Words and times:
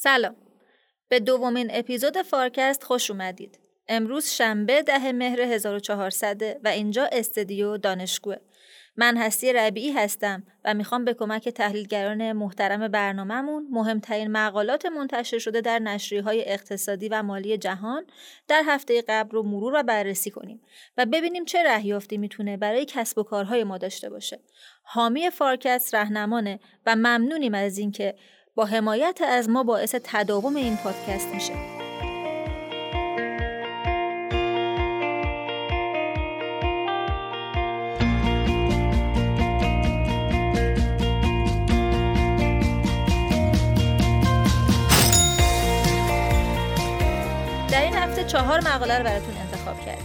سلام. 0.00 0.36
به 1.08 1.20
دومین 1.20 1.68
اپیزود 1.70 2.22
فارکست 2.22 2.84
خوش 2.84 3.10
اومدید. 3.10 3.58
امروز 3.88 4.26
شنبه 4.26 4.82
ده 4.82 5.12
مهر 5.12 5.40
1400 5.40 6.42
و 6.64 6.68
اینجا 6.68 7.08
استدیو 7.12 7.76
دانشگوه. 7.76 8.36
من 8.96 9.16
هستی 9.16 9.52
ربیعی 9.52 9.92
هستم 9.92 10.42
و 10.64 10.74
می‌خوام 10.74 11.04
به 11.04 11.14
کمک 11.14 11.48
تحلیلگران 11.48 12.32
محترم 12.32 12.88
برنامهمون 12.88 13.68
مهمترین 13.70 14.32
مقالات 14.32 14.86
منتشر 14.86 15.38
شده 15.38 15.60
در 15.60 15.78
نشریه 15.78 16.22
های 16.22 16.48
اقتصادی 16.48 17.08
و 17.08 17.22
مالی 17.22 17.58
جهان 17.58 18.06
در 18.48 18.62
هفته 18.66 19.02
قبل 19.08 19.30
رو 19.30 19.42
مرور 19.42 19.74
و 19.74 19.82
بررسی 19.82 20.30
کنیم 20.30 20.60
و 20.96 21.06
ببینیم 21.06 21.44
چه 21.44 21.62
رهیافتی 21.62 22.18
می‌تونه 22.18 22.56
برای 22.56 22.84
کسب 22.84 23.18
و 23.18 23.22
کارهای 23.22 23.64
ما 23.64 23.78
داشته 23.78 24.10
باشه. 24.10 24.40
حامی 24.82 25.30
فارکست 25.30 25.94
رهنمانه 25.94 26.60
و 26.86 26.96
ممنونیم 26.96 27.54
از 27.54 27.78
اینکه 27.78 28.14
با 28.58 28.64
حمایت 28.64 29.20
از 29.28 29.48
ما 29.48 29.62
باعث 29.62 29.94
تداوم 30.04 30.56
این 30.56 30.76
پادکست 30.76 31.28
میشه. 31.34 31.52
در 47.70 47.82
این 47.82 47.94
هفته 47.94 48.24
چهار 48.24 48.60
مقاله 48.60 48.98
رو 48.98 49.04
براتون 49.04 49.36
انتخاب 49.36 49.80
کردیم. 49.86 50.04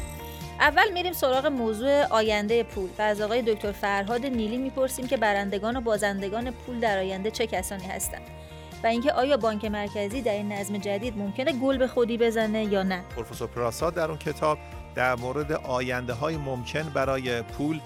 اول 0.60 0.91
میریم 0.94 1.13
سراغ 1.13 1.46
موضوع 1.46 2.04
آینده 2.04 2.63
پول 2.63 2.90
و 2.98 3.02
از 3.02 3.22
آقای 3.22 3.41
دکتر 3.41 3.72
فرهاد 3.72 4.26
نیلی 4.26 4.58
می‌پرسیم 4.58 5.08
که 5.08 5.18
برندگان 5.18 5.77
و 5.77 5.82
بازندگان 5.82 6.52
پول 6.52 6.80
در 6.80 6.98
آینده 6.98 7.32
چه 7.32 7.48
کسانی 7.48 7.85
هستند. 7.85 8.43
و 8.84 8.88
اینکه 8.88 9.12
آیا 9.12 9.38
بانک 9.38 9.66
مرکزی 9.66 10.22
در 10.22 10.32
این 10.32 10.52
نظم 10.52 10.78
جدید 10.78 11.18
ممکنه 11.18 11.52
گل 11.52 11.77
به 11.77 11.88
خودی 11.88 12.18
بزنه 12.18 12.63
یا 12.63 12.84
نه؟ 12.84 13.04
پروفسور 13.16 13.48
پراساد 13.48 13.94
در 13.94 14.10
اون 14.10 14.18
کتاب 14.18 14.57
در 14.96 15.16
مورد 15.16 15.52
آینده 15.52 16.13
های 16.13 16.38
ممکن 16.38 16.84
برای 16.84 17.41
پول 17.41 17.80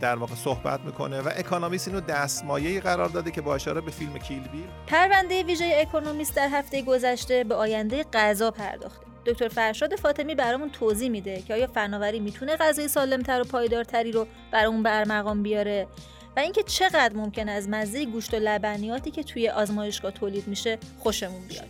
در 0.00 0.16
واقع 0.16 0.34
صحبت 0.34 0.80
می‌کنه 0.80 1.20
و 1.20 1.30
اکونومیست 1.36 1.88
اینو 1.88 2.00
دستمایه 2.00 2.80
قرار 2.80 3.08
داده 3.08 3.30
که 3.30 3.40
با 3.40 3.54
اشاره 3.54 3.80
به 3.80 3.90
فیلم 3.90 4.18
کیل 4.18 4.48
بیل. 4.48 4.66
پرونده 4.86 5.42
ویژه 5.42 5.76
اکونومیست 5.80 6.36
در 6.36 6.48
هفته 6.52 6.82
گذشته 6.82 7.44
به 7.44 7.54
آینده 7.54 8.04
غذا 8.12 8.50
پرداخته. 8.50 9.06
دکتر 9.26 9.48
فرشاد 9.48 9.96
فاطمی 9.96 10.34
برامون 10.34 10.70
توضیح 10.70 11.08
میده 11.08 11.42
که 11.42 11.54
آیا 11.54 11.66
فناوری 11.66 12.20
می‌تونه 12.20 12.56
غذای 12.56 12.88
سالمتر 12.88 13.40
و 13.40 13.44
پایدارتری 13.44 14.12
رو 14.12 14.26
برامون 14.52 14.82
برمقام 14.82 15.42
بیاره. 15.42 15.86
و 16.36 16.40
اینکه 16.40 16.62
چقدر 16.62 17.12
ممکنه 17.16 17.48
از 17.48 17.68
مزه 17.68 18.04
گوشت 18.04 18.34
و 18.34 18.36
لبنیاتی 18.36 19.10
که 19.10 19.22
توی 19.22 19.48
آزمایشگاه 19.48 20.10
تولید 20.10 20.48
میشه 20.48 20.78
خوشمون 20.98 21.46
بیاد. 21.48 21.68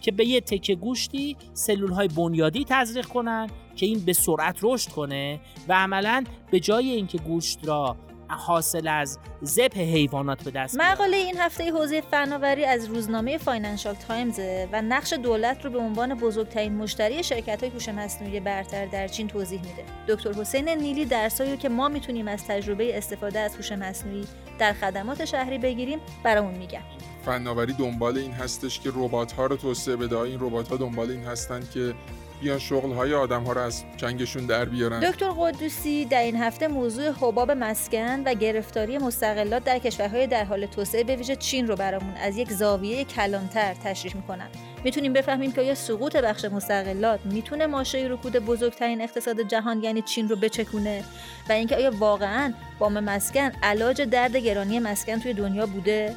که 0.00 0.12
به 0.12 0.26
یه 0.26 0.40
تکه 0.40 0.74
گوشتی 0.74 1.36
سلول 1.54 1.92
های 1.92 2.08
بنیادی 2.08 2.64
تزریق 2.68 3.06
کنن 3.06 3.50
که 3.76 3.86
این 3.86 4.00
به 4.00 4.12
سرعت 4.12 4.58
رشد 4.62 4.90
کنه 4.90 5.40
و 5.68 5.72
عملا 5.72 6.24
به 6.50 6.60
جای 6.60 6.90
اینکه 6.90 7.18
گوشت 7.18 7.58
را 7.62 7.96
حاصل 8.28 8.88
از 8.88 9.18
ذبح 9.44 9.78
حیوانات 9.80 10.44
به 10.44 10.50
دست 10.50 10.76
مقاله 10.78 11.16
این 11.16 11.36
هفته 11.38 11.72
حوزه 11.72 12.00
فناوری 12.00 12.64
از 12.64 12.84
روزنامه 12.84 13.38
فاینانشال 13.38 13.94
تایمز 13.94 14.40
و 14.72 14.82
نقش 14.82 15.12
دولت 15.12 15.64
رو 15.64 15.70
به 15.70 15.78
عنوان 15.78 16.14
بزرگترین 16.14 16.74
مشتری 16.74 17.22
شرکت 17.22 17.62
های 17.62 17.72
هوش 17.72 17.88
مصنوعی 17.88 18.40
برتر 18.40 18.86
در 18.86 19.08
چین 19.08 19.28
توضیح 19.28 19.60
میده. 19.60 19.84
دکتر 20.08 20.32
حسین 20.32 20.68
نیلی 20.68 21.04
درسایی 21.04 21.56
که 21.56 21.68
ما 21.68 21.88
می‌تونیم 21.88 22.28
از 22.28 22.44
تجربه 22.44 22.98
استفاده 22.98 23.38
از 23.38 23.56
هوش 23.56 23.72
مصنوعی 23.72 24.26
در 24.58 24.72
خدمات 24.72 25.24
شهری 25.24 25.58
بگیریم 25.58 25.98
برامون 26.22 26.54
میگن. 26.54 26.82
فناوری 27.24 27.72
دنبال 27.72 28.18
این 28.18 28.32
هستش 28.32 28.80
که 28.80 28.90
ربات 28.94 29.32
ها 29.32 29.46
رو 29.46 29.56
توسعه 29.56 29.96
بده. 29.96 30.18
این 30.18 30.40
ربات 30.40 30.68
ها 30.68 30.76
دنبال 30.76 31.10
این 31.10 31.24
هستن 31.24 31.60
که 31.74 31.94
بیان 32.40 32.58
شغل 32.58 32.92
های 32.92 33.14
آدم 33.14 33.42
ها 33.42 33.52
رو 33.52 33.60
از 33.60 33.84
چنگشون 33.96 34.46
در 34.46 34.64
بیارن؟ 34.64 35.00
دکتر 35.00 35.30
قدوسی 35.30 36.04
در 36.04 36.22
این 36.22 36.36
هفته 36.36 36.68
موضوع 36.68 37.10
حباب 37.10 37.50
مسکن 37.50 38.22
و 38.24 38.34
گرفتاری 38.34 38.98
مستقلات 38.98 39.64
در 39.64 39.78
کشورهای 39.78 40.26
در 40.26 40.44
حال 40.44 40.66
توسعه 40.66 41.04
به 41.04 41.16
ویژه 41.16 41.36
چین 41.36 41.66
رو 41.66 41.76
برامون 41.76 42.14
از 42.14 42.36
یک 42.36 42.50
زاویه 42.50 43.04
کلانتر 43.04 43.74
تشریح 43.74 44.16
می‌کنن. 44.16 44.48
می‌تونیم 44.84 45.12
بفهمیم 45.12 45.52
که 45.52 45.60
آیا 45.60 45.74
سقوط 45.74 46.16
بخش 46.16 46.44
مستقلات 46.44 47.20
می‌تونه 47.24 47.66
ماشه 47.66 47.98
رکود 48.10 48.32
بزرگترین 48.36 49.00
اقتصاد 49.00 49.40
جهان 49.40 49.82
یعنی 49.82 50.02
چین 50.02 50.28
رو 50.28 50.36
بچکونه؟ 50.36 51.04
و 51.48 51.52
اینکه 51.52 51.76
آیا 51.76 51.90
واقعا 51.98 52.52
وام 52.78 53.00
مسکن 53.00 53.52
علاج 53.62 54.02
درد 54.02 54.36
گرانی 54.36 54.78
مسکن 54.78 55.20
توی 55.20 55.32
دنیا 55.34 55.66
بوده؟ 55.66 56.16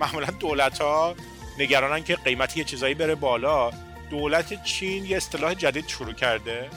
معمولا 0.00 0.26
دولت 0.40 0.78
ها 0.78 1.14
نگرانن 1.58 2.04
که 2.04 2.16
قیمتی 2.16 2.58
یه 2.58 2.64
چیزایی 2.64 2.94
بره 2.94 3.14
بالا. 3.14 3.70
دولت 4.12 4.64
چین 4.64 5.04
یه 5.04 5.16
اصطلاح 5.16 5.54
جدید 5.54 5.86
شروع 5.88 6.12
کرده 6.12 6.70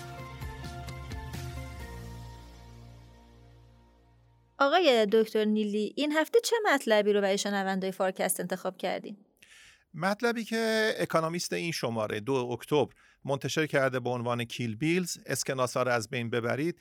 آقای 4.59 5.07
دکتر 5.12 5.45
نیلی 5.45 5.94
این 5.97 6.12
هفته 6.12 6.40
چه 6.44 6.56
مطلبی 6.74 7.13
رو 7.13 7.22
برای 7.22 7.38
شنوندای 7.38 7.91
فارکست 7.91 8.40
انتخاب 8.40 8.78
کردین؟ 8.78 9.18
مطلبی 9.94 10.44
که 10.44 10.94
اکانومیست 10.97 11.53
این 11.53 11.72
شماره 11.72 12.19
دو 12.19 12.34
اکتبر 12.34 12.94
منتشر 13.25 13.68
کرده 13.68 14.00
به 14.00 14.09
عنوان 14.09 14.44
کیل 14.44 14.75
بیلز 14.75 15.18
اسکناسا 15.25 15.84
رو 15.84 15.91
از 15.91 16.09
بین 16.09 16.29
ببرید 16.29 16.79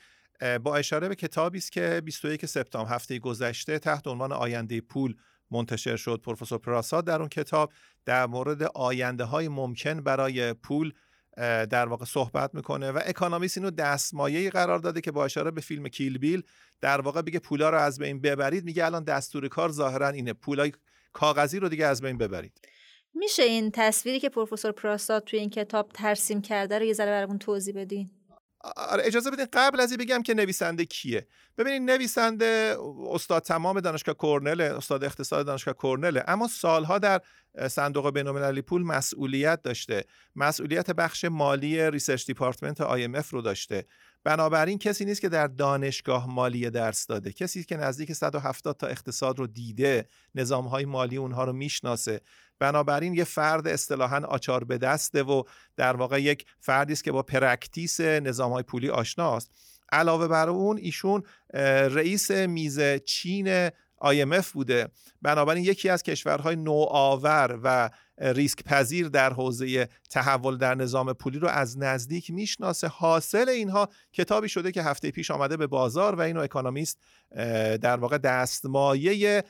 با 0.63 0.75
اشاره 0.75 1.09
به 1.09 1.15
کتابی 1.15 1.57
است 1.57 1.71
که 1.71 2.01
21 2.05 2.45
سپتامبر 2.45 2.95
هفته 2.95 3.19
گذشته 3.19 3.79
تحت 3.79 4.07
عنوان 4.07 4.31
آینده 4.31 4.81
پول 4.81 5.15
منتشر 5.51 5.95
شد. 5.95 6.21
پروفسور 6.23 6.59
پراساد 6.59 7.05
در 7.05 7.19
اون 7.19 7.29
کتاب 7.29 7.71
در 8.05 8.25
مورد 8.25 8.63
آینده 8.63 9.23
های 9.23 9.47
ممکن 9.47 10.01
برای 10.01 10.53
پول 10.53 10.93
در 11.69 11.85
واقع 11.85 12.05
صحبت 12.05 12.55
می‌کنه 12.55 12.91
و 12.91 12.99
اکانومیست 13.05 13.57
اینو 13.57 13.71
دستمایه 13.71 14.49
قرار 14.49 14.79
داده 14.79 15.01
که 15.01 15.11
با 15.11 15.25
اشاره 15.25 15.51
به 15.51 15.61
فیلم 15.61 15.87
کیل 15.87 16.17
بیل 16.17 16.43
در 16.81 17.01
واقع 17.01 17.21
بگه 17.21 17.39
پولا 17.39 17.69
رو 17.69 17.77
از 17.77 17.99
بین 17.99 18.21
ببرید. 18.21 18.63
میگه 18.63 18.85
الان 18.85 19.03
دستور 19.03 19.47
کار 19.47 19.71
ظاهرا 19.71 20.09
اینه. 20.09 20.33
پولای 20.33 20.71
کاغذی 21.13 21.59
رو 21.59 21.69
دیگه 21.69 21.85
از 21.85 22.01
بین 22.01 22.17
ببرید. 22.17 22.59
میشه 23.13 23.43
این 23.43 23.71
تصویری 23.73 24.19
که 24.19 24.29
پروفسور 24.29 24.71
پراساد 24.71 25.23
توی 25.23 25.39
این 25.39 25.49
کتاب 25.49 25.91
ترسیم 25.93 26.41
کرده 26.41 26.79
رو 26.79 26.85
یه 26.85 26.93
ذره 26.93 27.11
برامون 27.11 27.37
توضیح 27.37 27.75
بدین؟ 27.75 28.09
اجازه 29.03 29.31
بدین 29.31 29.47
قبل 29.53 29.79
از 29.79 29.91
این 29.91 29.99
بگم 29.99 30.23
که 30.23 30.33
نویسنده 30.33 30.85
کیه. 30.85 31.27
ببینید 31.57 31.91
نویسنده 31.91 32.77
استاد 33.09 33.41
تمام 33.41 33.79
دانشگاه 33.79 34.15
کرنل 34.19 34.61
استاد 34.61 35.03
اقتصاد 35.03 35.45
دانشگاه 35.45 35.75
کرنل 35.83 36.21
اما 36.27 36.47
سالها 36.47 36.99
در 36.99 37.21
صندوق 37.67 38.09
بین‌المللی 38.09 38.61
پول 38.61 38.83
مسئولیت 38.83 39.61
داشته. 39.61 40.03
مسئولیت 40.35 40.91
بخش 40.91 41.25
مالی 41.25 41.91
research 41.91 42.25
department 42.25 42.83
IMF 42.83 43.27
رو 43.29 43.41
داشته. 43.41 43.85
بنابراین 44.23 44.77
کسی 44.77 45.05
نیست 45.05 45.21
که 45.21 45.29
در 45.29 45.47
دانشگاه 45.47 46.29
مالی 46.29 46.69
درس 46.69 47.07
داده. 47.07 47.31
کسی 47.31 47.63
که 47.63 47.77
نزدیک 47.77 48.13
170 48.13 48.77
تا 48.77 48.87
اقتصاد 48.87 49.39
رو 49.39 49.47
دیده 49.47 50.07
نظامهای 50.35 50.85
مالی 50.85 51.17
اونها 51.17 51.43
رو 51.43 51.53
می‌شناسه. 51.53 52.21
بنابراین 52.59 53.13
یه 53.13 53.23
فرد 53.23 53.67
اصطلاحا 53.67 54.21
آچار 54.25 54.63
به 54.63 54.77
دسته 54.77 55.23
و 55.23 55.43
در 55.77 55.95
واقع 55.95 56.21
یک 56.21 56.45
فردی 56.59 56.93
است 56.93 57.03
که 57.03 57.11
با 57.11 57.23
practice 57.23 57.99
نظامهای 57.99 58.63
پولی 58.63 58.89
آشناست. 58.89 59.51
علاوه 59.91 60.27
بر 60.27 60.49
اون 60.49 60.77
ایشون 60.77 61.23
رئیس 61.89 62.31
میز 62.31 62.79
چین 63.05 63.69
IMF 64.03 64.47
بوده. 64.47 64.87
بنابراین 65.21 65.63
یکی 65.63 65.89
از 65.89 66.03
کشورهای 66.03 66.55
نوآور 66.55 67.59
و 67.63 67.89
ریسک 68.17 68.63
پذیر 68.63 69.09
در 69.09 69.33
حوزه 69.33 69.89
تحول 70.09 70.57
در 70.57 70.75
نظام 70.75 71.13
پولی 71.13 71.39
رو 71.39 71.47
از 71.47 71.77
نزدیک 71.77 72.31
می‌شناسه. 72.31 72.87
حاصل 72.87 73.49
اینها 73.49 73.89
کتابی 74.13 74.49
شده 74.49 74.71
که 74.71 74.83
هفته 74.83 75.11
پیش 75.11 75.31
آمده 75.31 75.57
به 75.57 75.67
بازار 75.67 76.15
و 76.15 76.21
اینو 76.21 76.39
اکانومیست 76.39 76.99
در 77.81 77.97
واقع 77.97 78.17
دستمایه 78.17 79.43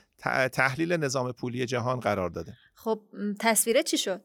تحلیل 0.52 0.94
نظام 0.94 1.32
پولی 1.32 1.66
جهان 1.66 2.00
قرار 2.00 2.30
داده. 2.30 2.58
خب 2.85 3.02
تصویره 3.40 3.84
چی 3.84 3.97
شد؟ 3.97 4.22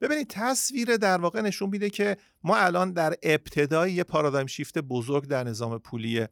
ببینید 0.00 0.26
تصویر 0.30 0.96
در 0.96 1.18
واقع 1.18 1.40
نشون 1.40 1.70
میده 1.70 1.90
که 1.90 2.16
ما 2.44 2.56
الان 2.56 2.92
در 2.92 3.14
ابتدای 3.22 3.92
یه 3.92 4.04
پارادایم 4.04 4.46
شیفت 4.46 4.78
بزرگ 4.78 5.26
در 5.26 5.44
نظام 5.44 5.78
پولی 5.78 6.26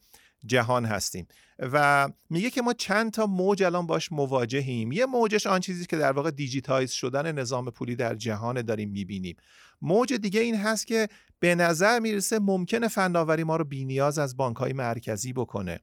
جهان 0.47 0.85
هستیم 0.85 1.26
و 1.59 2.09
میگه 2.31 2.50
که 2.50 2.62
ما 2.62 2.73
چند 2.73 3.12
تا 3.12 3.26
موج 3.26 3.62
الان 3.62 3.87
باش 3.87 4.12
مواجهیم. 4.12 4.93
یه 4.93 5.06
موجش 5.06 5.47
آن 5.47 5.61
چیزی 5.61 5.87
که 5.87 5.97
در 5.97 6.12
واقع 6.12 6.31
دیجیتایز 6.31 6.91
شدن 6.91 7.32
نظام 7.32 7.70
پولی 7.70 7.97
در 7.97 8.15
جهان 8.15 8.62
داریم 8.62 8.91
می‌بینیم. 8.91 9.37
موج 9.82 10.15
دیگه 10.15 10.41
این 10.41 10.56
هست 10.56 10.87
که 10.87 11.08
به 11.38 11.55
نظر 11.55 11.99
می‌رسه 11.99 12.38
ممکنه 12.38 12.88
فناوری 12.88 13.44
ما 13.44 13.56
رو 13.56 13.65
بینیاز 13.65 14.19
از 14.19 14.37
بانک 14.37 14.56
های 14.56 14.73
مرکزی 14.73 15.32
بکنه 15.32 15.81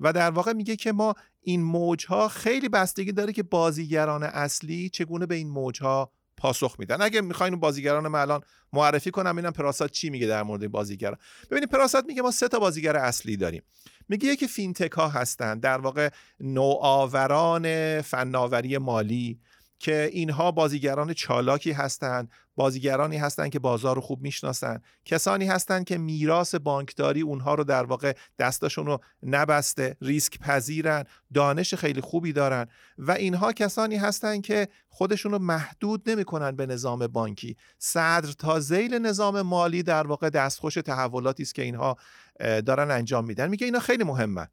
و 0.00 0.12
در 0.12 0.30
واقع 0.30 0.52
میگه 0.52 0.76
که 0.76 0.92
ما 0.92 1.14
این 1.42 1.62
موج 1.62 2.06
ها 2.06 2.28
خیلی 2.28 2.68
بستگی 2.68 3.12
داره 3.12 3.32
که 3.32 3.42
بازیگران 3.42 4.22
اصلی 4.22 4.88
چگونه 4.88 5.26
به 5.26 5.34
این 5.34 5.48
موج 5.48 5.82
ها 5.82 6.12
پاسخ 6.36 6.76
میدن. 6.78 7.02
اگه 7.02 7.20
می‌خواین 7.20 7.56
بازیگران 7.56 8.08
من 8.08 8.20
الان 8.20 8.40
معرفی 8.72 9.10
کنم 9.10 9.32
ببینم 9.32 9.52
پراسات 9.52 9.90
چی 9.90 10.10
میگه 10.10 10.26
در 10.26 10.42
مورد 10.42 10.68
بازیگران 10.68 11.16
ببینید 11.50 11.68
پراسات 11.68 12.04
میگه 12.04 12.22
ما 12.22 12.30
سه 12.30 12.48
تا 12.48 12.58
بازیگر 12.58 12.96
اصلی 12.96 13.36
داریم. 13.36 13.62
میگه 14.08 14.28
یکی 14.28 14.46
فینتک 14.46 14.92
ها 14.92 15.08
هستن 15.08 15.58
در 15.58 15.78
واقع 15.78 16.10
نوآوران 16.40 18.00
فناوری 18.02 18.78
مالی 18.78 19.40
که 19.78 20.10
اینها 20.12 20.52
بازیگران 20.52 21.12
چالاکی 21.12 21.72
هستند 21.72 22.30
بازیگرانی 22.60 23.16
هستند 23.16 23.50
که 23.50 23.58
بازار 23.58 23.96
رو 23.96 24.00
خوب 24.00 24.22
می‌شناسن. 24.22 24.80
کسانی 25.04 25.46
هستند 25.46 25.84
که 25.84 25.98
میراث 25.98 26.54
بانکداری 26.54 27.20
اونها 27.20 27.54
رو 27.54 27.64
در 27.64 27.84
واقع 27.84 28.12
دستاشون 28.38 28.86
رو 28.86 28.98
نبسته 29.22 29.96
ریسک 30.00 30.38
پذیرن 30.38 31.04
دانش 31.34 31.74
خیلی 31.74 32.00
خوبی 32.00 32.32
دارن 32.32 32.66
و 32.98 33.12
اینها 33.12 33.52
کسانی 33.52 33.96
هستند 33.96 34.42
که 34.42 34.68
خودشون 34.88 35.32
رو 35.32 35.38
محدود 35.38 36.10
نمی‌کنن 36.10 36.56
به 36.56 36.66
نظام 36.66 37.06
بانکی. 37.06 37.56
صدر 37.78 38.32
تا 38.32 38.60
زیل 38.60 38.94
نظام 38.94 39.42
مالی 39.42 39.82
در 39.82 40.06
واقع 40.06 40.30
دستخوش 40.30 40.74
تحولاتی 40.74 41.42
است 41.42 41.54
که 41.54 41.62
اینها 41.62 41.96
دارن 42.40 42.90
انجام 42.90 43.24
میدن. 43.24 43.48
میگه 43.48 43.64
اینا 43.64 43.80
خیلی 43.80 44.04
مهمن. 44.04 44.46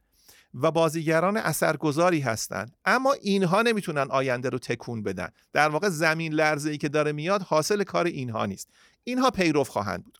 و 0.61 0.71
بازیگران 0.71 1.37
اثرگذاری 1.37 2.19
هستند. 2.19 2.77
اما 2.85 3.13
اینها 3.13 3.61
نمی‌تونن 3.61 4.07
آینده 4.09 4.49
رو 4.49 4.59
تکون 4.59 5.03
بدن. 5.03 5.29
در 5.53 5.69
واقع 5.69 5.89
زمین 5.89 6.33
لرزه 6.33 6.69
ای 6.69 6.77
که 6.77 6.89
داره 6.89 7.11
میاد 7.11 7.41
حاصل 7.41 7.83
کار 7.83 8.05
اینها 8.05 8.45
نیست. 8.45 8.69
اینها 9.03 9.29
پیرو 9.29 9.63
خواهند 9.63 10.03
بود. 10.03 10.17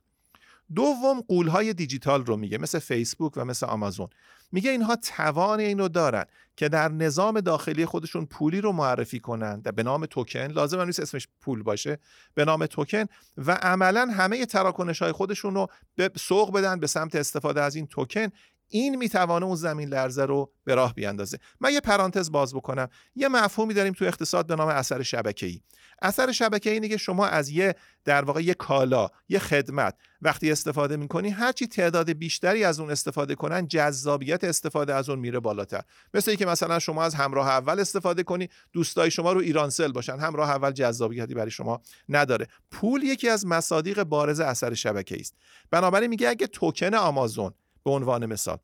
دوم 0.76 1.22
قولهای 1.22 1.74
دیجیتال 1.74 2.26
رو 2.26 2.38
میگه 2.38 2.58
مثل 2.58 2.80
فیسبوک 2.80 3.34
و 3.36 3.46
مثل 3.46 3.66
آمازون. 3.66 4.08
میگه 4.52 4.72
اینها 4.72 4.96
توان 4.96 5.60
این 5.60 5.80
رو 5.80 5.88
دارن 5.88 6.26
که 6.56 6.70
در 6.70 6.90
نظام 6.90 7.42
داخلی 7.42 7.86
خودشون 7.86 8.26
پولی 8.26 8.62
رو 8.62 8.72
معرفی 8.72 9.20
کنند 9.20 9.76
به 9.76 9.84
نام 9.84 10.06
توکن 10.06 10.40
لازم 10.40 10.82
نیست 10.82 11.00
اسمش 11.00 11.28
پول 11.42 11.64
باشه 11.64 12.00
به 12.34 12.46
نام 12.46 12.66
توکن. 12.66 13.06
و 13.38 13.52
عملا 13.52 14.06
همه 14.06 14.46
تراکنش 14.46 15.02
های 15.02 15.12
خودشون 15.12 15.56
رو 15.56 15.68
به 15.96 16.12
سوق 16.18 16.54
بدن 16.54 16.80
به 16.80 16.88
سمت 16.88 17.16
استفاده 17.16 17.62
از 17.62 17.76
این 17.76 17.88
توکن. 17.88 18.28
این 18.70 18.96
می‌توانه 18.96 19.46
اون 19.46 19.56
زمین 19.56 19.90
لرزه 19.90 20.26
رو 20.26 20.52
به 20.64 20.76
راه 20.76 20.94
بیاندازه. 20.94 21.38
من 21.60 21.74
یه 21.74 21.82
پرانتز 21.82 22.32
باز 22.32 22.54
بکنم. 22.54 22.90
یه 23.16 23.28
مفهومی 23.28 23.74
داریم 23.74 23.94
تو 23.94 24.06
اقتصاد 24.06 24.48
به 24.48 24.56
نام 24.56 24.68
اثر 24.68 25.04
شبکه‌ای. 25.04 25.62
اثر 26.02 26.32
شبکه‌ای 26.32 26.74
اینه 26.74 26.88
که 26.90 26.98
شما 26.98 27.28
از 27.28 27.50
یه 27.50 27.76
در 28.06 28.22
واقع 28.22 28.42
یه 28.42 28.54
کالا 28.54 29.10
یه 29.30 29.40
خدمت 29.40 29.96
وقتی 30.22 30.52
استفاده 30.52 30.98
می‌کنی 30.98 31.30
هرچی 31.30 31.68
تعداد 31.68 32.12
بیشتری 32.12 32.64
از 32.64 32.80
اون 32.80 32.92
استفاده 32.92 33.36
کنن 33.36 33.68
جذابیت 33.68 34.44
استفاده 34.44 34.94
از 34.94 35.10
اون 35.10 35.20
میره 35.20 35.40
بالاتر. 35.40 35.82
مثل 36.14 36.36
که 36.36 36.46
مثلا 36.46 36.80
شما 36.80 37.04
از 37.04 37.16
همراه 37.16 37.48
اول 37.48 37.80
استفاده 37.80 38.24
کنی 38.24 38.50
دوستای 38.74 39.12
شما 39.12 39.34
رو 39.34 39.40
ایرانسل 39.40 39.92
باشن. 39.92 40.20
همراه 40.20 40.50
اول 40.50 40.72
جذابیتی 40.72 41.34
برای 41.34 41.52
شما 41.52 41.82
نداره. 42.10 42.48
پول 42.72 43.04
یکی 43.04 43.30
از 43.30 43.46
مصادیق 43.46 44.04
بارز 44.04 44.40
اثر 44.40 44.74
شبکه‌ای 44.74 45.22
است. 45.22 45.36
بنابراین 45.72 46.10
میگه 46.10 46.30
اگه 46.30 46.48
توکن 46.48 46.94
آمازون 46.94 47.54
به 47.88 47.94
عنوان 47.94 48.26
مثال. 48.26 48.58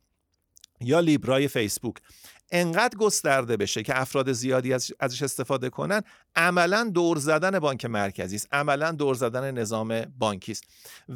یا 0.82 1.00
لیبرای 1.00 1.48
فیسبوک. 1.48 1.96
انقدر 2.56 2.98
گسترده 2.98 3.58
بشه 3.58 3.84
که 3.84 4.02
افراد 4.02 4.32
زیادی 4.32 4.74
ازش 5.00 5.24
استفاده 5.24 5.70
کنن 5.70 6.02
عملا 6.36 6.92
دور 6.94 7.18
زدن 7.18 7.60
بانک 7.60 7.86
مرکزی 7.86 8.36
است. 8.36 8.48
عملا 8.52 8.92
دور 8.92 9.16
زدن 9.16 9.52
نظام 9.52 10.02
بانکی 10.02 10.52
است. 10.52 10.64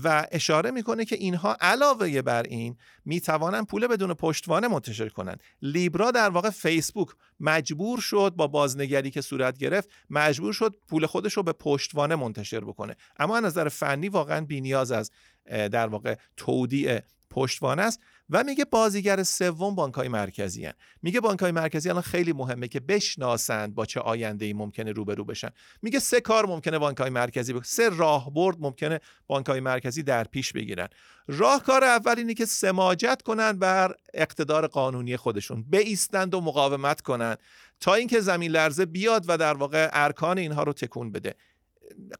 و 0.03 0.27
اشاره 0.31 0.71
می‌کنه 0.71 1.05
که 1.05 1.15
اینها 1.15 1.57
علاوه 1.61 2.21
بر 2.21 2.43
این 2.43 2.77
می‌توانن 3.05 3.65
پول 3.65 3.87
بدون 3.87 4.13
پشتوانه 4.13 4.67
منتشر 4.67 5.09
کنند 5.09 5.43
لیبرا 5.61 6.11
در 6.11 6.29
واقع 6.29 6.49
فیسبوک 6.49 7.07
مجبور 7.39 7.99
شد 7.99 8.33
با 8.35 8.47
بازنگری 8.47 9.11
که 9.11 9.21
صورت 9.21 9.57
گرفت 9.57 9.89
مجبور 10.09 10.53
شد 10.53 10.75
پول 10.89 11.05
خودش 11.05 11.33
رو 11.33 11.43
به 11.43 11.53
پشتوانه 11.53 12.15
منتشر 12.15 12.59
بکنه. 12.59 12.95
اما 13.19 13.37
از 13.37 13.43
نظر 13.43 13.69
فنی 13.69 14.09
واقعا 14.09 14.45
بینیاز 14.45 14.91
از 14.91 15.11
در 15.45 15.87
واقع 15.87 16.15
تودیع 16.37 16.99
پشتوانه 17.29 17.81
است. 17.81 17.99
و 18.29 18.43
میگه 18.43 18.65
بازیگر 18.65 19.23
سوم 19.23 19.75
بانک 19.75 19.93
های 19.93 20.07
مرکزی 20.07 20.65
هن. 20.65 20.73
میگه 21.01 21.19
بانک 21.19 21.39
های 21.39 21.51
مرکزی 21.51 21.89
الان 21.89 22.01
خیلی 22.01 22.33
مهمه 22.33 22.67
که 22.67 22.79
بشناسند 22.79 23.75
با 23.75 23.85
چه 23.85 23.99
آینده 23.99 24.45
ای 24.45 24.53
ممکنه 24.53 24.91
روبرو 24.91 25.25
بشن. 25.25 25.49
میگه 25.81 25.99
سه 25.99 26.21
کار 26.21 26.45
ممکنه 26.45 26.79
بانک 26.79 26.97
های 26.97 27.09
مرکزی 27.09 27.53
بکنن 27.53 27.63
سه 27.65 27.89
راهبرد 27.89 28.57
ممکنه 28.59 28.99
بانک 29.27 29.45
های 29.45 29.59
مرکزی 29.59 30.03
در 30.03 30.23
پیش 30.23 30.53
بگیرن. 30.53 30.87
راهکار 31.27 31.83
اول 31.83 32.15
اینه 32.17 32.33
که 32.33 32.45
سماجت 32.45 33.21
کنند 33.21 33.59
بر 33.59 33.95
اقتدار 34.13 34.67
قانونی 34.67 35.17
خودشون. 35.17 35.63
بیستند 35.69 36.33
و 36.33 36.41
مقاومت 36.41 37.01
کنند 37.01 37.39
تا 37.79 37.93
اینکه 37.93 38.19
زمین 38.19 38.51
لرزه 38.51 38.85
بیاد 38.85 39.25
و 39.27 39.37
در 39.37 39.53
واقع 39.53 39.89
ارکان 39.93 40.37
اینها 40.37 40.63
رو 40.63 40.73
تکون 40.73 41.11
بده. 41.11 41.35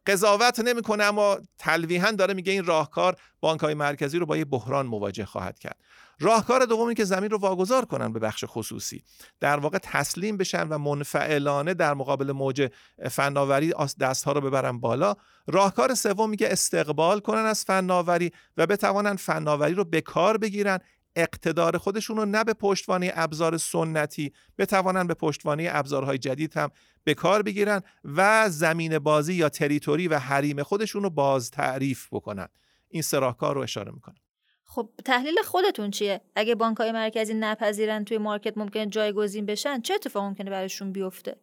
قضاوت 0.06 0.60
نمی‌کنه 0.60 1.04
اما 1.04 1.38
تلویحا 1.58 2.10
داره 2.10 2.34
میگه 2.34 2.52
این 2.52 2.64
راهکار 2.64 3.16
بانک 3.40 3.60
های 3.60 3.74
مرکزی 3.74 4.18
رو 4.18 4.26
با 4.26 4.36
یه 4.36 4.44
بحران 4.44 4.86
مواجه 4.86 5.24
خواهد 5.24 5.58
کرد. 5.58 5.76
راهکار 6.20 6.64
دومی 6.64 6.94
که 6.94 7.04
زمین 7.04 7.30
رو 7.30 7.38
واگذار 7.38 7.84
کنن 7.84 8.12
به 8.12 8.18
بخش 8.18 8.44
خصوصی. 8.46 9.02
در 9.40 9.58
واقع 9.58 9.78
تسلیم 9.78 10.36
بشن 10.36 10.68
و 10.68 10.78
منفعلانه 10.78 11.74
در 11.74 11.94
مقابل 11.94 12.32
موج 12.32 12.70
فناوری 13.10 13.74
دستها 14.00 14.32
رو 14.32 14.40
ببرن 14.40 14.80
بالا. 14.80 15.14
راهکار 15.46 15.94
سوم 15.94 16.30
میگه 16.30 16.48
استقبال 16.50 17.20
کنن 17.20 17.44
از 17.44 17.64
فناوری 17.64 18.32
و 18.56 18.66
بتوانن 18.66 19.16
فناوری 19.16 19.74
رو 19.74 19.84
به 19.84 20.00
کار 20.00 20.36
بگیرن. 20.36 20.78
اقتدار 21.18 21.78
خودشون 21.78 22.16
رو 22.16 22.24
نه 22.24 22.44
به 22.44 22.54
پشتوانه 22.54 23.12
ابزار 23.14 23.56
سنتی 23.56 24.32
بتوانن 24.58 25.06
به 25.06 25.14
پشتوانه 25.14 25.68
ابزارهای 25.72 26.18
جدید 26.18 26.56
هم 26.56 26.70
به 27.04 27.14
کار 27.14 27.42
بگیرن 27.42 27.82
و 28.04 28.48
زمین 28.48 28.98
بازی 28.98 29.34
یا 29.34 29.48
تریتوری 29.48 30.08
و 30.08 30.18
حریم 30.18 30.62
خودشون 30.62 31.02
رو 31.02 31.10
باز 31.10 31.50
تعریف 31.50 32.08
بکنن. 32.12 32.48
این 32.88 33.02
سراهکار 33.02 33.54
رو 33.54 33.60
اشاره 33.60 33.92
می‌کنه 33.92 34.16
خب 34.64 34.90
تحلیل 35.04 35.34
خودتون 35.44 35.90
چیه؟ 35.90 36.20
اگه 36.34 36.54
بانک 36.54 36.76
های 36.76 36.92
مرکزی 36.92 37.34
نپذیرن 37.34 38.04
توی 38.04 38.18
مارکت 38.18 38.58
ممکنه 38.58 38.86
جایگزین 38.86 39.46
بشن 39.46 39.80
چه 39.80 39.94
اتفاق 39.94 40.24
ممکنه 40.24 40.50
براشون 40.50 40.92
بیفته؟ 40.92 41.36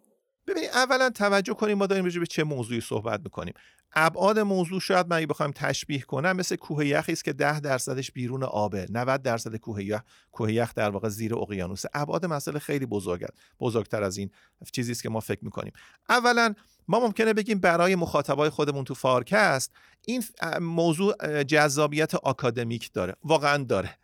ببینید 0.47 0.69
اولا 0.69 1.09
توجه 1.09 1.53
کنیم 1.53 1.77
ما 1.77 1.87
داریم 1.87 2.19
به 2.19 2.25
چه 2.25 2.43
موضوعی 2.43 2.81
صحبت 2.81 3.21
می‌کنیم. 3.23 3.53
ابعاد 3.97 4.39
موضوع 4.39 4.79
شاید 4.79 5.07
من 5.07 5.25
بخوایم 5.25 5.51
تشبیه 5.51 6.01
کنم 6.01 6.35
مثل 6.35 6.55
کوه 6.55 6.87
یخی 6.87 7.11
است 7.11 7.23
که 7.23 7.33
10 7.33 7.59
درصدش 7.59 8.11
بیرون 8.11 8.43
آبه. 8.43 8.85
90 8.89 9.21
درصد 9.21 9.55
کوه 9.55 9.83
یخ 9.83 10.01
کوه 10.31 10.53
یخ 10.53 10.73
در 10.73 10.89
واقع 10.89 11.09
زیر 11.09 11.35
اقیانوس. 11.35 11.83
ابعاد 11.93 12.25
مسئله 12.25 12.59
خیلی 12.59 12.85
بزرگه 12.85 13.27
بزرگتر 13.59 14.03
از 14.03 14.17
این 14.17 14.29
چیزی 14.71 14.91
است 14.91 15.03
که 15.03 15.09
ما 15.09 15.19
فکر 15.19 15.45
می‌کنیم. 15.45 15.71
اولا 16.09 16.53
ما 16.87 16.99
ممکنه 16.99 17.33
بگیم 17.33 17.59
برای 17.59 17.95
مخاطبای 17.95 18.49
خودمون 18.49 18.83
تو 18.83 18.93
فارکست 18.93 19.71
این 20.07 20.23
موضوع 20.61 21.43
جذابیت 21.43 22.15
آکادمیک 22.15 22.93
داره. 22.93 23.15
واقعا 23.23 23.63
داره. 23.63 23.97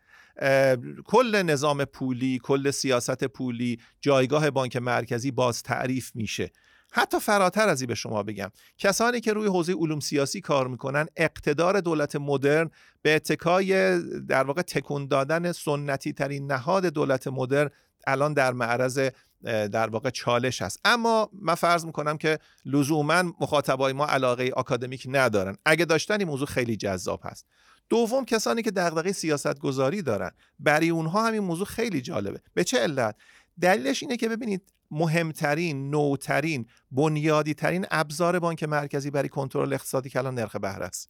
کل 1.05 1.41
نظام 1.41 1.85
پولی 1.85 2.39
کل 2.43 2.71
سیاست 2.71 3.23
پولی 3.23 3.79
جایگاه 4.01 4.49
بانک 4.49 4.75
مرکزی 4.77 5.31
باز 5.31 5.63
تعریف 5.63 6.11
میشه. 6.15 6.51
حتی 6.93 7.19
فراتر 7.19 7.69
از 7.69 7.81
این 7.81 7.87
به 7.87 7.95
شما 7.95 8.23
بگم. 8.23 8.51
کسانی 8.77 9.19
که 9.19 9.33
روی 9.33 9.47
حوزه 9.47 9.73
علوم 9.73 9.99
سیاسی 9.99 10.41
کار 10.41 10.67
می‌کنن 10.67 11.07
اقتدار 11.15 11.81
دولت 11.81 12.15
مدرن 12.15 12.69
به 13.01 13.15
اتکای 13.15 13.99
در 14.21 14.43
واقع 14.43 14.61
تکون 14.61 15.07
دادن 15.07 15.51
سنتی 15.51 16.13
ترین 16.13 16.51
نهاد 16.51 16.85
دولت 16.85 17.27
مدرن 17.27 17.69
الان 18.07 18.33
در 18.33 18.53
معرض 18.53 19.09
در 19.43 19.89
واقع 19.89 20.09
چالش 20.09 20.61
هست 20.61 20.79
اما 20.85 21.29
من 21.33 21.55
فرض 21.55 21.85
می‌کنم 21.85 22.17
که 22.17 22.39
لزوما 22.65 23.23
مخاطبای 23.41 23.93
ما 23.93 24.05
علاقه 24.05 24.51
آکادمیک 24.55 25.07
ندارن. 25.09 25.57
اگه 25.65 25.85
داشتن 25.85 26.19
این 26.19 26.27
موضوع 26.27 26.47
خیلی 26.47 26.75
جذاب 26.75 27.19
هست. 27.23 27.45
دوم 27.91 28.25
کسانی 28.25 28.61
که 28.61 28.71
دغدغه 28.71 29.11
سیاست 29.11 29.59
گذاری 29.59 30.01
دارن. 30.01 30.31
برای 30.59 30.89
اونها 30.89 31.27
همین 31.27 31.39
موضوع 31.39 31.65
خیلی 31.65 32.01
جالبه. 32.01 32.41
به 32.53 32.63
چه 32.63 32.79
علت؟ 32.79 33.15
دلیلش 33.61 34.03
اینه 34.03 34.17
که 34.17 34.29
ببینید 34.29 34.73
مهمترین 34.91 35.89
نوترین 35.89 36.65
بنیادی 36.91 37.53
ترین 37.53 37.85
ابزار 37.91 38.39
بانک 38.39 38.63
مرکزی 38.63 39.11
برای 39.11 39.29
کنترل 39.29 39.73
اقتصادی 39.73 40.09
که 40.09 40.21
نرخ 40.21 40.55
بهره 40.55 40.85
است. 40.85 41.09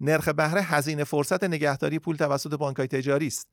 نرخ 0.00 0.28
بهره 0.28 0.62
هزینه 0.62 1.04
فرصت 1.04 1.44
نگهداری 1.44 1.98
پول 1.98 2.16
توسط 2.16 2.54
بانک 2.54 2.76
تجاری 2.76 3.26
است. 3.26 3.48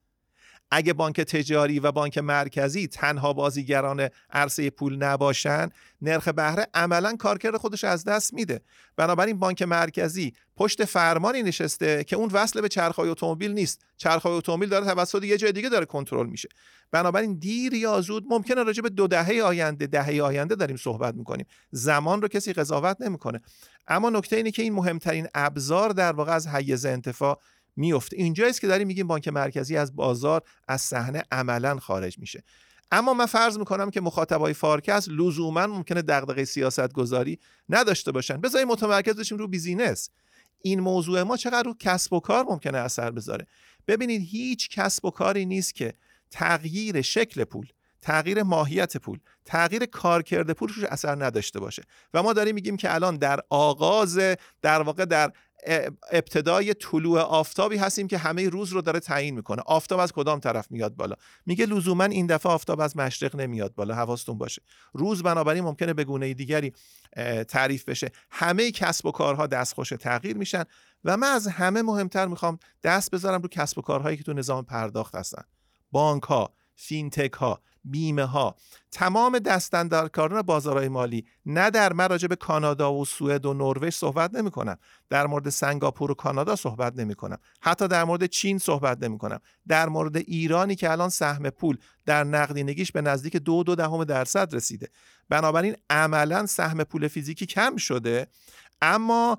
اگه 0.75 0.93
بانک 0.93 1.21
تجاری 1.21 1.79
و 1.79 1.91
بانک 1.91 2.17
مرکزی 2.17 2.87
تنها 2.87 3.33
بازیگران 3.33 4.09
عرصه 4.29 4.69
پول 4.69 4.95
نباشن 4.95 5.69
نرخ 6.01 6.27
بهره 6.27 6.67
عملا 6.73 7.15
کارکرد 7.15 7.57
خودش 7.57 7.83
از 7.83 8.03
دست 8.03 8.33
میده. 8.33 8.61
بنابراین 8.95 9.39
بانک 9.39 9.61
مرکزی 9.61 10.33
پشت 10.55 10.85
فرمانی 10.85 11.43
نشسته 11.43 12.03
که 12.03 12.15
اون 12.15 12.29
وصل 12.29 12.61
به 12.61 12.69
چرخهای 12.69 13.09
اتومبیل 13.09 13.51
نیست. 13.51 13.85
چرخهای 13.97 14.33
اتومبیل 14.33 14.69
داره 14.69 14.85
توسط 14.85 15.23
یه 15.23 15.37
جای 15.37 15.51
دیگه 15.51 15.69
داره 15.69 15.85
کنترل 15.85 16.27
میشه. 16.27 16.49
بنابراین 16.91 17.33
دیر 17.33 17.73
یا 17.73 18.01
زود 18.01 18.25
ممکنه 18.29 18.63
راجع 18.63 18.81
به 18.81 18.89
دو 18.89 19.07
دهه 19.07 19.41
آینده 19.43 19.87
دهه 19.87 20.21
آینده 20.21 20.55
داریم 20.55 20.77
صحبت 20.77 21.15
می‌کنیم. 21.15 21.45
زمان 21.71 22.21
رو 22.21 22.27
کسی 22.27 22.53
قضاوت 22.53 23.01
نمی‌کنه. 23.01 23.41
اما 23.87 24.09
نکته 24.09 24.35
اینه 24.35 24.51
که 24.51 24.61
این 24.61 24.73
مهمترین 24.73 25.27
ابزار 25.35 25.89
در 25.89 26.11
واقع 26.11 26.31
از 26.31 26.47
حیز 26.47 26.85
انتفاع 26.85 27.39
میفته 27.75 28.17
اینجاست 28.17 28.61
که 28.61 28.67
داریم 28.67 28.87
میگیم 28.87 29.07
بانک 29.07 29.27
مرکزی 29.27 29.77
از 29.77 29.95
بازار 29.95 30.41
از 30.67 30.81
صحنه 30.81 31.23
عملا 31.31 31.79
خارج 31.79 32.19
میشه. 32.19 32.43
اما 32.91 33.13
من 33.13 33.25
فرض 33.25 33.57
می‌کنم 33.57 33.89
که 33.89 34.01
مخاطبای 34.01 34.53
فارکست 34.53 35.09
لزوما 35.09 35.67
ممکنه 35.67 36.01
دغدغه 36.01 36.45
سیاست 36.45 36.93
گذاری 36.93 37.39
نداشته 37.69 38.11
باشن. 38.11 38.41
بذاریم 38.41 38.67
متمرکز 38.67 39.15
بشیم 39.15 39.37
رو 39.37 39.47
business. 39.47 40.09
این 40.61 40.79
موضوع 40.79 41.23
ما 41.23 41.37
چقدر 41.37 41.63
رو 41.63 41.75
کسب 41.79 42.13
و 42.13 42.19
کار 42.19 42.45
ممکنه 42.49 42.77
اثر 42.77 43.11
بذاره؟ 43.11 43.47
ببینید 43.87 44.21
هیچ 44.21 44.69
کسب 44.69 45.05
و 45.05 45.11
کاری 45.11 45.45
نیست 45.45 45.75
که 45.75 45.93
تغییر 46.31 47.01
شکل 47.01 47.43
پول 47.43 47.67
تغییر 48.03 48.43
ماهیت 48.43 48.97
پول 48.97 49.19
تغییر 49.45 49.85
کارکرد 49.85 50.51
پول 50.51 50.69
روش 50.69 50.83
اثر 50.83 51.25
نداشته 51.25 51.59
باشه. 51.59 51.83
و 52.13 52.23
ما 52.23 52.33
داریم 52.33 52.55
میگیم 52.55 52.77
که 52.77 52.95
الان 52.95 53.17
در 53.17 53.39
آغاز 53.49 54.19
در 54.61 54.81
واقع 54.81 55.05
در 55.05 55.31
ابتدای 56.11 56.73
طلوع 56.73 57.19
آفتابی 57.19 57.77
هستیم 57.77 58.07
که 58.07 58.17
همه 58.17 58.49
روز 58.49 58.69
رو 58.69 58.81
داره 58.81 58.99
تعیین 58.99 59.35
می‌کنه. 59.35 59.61
آفتاب 59.65 59.99
از 59.99 60.11
کدام 60.11 60.39
طرف 60.39 60.71
میاد 60.71 60.95
بالا؟ 60.95 61.15
میگه 61.45 61.65
لزوما 61.65 62.03
این 62.03 62.27
دفعه 62.27 62.51
آفتاب 62.51 62.79
از 62.79 62.97
مشرق 62.97 63.35
نمیاد 63.35 63.75
بالا 63.75 63.95
حواستون 63.95 64.37
باشه. 64.37 64.61
روز 64.93 65.23
بنابراین 65.23 65.63
ممکنه 65.63 65.93
به 65.93 66.03
گونه 66.03 66.33
دیگری 66.33 66.73
تعریف 67.47 67.85
بشه. 67.85 68.11
همه 68.31 68.71
کسب 68.71 69.05
و 69.05 69.11
کارها 69.11 69.47
دستخوش 69.47 69.89
تغییر 69.89 70.37
میشن. 70.37 70.63
و 71.03 71.17
من 71.17 71.27
از 71.27 71.47
همه 71.47 71.81
مهمتر 71.81 72.27
می‌خوام 72.27 72.59
دست 72.83 73.11
بذارم 73.11 73.41
رو 73.41 73.47
کسب 73.47 73.77
و 73.77 73.81
کارهایی 73.81 74.17
که 74.17 74.23
تو 74.23 74.33
نظام 74.33 74.65
پرداخت 74.65 75.15
هستن. 75.15 75.43
بانک 75.91 76.23
ها 76.23 76.53
فینتک 76.75 77.33
ها 77.33 77.61
بیمه 77.83 78.23
ها 78.23 78.55
تمام 78.91 79.39
دستندرکاران 79.39 80.41
بازارهای 80.41 80.87
مالی 80.87 81.25
نه 81.45 81.69
در 81.69 81.93
من 81.93 82.09
راجع 82.09 82.27
به 82.27 82.35
کانادا 82.35 82.93
و 82.93 83.05
سوئد 83.05 83.45
و 83.45 83.53
نروژ 83.53 83.93
صحبت 83.93 84.35
نمی 84.35 84.51
کنم 84.51 84.77
در 85.09 85.27
مورد 85.27 85.49
سنگاپور 85.49 86.11
و 86.11 86.13
کانادا 86.13 86.55
صحبت 86.55 86.95
نمی 86.95 87.15
کنم 87.15 87.37
حتی 87.61 87.87
در 87.87 88.03
مورد 88.03 88.25
چین 88.25 88.57
صحبت 88.57 89.03
نمی 89.03 89.17
کنم 89.17 89.39
در 89.67 89.89
مورد 89.89 90.17
ایرانی 90.17 90.75
که 90.75 90.91
الان 90.91 91.09
سهم 91.09 91.49
پول 91.49 91.77
در 92.05 92.23
نقدینگیش 92.23 92.91
به 92.91 93.01
نزدیک 93.01 93.37
دو 93.37 93.63
دو 93.63 93.75
دهم 93.75 94.03
درصد 94.03 94.55
رسیده. 94.55 94.89
بنابراین 95.29 95.75
عملا 95.89 96.45
سهم 96.45 96.83
پول 96.83 97.07
فیزیکی 97.07 97.45
کم 97.45 97.75
شده 97.75 98.27
اما 98.81 99.37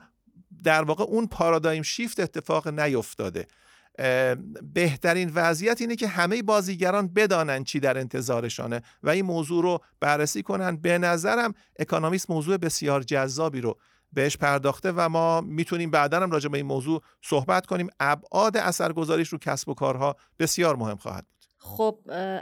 در 0.62 0.82
واقع 0.82 1.04
اون 1.04 1.26
پارادایم 1.26 1.82
شیفت 1.82 2.20
اتفاق 2.20 2.68
نیفتاده. 2.68 3.46
بهترین 4.74 5.32
وضعیت 5.34 5.80
اینه 5.80 5.96
که 5.96 6.08
همه 6.08 6.42
بازیگران 6.42 7.08
بدانن 7.08 7.64
چی 7.64 7.80
در 7.80 7.98
انتظارشانه 7.98 8.82
و 9.02 9.10
این 9.10 9.24
موضوع 9.24 9.62
رو 9.62 9.78
بررسی 10.00 10.42
کنن. 10.42 10.76
به 10.76 10.98
نظرم 10.98 11.54
اکانومیست 11.78 12.30
موضوع 12.30 12.56
بسیار 12.56 13.02
جذابی 13.02 13.60
رو 13.60 13.78
بهش 14.12 14.36
پرداخته 14.36 14.92
و 14.96 15.08
ما 15.08 15.40
می‌تونیم 15.40 15.90
بعدا 15.90 16.20
هم 16.20 16.30
راجع 16.30 16.48
به 16.48 16.56
این 16.56 16.66
موضوع 16.66 17.02
صحبت 17.22 17.66
کنیم. 17.66 17.88
ابعاد 18.00 18.56
اثرگذاریش 18.56 19.28
رو 19.28 19.38
کسب 19.38 19.68
و 19.68 19.74
کارها 19.74 20.16
بسیار 20.38 20.76
مهم 20.76 20.96
خواهد 20.96 21.26
خب 21.66 21.98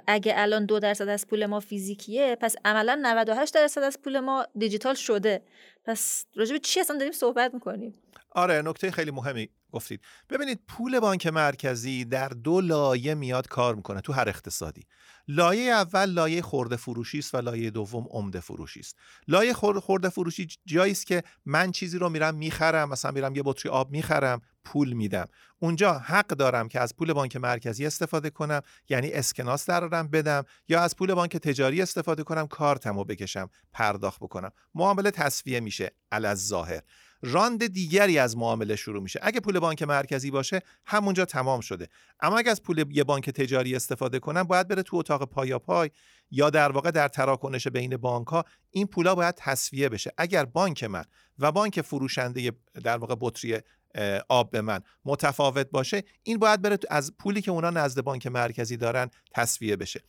اگه 0.06 0.32
الان 0.36 0.66
دو 0.66 0.78
درصد 0.78 1.08
از 1.08 1.26
پول 1.26 1.46
ما 1.46 1.60
فیزیکیه 1.60 2.36
پس 2.40 2.54
عملا 2.64 3.00
98 3.02 3.54
درصد 3.54 3.82
از 3.82 3.98
پول 4.04 4.20
ما 4.20 4.46
دیجیتال 4.58 4.94
شده. 4.94 5.42
پس 5.84 6.26
راجع 6.34 6.52
به 6.52 6.58
چی 6.58 6.80
اصلا 6.80 6.96
داریم 6.96 7.12
صحبت 7.12 7.54
می‌کنیم؟ 7.54 7.94
آره 8.30 8.62
نکته 8.62 8.90
خیلی 8.90 9.10
مهمی 9.10 9.48
گفتید. 9.72 10.00
ببینید 10.30 10.60
پول 10.68 11.00
بانک 11.00 11.26
مرکزی 11.26 12.04
در 12.04 12.28
دو 12.28 12.60
لایه 12.60 13.14
میاد 13.14 13.48
کار 13.48 13.74
می‌کنه 13.74 14.00
تو 14.00 14.12
هر 14.12 14.28
اقتصادی. 14.28 14.82
لایه 15.28 15.72
اول 15.72 16.10
لایه 16.10 16.42
خورده 16.42 16.76
فروشی 16.76 17.18
است 17.18 17.34
و 17.34 17.38
لایه 17.38 17.70
دوم 17.70 18.06
عمده 18.10 18.40
فروشی 18.40 18.80
است. 18.80 18.96
لایه 19.28 19.52
خورده 19.52 20.08
فروشی 20.08 20.48
جایی 20.66 20.92
است 20.92 21.06
که 21.06 21.22
من 21.44 21.72
چیزی 21.72 21.98
رو 21.98 22.08
میرم 22.08 22.34
می‌خرم 22.34 22.88
مثلا 22.88 23.10
میرم 23.10 23.36
یه 23.36 23.42
بطری 23.44 23.72
آب 23.72 23.90
می‌خرم 23.90 24.40
پول 24.64 24.92
میدم. 24.92 25.26
اونجا 25.58 25.92
حق 25.92 26.26
دارم 26.26 26.68
که 26.68 26.80
از 26.80 26.96
پول 26.96 27.12
بانک 27.12 27.36
مرکزی 27.36 27.86
استفاده 27.86 28.30
کنم 28.30 28.62
یعنی 28.88 29.12
اسکناس 29.12 29.66
درارم 29.66 30.08
بدم 30.08 30.44
یا 30.68 30.80
از 30.80 30.96
پول 30.96 31.14
بانک 31.14 31.36
تجاری 31.36 31.82
استفاده 31.82 32.22
کنم 32.22 32.46
کارتمو 32.46 33.04
بکشم 33.04 33.50
پرداخت 33.72 34.20
بکنم. 34.20 34.52
معامله 34.74 35.10
تصفیه 35.10 35.60
میشه 35.60 35.90
ظاهر 36.34 36.82
راند 37.22 37.66
دیگری 37.66 38.18
از 38.18 38.36
معامله 38.36 38.76
شروع 38.76 39.02
میشه. 39.02 39.20
اگه 39.22 39.40
پول 39.40 39.58
بانک 39.58 39.82
مرکزی 39.82 40.30
باشه 40.30 40.60
همونجا 40.86 41.24
تمام 41.24 41.60
شده. 41.60 41.88
اما 42.20 42.38
اگه 42.38 42.50
از 42.50 42.62
پول 42.62 42.84
یه 42.90 43.04
بانک 43.04 43.30
تجاری 43.30 43.76
استفاده 43.76 44.18
کنم 44.18 44.42
باید 44.42 44.68
بره 44.68 44.82
تو 44.82 44.96
اتاق 44.96 45.24
پایا 45.24 45.58
پای 45.58 45.90
یا 46.30 46.50
در 46.50 46.72
واقع 46.72 46.90
در 46.90 47.08
تراکنش 47.08 47.68
بین 47.68 47.96
بانک 47.96 48.26
ها 48.26 48.44
این 48.70 48.86
پولا 48.86 49.14
باید 49.14 49.34
تصفیه 49.38 49.88
بشه. 49.88 50.12
اگر 50.18 50.44
بانک 50.44 50.84
من 50.84 51.04
و 51.38 51.52
بانک 51.52 51.80
فروشنده 51.80 52.52
در 52.84 52.96
واقع 52.96 53.14
بطری 53.20 53.60
آب 54.28 54.50
به 54.50 54.60
من. 54.60 54.80
متفاوت 55.04 55.70
باشه. 55.70 56.02
این 56.22 56.38
باید 56.38 56.62
بره 56.62 56.78
از 56.90 57.12
پولی 57.18 57.42
که 57.42 57.50
اونا 57.50 57.70
نزد 57.70 58.00
بانک 58.00 58.26
مرکزی 58.26 58.76
دارن 58.76 59.10
تصفیه 59.34 59.76
بشه. 59.76 60.00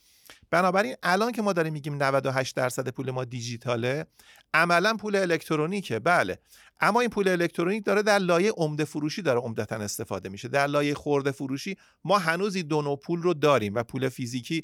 بنابراین 0.52 0.96
الان 1.04 1.32
که 1.32 1.42
ما 1.42 1.54
داریم 1.54 1.74
میگیم 1.74 2.04
98 2.04 2.56
درصد 2.56 2.90
پول 2.90 3.12
ما 3.12 3.26
دیجیتاله 3.26 4.06
عملا 4.54 4.96
پول 4.96 5.16
الکترونیکه. 5.16 6.00
بله. 6.00 6.40
اما 6.82 7.02
این 7.02 7.10
پول 7.10 7.28
الکترونیک 7.28 7.86
داره 7.86 8.02
در 8.02 8.20
لایه 8.20 8.52
عمده 8.52 8.86
فروشی 8.86 9.22
داره 9.22 9.40
عمدتا 9.40 9.76
استفاده 9.76 10.30
میشه. 10.30 10.48
در 10.48 10.68
لایه 10.68 10.94
خورده 10.94 11.32
فروشی 11.32 11.78
ما 12.04 12.18
هنوز 12.18 12.56
این 12.56 12.96
پول 12.96 13.22
رو 13.22 13.34
داریم 13.34 13.76
و 13.76 13.84
پول 13.84 14.10
فیزیکی 14.10 14.64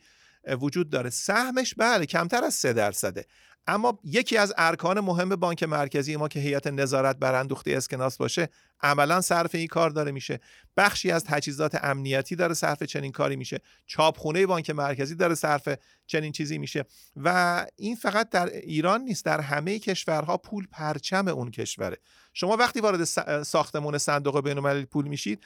وجود 0.61 0.89
داره. 0.89 1.09
سهمش 1.09 1.73
بله 1.77 2.05
کمتر 2.05 2.43
از 2.43 2.53
3 2.53 2.73
درصده. 2.73 3.25
اما 3.69 3.99
یکی 4.03 4.37
از 4.37 4.53
ارکان 4.57 4.99
مهم 4.99 5.29
بانک 5.29 5.63
مرکزی 5.63 6.15
ما 6.15 6.27
که 6.27 6.39
هیئت 6.39 6.67
نظارت 6.67 7.17
بر 7.17 7.35
اندوخته 7.35 7.71
اسکناس 7.71 8.17
باشه 8.17 8.49
عملا 8.81 9.21
صرف 9.21 9.55
این 9.55 9.67
کار 9.67 9.89
داره 9.89 10.11
میشه. 10.11 10.39
بخشی 10.77 11.11
از 11.11 11.23
تجهیزات 11.23 11.83
امنیتی 11.83 12.35
داره 12.35 12.53
صرف 12.53 12.83
چنین 12.83 13.11
کاری 13.11 13.35
میشه. 13.35 13.59
چاپخونه 13.85 14.45
بانک 14.45 14.69
مرکزی 14.69 15.15
داره 15.15 15.35
صرف 15.35 15.69
چنین 16.07 16.31
چیزی 16.31 16.57
میشه. 16.57 16.85
و 17.15 17.65
این 17.75 17.95
فقط 17.95 18.29
در 18.29 18.45
ایران 18.45 19.01
نیست 19.01 19.25
در 19.25 19.41
همه 19.41 19.79
کشورها 19.79 20.37
پول 20.37 20.67
پرچم 20.71 21.27
اون 21.27 21.51
کشوره. 21.51 21.97
شما 22.33 22.57
وقتی 22.57 22.81
وارد 22.81 23.03
ساختمون 23.43 23.97
صندوق 23.97 24.43
بین‌المللی 24.43 24.85
پول 24.85 25.07
میشید 25.07 25.43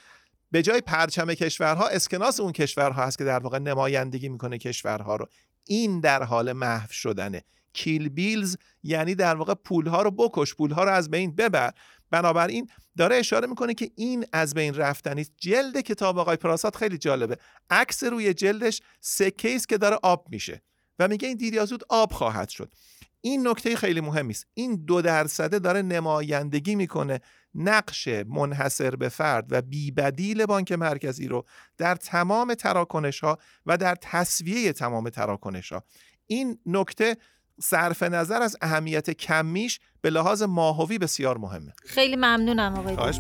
به 0.52 0.62
جای 0.62 0.82
پرچم 0.82 1.34
کشورها 1.34 1.88
اسکناس 1.88 2.40
اون 2.40 2.52
کشورها 2.52 3.06
هست 3.06 3.18
که 3.18 3.24
در 3.24 3.40
واقع 3.40 3.60
نمایندگی 3.60 4.30
می‌کنه 4.30 4.58
کشورها 4.58 5.16
رو. 5.16 5.28
این 5.66 6.00
در 6.00 6.24
حال 6.24 6.52
محو 6.52 6.92
شدنه. 6.92 7.44
کیل 7.74 8.10
بیلز 8.10 8.58
یعنی 8.84 9.16
در 9.16 9.36
واقع 9.36 9.54
پولها 9.54 10.02
رو 10.02 10.12
بکش 10.12 10.56
پولها 10.56 10.84
رو 10.84 10.92
از 10.92 11.10
بین 11.10 11.36
ببر. 11.36 11.72
بنابراین 12.12 12.70
داره 12.98 13.16
اشاره 13.16 13.48
می‌کنه 13.48 13.74
که 13.74 13.92
این 13.96 14.26
از 14.34 14.54
بین 14.54 14.76
رفتنی 14.76 15.26
جلد 15.38 15.80
کتاب 15.80 16.20
آقای 16.20 16.38
پراسات 16.38 16.76
خیلی 16.76 16.98
جالبه. 16.98 17.38
عکس 17.70 18.04
روی 18.04 18.34
جلدش 18.34 18.82
سکه 19.02 19.56
است 19.56 19.70
که 19.70 19.78
داره 19.78 20.00
آب 20.04 20.28
میشه 20.30 20.62
و 21.00 21.08
میگه 21.08 21.28
این 21.28 21.38
دیر 21.38 21.66
زود 21.66 21.84
آب 21.90 22.12
خواهد 22.12 22.50
شد. 22.50 22.74
این 23.22 23.48
نکته 23.48 23.76
خیلی 23.76 24.02
مهمی 24.02 24.32
است 24.32 24.48
این 24.54 24.86
دو 24.86 25.02
درصده 25.02 25.60
داره 25.60 25.82
نمایندگی 25.82 26.76
می‌کنه 26.76 27.22
نقش 27.56 28.08
منحصر 28.08 28.96
به 28.96 29.10
فرد 29.10 29.48
و 29.50 29.62
بیبدیل 29.62 30.46
بانک 30.46 30.72
مرکزی 30.72 31.28
رو 31.28 31.46
در 31.78 31.96
تمام 31.96 32.54
تراکنش 32.54 33.20
ها 33.20 33.38
و 33.66 33.78
در 33.78 33.96
تصویه 34.02 34.74
تمام 34.74 35.10
تراکنش 35.10 35.72
ها 35.72 35.84
این 36.28 36.60
نکته 36.66 37.18
صرف 37.62 38.04
نظر 38.04 38.42
از 38.42 38.58
اهمیت 38.62 39.10
کمیش 39.10 39.80
به 40.02 40.10
لحاظ 40.10 40.44
ماهوی 40.44 40.98
بسیار 40.98 41.38
مهمه. 41.38 41.74
خیلی 41.86 42.16
ممنونم 42.16 42.74
آقای 42.80 42.96
خواهش 42.96 43.20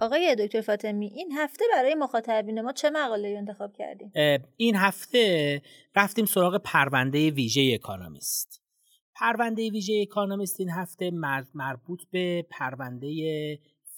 آقای 0.00 0.36
دکتر 0.38 0.60
فاطمی 0.60 1.06
این 1.06 1.32
هفته 1.32 1.64
برای 1.72 1.94
مخاطبین 1.94 2.60
ما 2.60 2.72
چه 2.72 2.90
مقاله 2.90 3.34
انتخاب 3.38 3.72
کردین؟ 3.72 4.12
این 4.56 4.76
هفته 4.76 5.62
رفتیم 5.96 6.24
سراغ 6.24 6.62
پرونده 6.64 7.30
ویژه 7.30 7.70
اکانومیست. 7.74 8.62
پرونده 9.14 9.70
ویژه 9.70 10.04
اکانومیست 10.10 10.60
این 10.60 10.70
هفته 10.70 11.10
مربوط 11.54 12.02
به 12.10 12.46
پرونده 12.50 13.08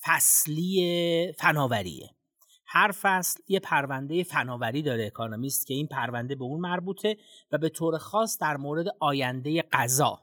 فصلی 0.02 1.32
فناوریه. 1.38 2.10
هر 2.70 2.92
فصل 3.02 3.40
یه 3.48 3.60
پرونده 3.60 4.22
فناوری 4.22 4.82
داره 4.82 5.06
اکانومیست 5.06 5.66
که 5.66 5.74
این 5.74 5.86
پرونده 5.86 6.34
به 6.34 6.44
اون 6.44 6.60
مربوطه 6.60 7.16
و 7.52 7.58
به 7.58 7.68
طور 7.68 7.98
خاص 7.98 8.38
در 8.38 8.56
مورد 8.56 8.86
آینده 9.00 9.62
غذا. 9.62 10.22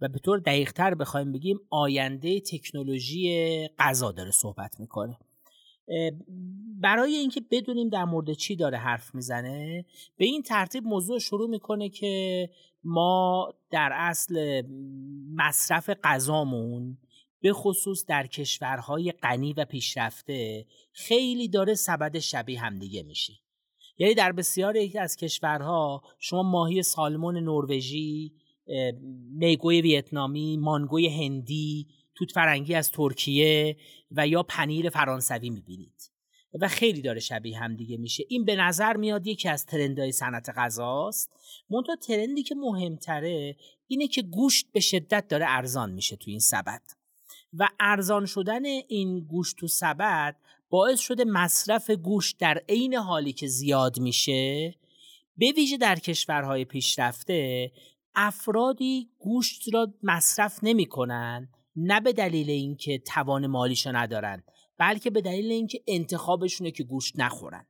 و 0.00 0.08
به 0.08 0.18
طور 0.18 0.38
دقیقتر 0.38 0.94
بخوایم 0.94 1.32
بگیم 1.32 1.60
آینده 1.70 2.40
تکنولوژی 2.40 3.68
غذا 3.78 4.12
داره 4.12 4.30
صحبت 4.30 4.80
می‌کنه. 4.80 5.18
برای 6.80 7.14
اینکه 7.14 7.40
بدونیم 7.50 7.88
در 7.88 8.04
مورد 8.04 8.32
چی 8.32 8.56
داره 8.56 8.78
حرف 8.78 9.14
می‌زنه 9.14 9.84
به 10.16 10.24
این 10.24 10.42
ترتیب 10.42 10.84
موضوع 10.84 11.18
شروع 11.18 11.50
می‌کنه 11.50 11.88
که 11.88 12.50
ما 12.84 13.48
در 13.70 13.90
اصل 13.94 14.62
مصرف 15.34 15.90
غذامون 16.04 16.98
به 17.44 17.52
خصوص 17.52 18.04
در 18.06 18.26
کشورهای 18.26 19.12
غنی 19.12 19.52
و 19.52 19.64
پیشرفته 19.64 20.66
خیلی 20.92 21.48
داره 21.48 21.74
سبد 21.74 22.18
شبیه 22.18 22.60
همدیگه 22.60 23.02
میشه. 23.02 23.32
یعنی 23.98 24.14
در 24.14 24.32
بسیار 24.32 24.76
یکی 24.76 24.98
از 24.98 25.16
کشورها 25.16 26.02
شما 26.18 26.42
ماهی 26.42 26.82
سالمون 26.82 27.36
نروژی 27.36 28.32
میگوی 29.30 29.80
ویتنامی 29.80 30.56
مانگوی 30.56 31.08
هندی 31.08 31.86
توت 32.14 32.32
فرنگی 32.32 32.74
از 32.74 32.90
ترکیه 32.90 33.76
و 34.10 34.28
یا 34.28 34.42
پنیر 34.42 34.88
فرانسوی 34.90 35.50
می‌بینید. 35.50 36.10
و 36.60 36.68
خیلی 36.68 37.02
داره 37.02 37.20
شبیه 37.20 37.58
هم 37.58 37.76
دیگه 37.76 37.96
میشه. 37.96 38.24
این 38.28 38.44
به 38.44 38.56
نظر 38.56 38.96
میاد 38.96 39.26
یکی 39.26 39.48
از 39.48 39.66
ترندهای 39.66 40.12
صنعت 40.12 40.50
غذاست. 40.56 41.30
منتها 41.70 41.96
ترندی 41.96 42.42
که 42.42 42.54
مهمتره 42.54 43.56
اینه 43.86 44.08
که 44.08 44.22
گوشت 44.22 44.66
به 44.72 44.80
شدت 44.80 45.28
داره 45.28 45.44
ارزان 45.48 45.92
میشه 45.92 46.16
تو 46.16 46.30
این 46.30 46.40
سبد. 46.40 47.03
و 47.58 47.68
ارزان 47.80 48.26
شدن 48.26 48.64
این 48.64 49.20
گوشت 49.20 49.62
و 49.62 49.68
سبد 49.68 50.36
باعث 50.70 51.00
شده 51.00 51.24
مصرف 51.24 51.90
گوشت 51.90 52.38
در 52.38 52.62
عین 52.68 52.94
حالی 52.94 53.32
که 53.32 53.46
زیاد 53.46 53.98
میشه 53.98 54.74
به 55.36 55.52
ویژه 55.56 55.76
در 55.76 55.96
کشورهای 55.96 56.64
پیشرفته 56.64 57.72
افرادی 58.14 59.10
گوشت 59.18 59.74
را 59.74 59.94
مصرف 60.02 60.58
نمی‌کنن 60.62 61.48
نه 61.76 62.00
به 62.00 62.12
دلیل 62.12 62.50
اینکه 62.50 62.98
توان 62.98 63.46
مالیشو 63.46 63.96
ندارن 63.96 64.42
بلکه 64.78 65.10
به 65.10 65.20
دلیل 65.20 65.52
اینکه 65.52 65.82
انتخابشونه 65.86 66.70
که 66.70 66.84
گوشت 66.84 67.20
نخورن. 67.20 67.66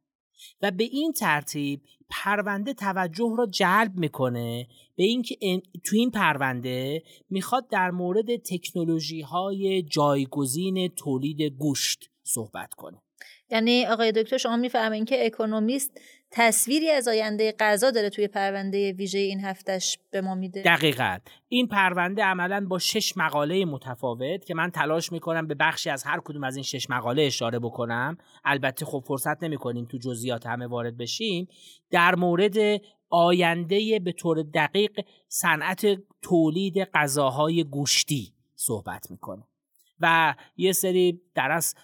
و 0.62 0.70
به 0.70 0.84
این 0.84 1.12
ترتیب 1.12 1.82
پرونده 2.10 2.74
توجه 2.74 3.34
را 3.38 3.46
جلب 3.46 3.92
می‌کنه 3.96 4.68
به 4.96 5.04
اینکه 5.04 5.36
تو 5.84 5.96
این 5.96 6.10
پرونده 6.10 7.02
می‌خواد 7.30 7.68
در 7.68 7.90
مورد 7.90 8.36
تکنولوژی 8.36 9.20
های 9.20 9.82
جایگزین 9.82 10.88
تولید 10.88 11.42
گوشت 11.42 12.10
صحبت 12.22 12.74
کنه. 12.74 13.02
یعنی 13.50 13.86
آقای 13.86 14.12
دکتر 14.12 14.36
شما 14.36 14.56
می‌فهمین 14.56 15.04
که 15.04 15.26
اکونومیست 15.26 16.00
تصویری 16.36 16.90
از 16.90 17.08
آینده 17.08 17.54
غذا 17.58 17.90
داره 17.90 18.10
توی 18.10 18.28
پرونده 18.28 18.92
ویژه 18.92 19.18
این 19.18 19.40
هفتش 19.40 19.98
به 20.10 20.20
ما 20.20 20.34
میده؟ 20.34 20.62
دقیقا. 20.62 21.18
این 21.48 21.66
پرونده 21.66 22.24
عملا 22.24 22.66
با 22.68 22.78
شش 22.78 23.16
مقاله 23.16 23.64
متفاوت 23.64 24.44
که 24.44 24.54
من 24.54 24.70
تلاش 24.70 25.12
می‌کنم 25.12 25.46
به 25.46 25.54
بخشی 25.54 25.90
از 25.90 26.04
هر 26.04 26.20
کدوم 26.24 26.44
از 26.44 26.56
این 26.56 26.62
شش 26.62 26.90
مقاله 26.90 27.22
اشاره 27.22 27.58
بکنم. 27.58 28.18
البته 28.44 28.84
خب 28.86 29.04
فرصت 29.06 29.42
نمی‌کنیم 29.42 29.84
تو 29.84 29.98
جزئیات 29.98 30.46
همه 30.46 30.66
وارد 30.66 30.96
بشیم. 30.96 31.48
در 31.90 32.14
مورد 32.14 32.80
آینده 33.10 33.98
به 33.98 34.12
طور 34.12 34.42
دقیق 34.42 35.00
صنعت 35.28 35.86
تولید 36.22 36.78
غذاهای 36.84 37.64
گوشتی 37.64 38.32
صحبت 38.54 39.10
می‌کنه 39.10 39.42
و 40.00 40.34
یه 40.56 40.72
سری 40.72 41.20
در 41.34 41.50
از 41.50 41.74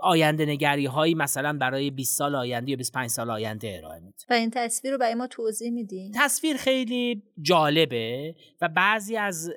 آینده 0.00 0.46
نگری 0.46 0.86
هایی 0.86 1.14
مثلا 1.14 1.52
برای 1.52 1.90
20 1.90 2.18
سال 2.18 2.34
آینده 2.34 2.70
یا 2.70 2.76
25 2.76 3.10
سال 3.10 3.30
آینده 3.30 3.76
ارائه 3.78 4.00
میده. 4.00 4.16
و 4.30 4.32
این 4.32 4.50
تصویر 4.50 4.92
رو 4.92 4.98
برای 4.98 5.14
ما 5.14 5.26
توضیح 5.26 5.70
میدین 5.70 6.12
تصویر 6.14 6.56
خیلی 6.56 7.22
جالبه 7.40 8.34
و 8.60 8.68
بعضی 8.68 9.16
از 9.16 9.50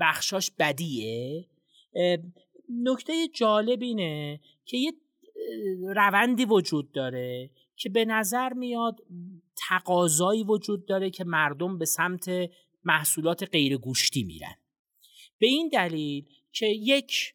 بخشاش 0.00 0.50
بدیه. 0.58 1.46
نکته 2.82 3.28
جالب 3.34 3.82
اینه 3.82 4.40
که 4.64 4.76
یه 4.76 4.92
روندی 5.96 6.44
وجود 6.44 6.92
داره 6.92 7.50
که 7.76 7.88
به 7.88 8.04
نظر 8.04 8.52
میاد 8.52 9.00
تقاضایی 9.68 10.44
وجود 10.44 10.86
داره 10.86 11.10
که 11.10 11.24
مردم 11.24 11.78
به 11.78 11.84
سمت 11.84 12.30
محصولات 12.84 13.42
غیر 13.42 13.76
گوشتی 13.76 14.22
میرن. 14.22 14.54
به 15.38 15.46
این 15.46 15.68
دلیل 15.68 16.24
که 16.52 16.66
یک 16.66 17.34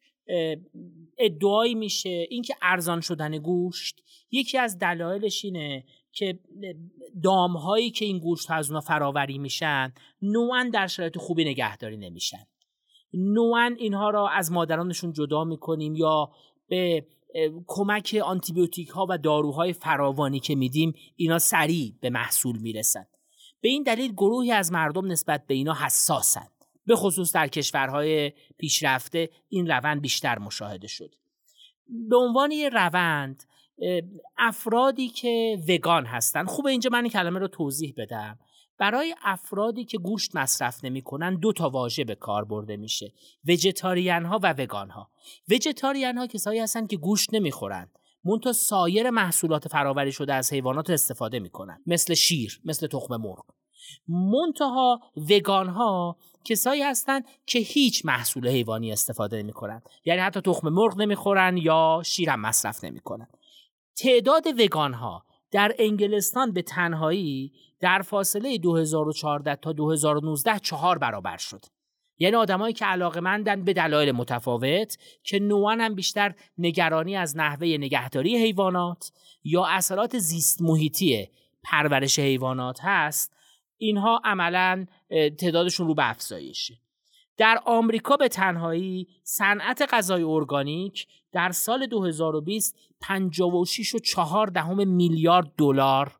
ادعایی 1.18 1.74
میشه 1.74 2.26
اینکه 2.30 2.54
ارزان 2.62 3.00
شدن 3.00 3.38
گوشت 3.38 4.02
یکی 4.30 4.58
از 4.58 4.78
دلایلش 4.78 5.44
اینه 5.44 5.84
که 6.12 6.38
دامهایی 7.22 7.90
که 7.90 8.04
این 8.04 8.18
گوشت 8.18 8.50
از 8.50 8.70
اونا 8.70 8.80
فراوری 8.80 9.38
میشن 9.38 9.92
نوعا 10.22 10.70
در 10.72 10.86
شرایط 10.86 11.18
خوبی 11.18 11.44
نگهداری 11.44 11.96
نمیشن. 11.96 12.46
نوعا 13.12 13.76
اینها 13.78 14.10
را 14.10 14.28
از 14.28 14.52
مادرانشون 14.52 15.12
جدا 15.12 15.44
می‌کنیم 15.44 15.94
یا 15.94 16.30
به 16.68 17.06
کمک 17.66 18.20
آنتیبیوتیک 18.24 18.88
ها 18.88 19.06
و 19.08 19.18
داروهای 19.18 19.72
فراوانی 19.72 20.40
که 20.40 20.54
میدیم 20.54 20.92
اینا 21.16 21.38
سریع 21.38 21.94
به 22.00 22.10
محصول 22.10 22.58
می‌رسن. 22.58 23.06
به 23.60 23.68
این 23.68 23.82
دلیل 23.82 24.12
گروهی 24.12 24.52
از 24.52 24.72
مردم 24.72 25.06
نسبت 25.06 25.46
به 25.46 25.54
اینا 25.54 25.74
حساسن. 25.74 26.48
به 26.86 26.96
خصوص 26.96 27.34
در 27.34 27.48
کشورهای 27.48 28.32
پیشرفته 28.58 29.30
این 29.48 29.66
روند 29.66 30.00
بیشتر 30.00 30.38
مشاهده 30.38 30.88
شد. 30.88 31.14
به 32.08 32.16
عنوان 32.16 32.50
یه 32.50 32.68
روند 32.68 33.44
افرادی 34.38 35.08
که 35.08 35.58
وگان 35.68 36.06
هستن 36.06 36.44
خوبه 36.44 36.70
اینجا 36.70 36.90
من 36.90 37.02
این 37.02 37.12
کلمه 37.12 37.38
رو 37.38 37.48
توضیح 37.48 37.94
بدم. 37.96 38.38
برای 38.78 39.14
افرادی 39.22 39.84
که 39.84 39.98
گوشت 39.98 40.36
مصرف 40.36 40.84
نمی‌کنن 40.84 41.34
دو 41.34 41.52
تا 41.52 41.70
واژه 41.70 42.04
به 42.04 42.14
کار 42.14 42.44
برده 42.44 42.76
میشه. 42.76 43.12
وجتارین 43.48 44.24
ها 44.24 44.40
و 44.42 44.52
وگان 44.58 44.90
ها 44.90 45.10
وجتارین 45.50 46.18
ها 46.18 46.26
کسایی 46.26 46.60
هستن 46.60 46.86
که 46.86 46.96
گوشت 46.96 47.34
نمی‌خورن. 47.34 47.90
مونتا 48.24 48.52
سایر 48.52 49.10
محصولات 49.10 49.68
فراوری 49.68 50.12
شده 50.12 50.34
از 50.34 50.52
حیوانات 50.52 50.90
استفاده 50.90 51.38
می‌کنن. 51.38 51.82
مثل 51.86 52.14
شیر 52.14 52.60
مثل 52.64 52.86
تخم 52.86 53.16
مرغ. 53.16 53.44
منتها 54.08 55.00
وگان 55.30 55.68
ها 55.68 56.16
کسایی 56.44 56.82
هستند 56.82 57.24
که 57.46 57.58
هیچ 57.58 58.04
محصول 58.04 58.48
حیوانی 58.48 58.92
استفاده 58.92 59.42
نمی 59.42 59.52
کنند 59.52 59.88
یعنی 60.04 60.20
حتی 60.20 60.40
تخم 60.40 60.68
مرغ 60.68 60.98
نمی‌خورن 60.98 61.56
یا 61.56 62.02
شیر 62.04 62.30
هم 62.30 62.40
مصرف 62.40 62.84
نمی 62.84 63.00
کنند 63.00 63.38
تعداد 63.96 64.60
وگان 64.60 64.94
ها 64.94 65.24
در 65.50 65.74
انگلستان 65.78 66.52
به 66.52 66.62
تنهایی 66.62 67.52
در 67.80 68.02
فاصله 68.02 68.58
2014 68.58 69.56
تا 69.56 69.72
2019 69.72 70.58
چهار 70.58 70.98
برابر 70.98 71.36
شد. 71.36 71.64
یعنی 72.18 72.36
آدمایی 72.36 72.74
که 72.74 72.84
علاقمندن 72.84 73.64
به 73.64 73.72
دلایل 73.72 74.12
متفاوت 74.12 74.98
که 75.22 75.38
نوعا 75.38 75.72
هم 75.72 75.94
بیشتر 75.94 76.34
نگرانی 76.58 77.16
از 77.16 77.36
نحوه 77.36 77.66
نگهداری 77.66 78.36
حیوانات 78.36 79.12
یا 79.44 79.66
اثرات 79.66 80.18
زیست 80.18 80.62
محیطی 80.62 81.28
پرورش 81.62 82.18
حیوانات 82.18 82.78
هست 82.82 83.35
اینها 83.78 84.20
عملا 84.24 84.86
تعدادشون 85.38 85.86
رو 85.86 85.94
به 85.94 86.10
افزایشه. 86.10 86.74
در 87.36 87.58
آمریکا 87.66 88.16
به 88.16 88.28
تنهایی 88.28 89.08
صنعت 89.22 89.82
غذای 89.94 90.22
ارگانیک 90.22 91.06
در 91.32 91.50
سال 91.50 91.86
2020 91.86 92.76
56 93.00 93.94
و 93.94 93.98
4 93.98 94.46
دهم 94.46 94.88
میلیارد 94.88 95.52
دلار 95.58 96.16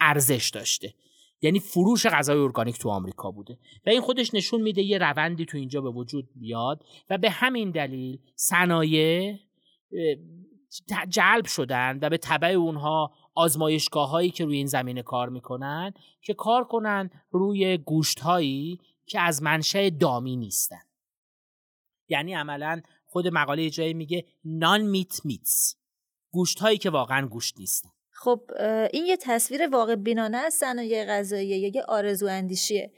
ارزش 0.00 0.50
داشته. 0.54 0.94
یعنی 1.42 1.60
فروش 1.60 2.06
غذای 2.06 2.38
ارگانیک 2.38 2.78
تو 2.78 2.90
آمریکا 2.90 3.30
بوده. 3.30 3.58
و 3.86 3.90
این 3.90 4.00
خودش 4.00 4.34
نشون 4.34 4.62
میده 4.62 4.82
یه 4.82 4.98
روندی 4.98 5.44
تو 5.44 5.58
اینجا 5.58 5.80
به 5.80 5.90
وجود 5.90 6.28
بیاد 6.34 6.84
و 7.10 7.18
به 7.18 7.30
همین 7.30 7.70
دلیل 7.70 8.18
صنایع 8.34 9.38
جلب 11.08 11.46
شدن 11.46 11.98
و 12.02 12.08
به 12.08 12.16
طبع 12.16 12.48
اونها 12.48 13.12
آزمایشگاه 13.40 14.08
هایی 14.08 14.30
که 14.30 14.44
روی 14.44 14.56
این 14.56 14.66
زمینه 14.66 15.02
کار 15.02 15.28
می‌کنن 15.28 15.92
که 16.22 16.34
کار 16.34 16.64
کنن 16.64 17.10
روی 17.30 17.78
گوشت 17.78 18.20
هایی 18.20 18.78
که 19.06 19.20
از 19.20 19.42
منشأ 19.42 19.88
دامی 19.88 20.36
نیستن. 20.36 20.82
یعنی 22.08 22.34
عملا 22.34 22.80
خود 23.06 23.28
مقاله 23.28 23.70
جایی 23.70 23.94
میگه 23.94 24.24
نان 24.44 24.80
میت 24.80 25.24
میتس. 25.24 25.76
گوشت 26.32 26.60
هایی 26.60 26.78
که 26.78 26.90
واقعا 26.90 27.26
گوشت 27.26 27.58
نیستن. 27.58 27.88
خب 28.10 28.50
این 28.92 29.06
یه 29.06 29.16
تصویر 29.16 29.68
واقع 29.68 29.94
بینانه 29.94 30.36
از 30.36 30.54
صنایع 30.54 31.04
غذایی 31.04 31.48
یا 31.48 31.70
یه 31.74 31.82
آرزو 31.88 32.26
اندیشیه. 32.26 32.92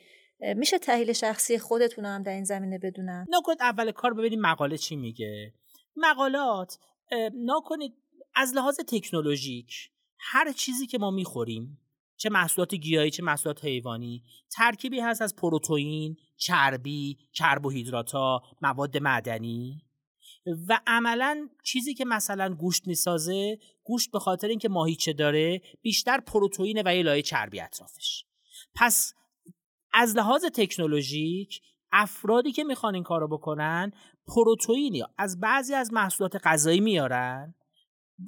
میشه 0.57 0.79
تحلیل 0.79 1.13
شخصی 1.13 1.59
خودتون 1.59 2.05
هم 2.05 2.23
در 2.23 2.33
این 2.33 2.45
زمینه 2.45 2.79
بدونم 2.79 3.27
نکنید 3.29 3.63
اول 3.63 3.91
کار 3.91 4.15
ببینیم 4.15 4.41
مقاله 4.41 4.79
چی 4.79 4.97
میگه. 4.97 5.55
مقالات 5.97 6.79
نکنید 7.45 7.95
از 8.35 8.55
لحاظ 8.55 8.81
تکنولوژیک 8.89 9.92
هر 10.25 10.53
چیزی 10.53 10.87
که 10.87 10.99
ما 10.99 11.11
می‌خوریم 11.11 11.79
چه 12.17 12.31
محصولات 12.31 12.75
گیاهی 12.75 13.11
چه 13.11 13.23
محصولات 13.23 13.65
حیوانی 13.65 14.25
ترکیبی 14.57 15.01
هست 15.01 15.23
از 15.23 15.37
پروتئین، 15.37 16.17
چربی، 16.37 17.19
کربوهیدرات 17.33 18.13
مواد 18.63 18.99
معدنی. 18.99 19.83
و 20.69 20.81
عملا 20.87 21.49
چیزی 21.65 21.95
که 21.95 22.05
مثلا 22.05 22.55
گوشت 22.55 22.87
می‌سازه 22.87 23.59
گوشت 23.85 24.11
به 24.11 24.19
خاطر 24.19 24.49
اینکه 24.49 24.69
ماهیچه 24.69 25.13
داره 25.13 25.61
بیشتر 25.83 26.21
پروتئین 26.21 26.83
و 26.87 26.95
یه 26.95 27.03
لایه 27.03 27.23
چربی 27.23 27.61
اطرافش. 27.61 28.25
پس 28.75 29.15
از 29.93 30.17
لحاظ 30.17 30.45
تکنولوژیک 30.45 31.61
افرادی 31.93 32.53
که 32.53 32.65
می‌خوان 32.65 32.95
این 32.95 33.05
کارو 33.05 33.29
بکنن 33.29 33.93
پروتئینی 34.27 35.03
از 35.19 35.41
بعضی 35.41 35.75
از 35.75 35.93
محصولات 35.93 36.47
غذایی 36.47 36.81
میارن. 36.81 37.55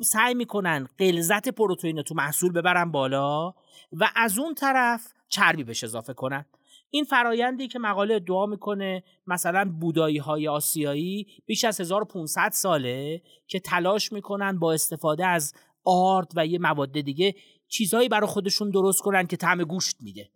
سعی 0.03 0.35
می‌کنن 0.35 0.89
غلظت 0.99 1.49
پروتئین 1.49 2.03
تو 2.03 2.15
محصول 2.15 2.53
ببرن 2.53 2.91
بالا 2.91 3.55
و 3.93 4.11
از 4.17 4.39
اون 4.39 4.55
طرف 4.55 5.13
چربی 5.29 5.65
بهش 5.65 5.85
اضافه 5.85 6.15
کنن. 6.15 6.45
این 6.91 7.05
فرایندی 7.05 7.69
که 7.69 7.79
مقاله 7.79 8.15
ادعا 8.15 8.47
می‌کنه 8.47 9.03
مثلا 9.27 9.77
بودایی 9.81 10.19
های 10.19 10.49
آسیایی 10.49 11.27
بیش 11.47 11.65
از 11.65 11.81
1500 11.81 12.51
ساله 12.53 13.23
که 13.47 13.61
تلاش 13.61 14.13
می‌کنن 14.13 14.59
با 14.59 14.73
استفاده 14.73 15.27
از 15.27 15.55
آرد 15.85 16.33
و 16.37 16.47
یه 16.47 16.59
مواد 16.59 17.01
دیگه 17.01 17.35
چیزهایی 17.69 18.09
برای 18.09 18.27
خودشون 18.27 18.71
درست 18.71 19.01
کنن 19.01 19.27
که 19.27 19.37
طعم 19.37 19.65
گوشت 19.65 19.97
میده. 20.01 20.31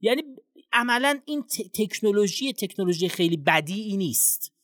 یعنی 0.00 0.22
عملا 0.72 1.20
این 1.24 1.42
تکنولوژی 1.74 2.52
تکنولوژی 2.52 3.08
خیلی 3.08 3.36
بدی 3.36 3.96
نیست. 3.96 4.55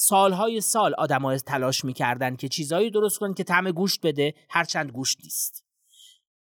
سالهای 0.00 0.60
سال 0.60 0.94
آدمای 0.94 1.38
تلاش 1.38 1.84
می‌کردن 1.84 2.36
که 2.36 2.48
چیزهایی 2.48 2.90
درست 2.90 3.18
کنن 3.18 3.34
که 3.34 3.44
طعم 3.44 3.70
گوشت 3.70 4.00
بده 4.06 4.34
هرچند 4.48 4.90
گوشت 4.90 5.18
نیست. 5.24 5.64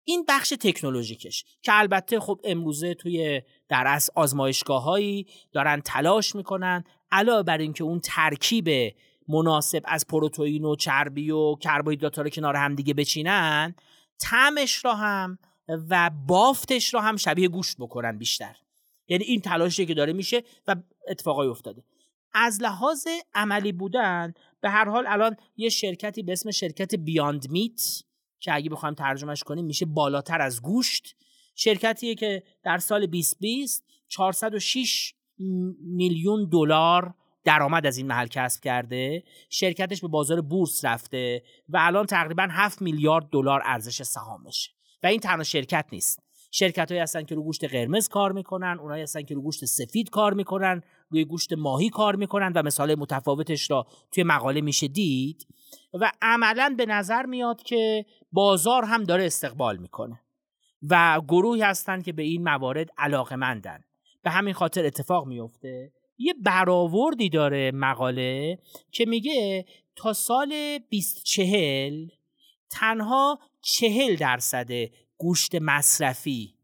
این 0.04 0.26
بخش 0.28 0.54
تکنولوژیکش 0.60 1.46
که 1.62 1.80
البته 1.80 2.20
خب 2.20 2.40
امروزه 2.44 2.94
توی 2.94 3.42
در 3.70 3.88
از 3.88 4.10
آزمایشگاه 4.16 4.84
هایی 4.84 5.28
دارن 5.52 5.82
تلاش 5.82 6.36
می‌کنن 6.36 6.84
علاوه 7.12 7.44
بر 7.44 7.58
اینکه 7.58 7.84
اون 7.84 8.00
ترکیب 8.00 8.96
مناسب 9.28 9.82
از 9.86 10.08
پروتئین 10.08 10.66
و 10.66 10.76
چربی 10.76 11.32
و 11.32 11.56
کربوهیدرات 11.56 12.20
رو 12.20 12.30
کنار 12.30 12.56
هم 12.56 12.76
دیگه 12.76 12.94
بچینن 12.94 13.76
طعمش 14.20 14.86
را 14.86 14.96
هم 14.96 15.38
و 15.90 16.12
بافتش 16.28 16.94
را 16.94 17.02
هم 17.02 17.16
شبیه 17.16 17.48
گوشت 17.48 17.76
بکنن 17.80 18.18
بیشتر. 18.18 18.56
یعنی 19.08 19.24
این 19.24 19.42
تلاشی 19.42 19.86
که 19.86 19.94
داره 19.94 20.14
میشه 20.14 20.44
و 20.68 20.76
اتفاقای 21.08 21.48
افتاده. 21.48 21.84
از 22.36 22.62
لحاظ 22.62 23.08
عملی 23.34 23.72
بودن 23.72 24.34
به 24.62 24.70
هر 24.70 24.90
حال 24.90 25.08
الان 25.08 25.36
یه 25.58 25.70
شرکتی 25.70 26.24
به 26.24 26.32
اسم 26.32 26.52
شرکت 26.52 26.96
بیاند 26.96 27.50
میت 27.50 27.82
که 28.40 28.56
اگه 28.56 28.70
بخوایم 28.70 28.96
ترجمهش 28.96 29.44
کنیم 29.44 29.66
میشه 29.66 29.86
بالاتر 29.86 30.42
از 30.42 30.62
گوشت. 30.62 31.16
شرکتیه 31.56 32.16
که 32.16 32.44
در 32.64 32.78
سال 32.78 33.06
2020 33.06 33.86
406 34.08 35.14
میلیون 35.82 36.50
دلار 36.50 37.14
درآمد 37.44 37.86
از 37.86 37.98
این 37.98 38.08
محل 38.08 38.28
کسب 38.28 38.64
کرده. 38.64 39.24
شرکتش 39.50 40.02
به 40.02 40.08
بازار 40.08 40.42
بورس 40.42 40.86
رفته 40.86 41.44
و 41.70 41.78
الان 41.82 42.06
تقریبا 42.06 42.48
7 42.52 42.82
میلیارد 42.82 43.30
دلار 43.32 43.62
ارزش 43.66 44.04
سهامشه. 44.04 44.72
و 45.04 45.08
این 45.08 45.20
تنها 45.20 45.44
شرکت 45.44 45.86
نیست. 45.92 46.25
شرکت 46.58 46.92
هایی 46.92 47.02
هستن 47.02 47.24
که 47.24 47.36
رو 47.36 47.44
گوشت 47.44 47.66
قرمز 47.66 48.08
کار 48.08 48.32
می‌کنن 48.32 48.78
اونایی 48.82 49.04
هستن 49.04 49.22
که 49.22 49.36
رو 49.36 49.42
گوشت 49.42 49.66
سفید 49.66 50.10
کار 50.10 50.34
می‌کنن 50.34 50.82
روی 51.10 51.26
گوشت 51.26 51.54
ماهی 51.54 51.90
کار 51.90 52.16
می‌کنن 52.16 52.52
و 52.56 52.64
مثال 52.64 52.96
متفاوتش 52.96 53.72
را 53.72 53.88
توی 54.12 54.24
مقاله 54.24 54.62
میشه 54.62 54.88
دید 54.88 55.48
و 55.94 56.12
عملا 56.22 56.76
به 56.78 56.86
نظر 56.86 57.26
میاد 57.26 57.64
که 57.64 58.06
بازار 58.32 58.86
هم 58.86 59.04
داره 59.04 59.26
استقبال 59.26 59.78
می‌کنه 59.78 60.22
و 60.90 61.22
گروهی 61.28 61.62
هستن 61.62 62.02
که 62.02 62.14
به 62.14 62.24
این 62.24 62.44
موارد 62.44 62.90
علاقه 62.98 63.36
مندن 63.36 63.80
به 64.24 64.30
همین 64.30 64.54
خاطر 64.54 64.86
اتفاق 64.86 65.28
میفته 65.28 65.92
یه 66.18 66.34
برآوردی 66.44 67.30
داره 67.30 67.72
مقاله 67.72 68.60
که 68.92 69.06
میگه 69.06 69.66
تا 69.96 70.14
سال 70.14 70.80
2040 70.92 72.08
تنها 72.70 73.40
چهل 73.62 74.16
درصد 74.16 74.70
گوشت 75.18 75.56
مصرفی. 75.56 76.56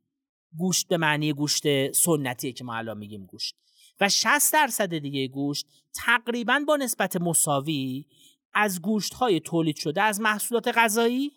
گوشت 0.58 0.88
به 0.88 0.98
معنی 0.98 1.34
گوشت 1.34 1.92
سنتیه 1.92 2.52
که 2.52 2.64
ما 2.64 2.76
الان 2.76 2.98
میگیم 2.98 3.26
گوشت. 3.26 3.56
و 4.02 4.10
60 4.10 4.54
درصد 4.54 4.98
دیگه 4.98 5.28
گوشت 5.28 5.68
تقریبا 5.94 6.64
با 6.68 6.76
نسبت 6.76 7.18
مساوی 7.18 8.06
از 8.54 8.82
گوشت 8.82 9.14
های 9.14 9.40
تولید 9.40 9.76
شده 9.76 10.02
از 10.02 10.22
محصولات 10.22 10.68
غذایی 10.68 11.32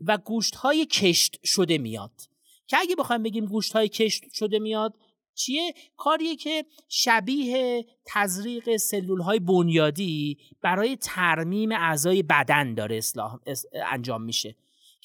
و 0.00 0.18
گوشت 0.18 0.54
های 0.54 0.86
کشت 0.86 1.46
شده 1.46 1.78
میاد. 1.78 2.12
که 2.66 2.76
اگه 2.80 2.96
بخوایم 2.96 3.22
بگیم 3.22 3.46
گوشت 3.46 3.72
های 3.72 3.88
کشت 3.88 4.24
شده 4.32 4.58
میاد 4.58 4.94
چیه؟ 5.34 5.74
کاریه 5.96 6.36
که 6.36 6.64
شبیه 6.88 7.86
تزریق 8.04 8.76
سلول 8.76 9.20
های 9.20 9.38
بنیادی 9.38 10.38
برای 10.62 10.96
ترمیم 10.96 11.72
اعضای 11.72 12.22
بدن 12.22 12.74
داره 12.74 13.00
انجام 13.90 14.22
میشه. 14.22 14.56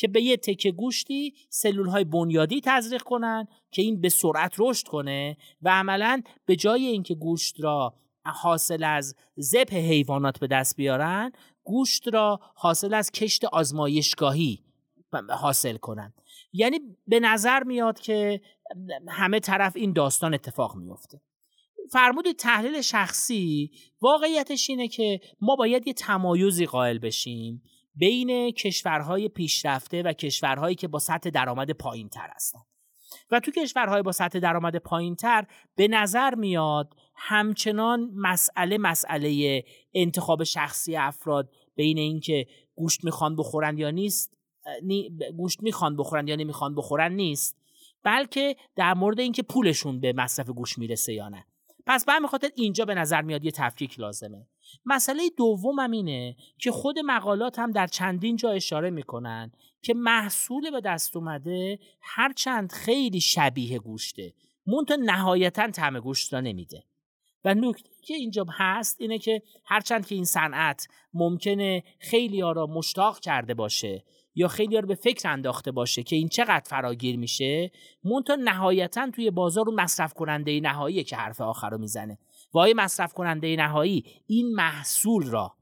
که 0.02 0.08
به 0.08 0.22
یه 0.22 0.38
تکه 0.38 0.72
گوشتی 0.72 1.34
سلول 1.50 1.88
های 1.88 2.04
بنیادی 2.04 2.62
تزریق 2.64 3.02
کنن 3.02 3.48
که 3.72 3.82
این 3.82 4.02
به 4.02 4.10
سرعت 4.10 4.54
رشد 4.58 4.88
کنه 4.88 5.38
و 5.62 5.70
عملا 5.70 6.22
به 6.46 6.56
جای 6.56 6.86
اینکه 6.86 7.16
گوشت 7.16 7.56
را 7.60 7.94
حاصل 8.26 8.84
از 8.84 9.16
ذبح 9.40 9.76
حیوانات 9.76 10.40
به 10.40 10.48
دست 10.48 10.76
بیارن 10.76 11.32
گوشت 11.64 12.08
را 12.14 12.40
حاصل 12.56 12.94
از 12.94 13.12
کشت 13.12 13.46
آزمایشگاهی 13.46 14.64
حاصل 15.30 15.78
کنن. 15.78 16.14
یعنی 16.54 16.80
به 17.08 17.20
نظر 17.20 17.64
میاد 17.64 18.00
که 18.00 18.42
همه 19.08 19.40
طرف 19.40 19.76
این 19.76 19.94
داستان 19.94 20.34
اتفاق 20.34 20.76
میفته 20.76 21.22
فرمود 21.92 22.32
تحلیل 22.32 22.82
شخصی 22.82 23.72
واقعیتش 24.02 24.70
اینه 24.70 24.88
که 24.88 25.20
ما 25.42 25.56
باید 25.56 25.88
یه 25.88 25.94
تمایزی 25.94 26.66
قائل 26.66 26.98
بشیم 26.98 27.64
بین 27.96 28.52
کشورهای 28.52 29.30
پیشرفته 29.30 30.04
و 30.04 30.14
کشورهایی 30.14 30.76
که 30.76 30.88
با 30.88 31.00
سطح 31.00 31.30
درآمد 31.30 31.72
پایین 31.72 32.10
تر 32.10 32.30
هستن 32.36 32.60
و 33.32 33.40
تو 33.40 33.52
کشورهای 33.52 34.02
با 34.02 34.12
سطح 34.12 34.40
درآمد 34.40 34.76
پایین 34.76 35.16
تر 35.16 35.48
به 35.76 35.88
نظر 35.88 36.36
میاد 36.36 36.96
همچنان 37.16 38.12
مسئله 38.16 38.78
مسئله 38.78 39.64
انتخاب 39.94 40.44
شخصی 40.44 40.96
افراد 40.96 41.50
بین 41.76 41.98
اینکه 41.98 42.48
گوشت 42.76 43.04
می‌خوان 43.04 43.36
بخورن 43.36 43.78
یا 43.78 43.90
نیست 43.90 44.34
گوشت 45.38 45.64
می‌خوان 45.64 45.98
بخورن 45.98 46.28
یا 46.28 46.36
نمی‌خوان 46.36 46.76
بخورن 46.76 47.12
نیست 47.12 47.58
بلکه 48.04 48.56
در 48.76 48.94
مورد 48.94 49.20
اینکه 49.20 49.44
پولشون 49.44 50.00
به 50.00 50.14
مصرف 50.14 50.50
گوشت 50.50 50.78
می‌رسه 50.78 51.14
یا 51.14 51.30
نه. 51.30 51.46
پس 51.86 52.06
به 52.06 52.28
خاطر 52.28 52.50
اینجا 52.56 52.86
به 52.86 52.96
نظر 52.96 53.22
میاد 53.22 53.46
یه 53.46 53.52
تفکیک 53.52 54.00
لازمه. 54.00 54.48
مسئله 54.86 55.30
دومم 55.38 55.92
اینه 55.92 56.36
که 56.58 56.72
خود 56.72 57.00
مقالات 57.00 57.60
هم 57.60 57.72
در 57.72 57.88
چندین 57.88 58.36
جا 58.36 58.52
اشاره 58.52 58.90
می‌کنن 58.90 59.52
که 59.82 59.94
محصول 59.94 60.72
به 60.72 60.82
دست 60.82 61.18
اومده 61.18 61.80
هرچند 62.02 62.72
خیلی 62.72 63.22
شبیه 63.22 63.80
گوشته. 63.80 64.34
مونتا 64.66 64.96
نهایتا 64.96 65.72
طعم 65.72 66.00
گوشت 66.00 66.34
را 66.34 66.42
نمیده. 66.42 66.84
و 67.46 67.54
نکته 67.54 67.90
که 68.04 68.14
اینجا 68.14 68.46
هست 68.50 69.02
اینه 69.02 69.20
که 69.20 69.42
هرچند 69.66 70.08
که 70.08 70.16
این 70.16 70.26
صنعت 70.26 70.88
ممکنه 71.14 71.84
خیلی 72.00 72.42
ها 72.42 72.52
را 72.52 72.68
مشتاق 72.68 73.20
کرده 73.20 73.54
باشه 73.54 74.04
یا 74.36 74.48
خیلی 74.48 74.78
رو 74.78 74.88
به 74.88 74.96
فکر 74.96 75.30
انداخته 75.30 75.72
باشه 75.72 76.04
که 76.04 76.16
این 76.16 76.28
چقدر 76.28 76.64
فراگیر 76.66 77.18
میشه 77.18 77.72
مونتا 78.04 78.36
نهایتا 78.36 79.12
توی 79.12 79.32
بازار 79.32 79.66
اون 79.68 79.82
مصرف 79.82 80.14
کننده 80.14 80.60
نهایی 80.60 81.04
که 81.04 81.16
حرف 81.16 81.42
آخر 81.42 81.70
رو 81.70 81.78
می‌زنه. 81.78 82.18
وای 82.54 82.74
مصرف 82.74 83.14
کننده 83.14 83.56
نهایی 83.56 84.06
این 84.28 84.56
محصول 84.56 85.26
را 85.26 85.56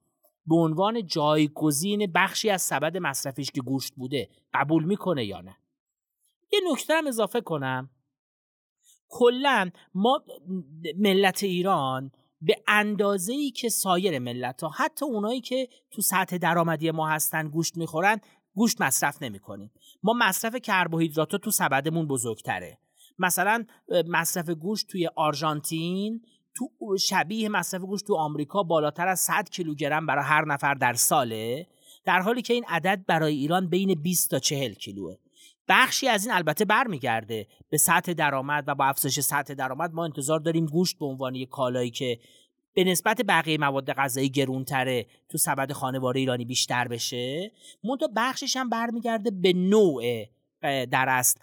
به 0.45 0.55
عنوان 0.55 1.05
جایگزین 1.05 2.12
بخشی 2.15 2.49
از 2.49 2.62
سبد 2.62 2.97
مصرفیش 2.97 3.51
که 3.51 3.62
گوشت 3.62 3.93
بوده 3.95 4.29
قبول 4.53 4.84
می‌کنه 4.84 5.25
یا 5.25 5.41
نه. 5.41 5.58
یه 6.53 6.60
نکته 6.71 6.93
هم 6.93 7.08
اضافه 7.08 7.41
کنم. 7.41 7.89
کلا 9.10 9.69
ما 9.93 10.23
ملت 10.97 11.43
ایران 11.43 12.12
به 12.41 12.55
اندازه 12.67 13.34
ای 13.34 13.51
که 13.51 13.69
سایر 13.69 14.19
ملت 14.19 14.63
ها 14.63 14.69
حتی 14.69 15.05
اونایی 15.05 15.41
که 15.41 15.67
تو 15.91 16.01
سطح 16.01 16.38
درآمدی 16.38 16.91
ما 16.91 17.10
هستن 17.10 17.47
گوشت 17.47 17.77
می‌خورن 17.77 18.21
گوشت 18.55 18.81
مصرف 18.81 19.23
نمی‌کنیم. 19.23 19.71
ما 20.03 20.13
مصرف 20.13 20.55
کربوهیدرات 20.55 21.35
تو 21.35 21.51
سبدمون 21.51 22.07
بزرگتره. 22.07 22.77
مثلا 23.19 23.65
مصرف 24.07 24.49
گوشت 24.49 24.88
توی 24.88 25.07
آرژانتین 25.15 26.21
تو 26.55 26.97
شبیه 26.97 27.49
مصرف 27.49 27.81
گوشت 27.81 28.05
تو 28.05 28.15
آمریکا 28.15 28.63
بالاتر 28.63 29.07
از 29.07 29.19
100 29.19 29.49
کیلوگرم 29.49 30.05
برای 30.05 30.23
هر 30.25 30.45
نفر 30.45 30.73
در 30.73 30.93
ساله 30.93 31.67
در 32.05 32.21
حالی 32.21 32.41
که 32.41 32.53
این 32.53 32.65
عدد 32.67 33.03
برای 33.07 33.35
ایران 33.35 33.67
بین 33.67 34.01
20 34.01 34.29
تا 34.29 34.39
40 34.39 34.73
کیلوه. 34.73 35.15
بخشی 35.67 36.07
از 36.07 36.25
این 36.25 36.35
البته 36.35 36.65
برمیگرده. 36.65 37.47
به 37.69 37.77
سطح 37.77 38.13
درآمد 38.13 38.63
و 38.67 38.75
با 38.75 38.85
افزایش 38.85 39.19
سطح 39.19 39.53
درآمد 39.53 39.93
ما 39.93 40.05
انتظار 40.05 40.39
داریم 40.39 40.65
گوشت 40.65 40.99
به 40.99 41.05
عنوان 41.05 41.35
یک 41.35 41.49
کالایی 41.49 41.91
که 41.91 42.19
به 42.73 42.84
نسبت 42.84 43.21
بقیه 43.27 43.58
مواد 43.58 43.93
غذایی 43.93 44.29
گرونتره 44.29 45.05
تو 45.29 45.38
سبد 45.38 45.71
خانوار 45.71 46.17
ایرانی 46.17 46.45
بیشتر 46.45 46.88
بشه 46.88 47.51
منتها 47.84 48.10
بخشش 48.15 48.58
هم 48.58 48.69
برمیگرده 48.69 49.32
به 49.32 49.53
نوع 49.53 50.25
در 50.86 51.05
است 51.10 51.41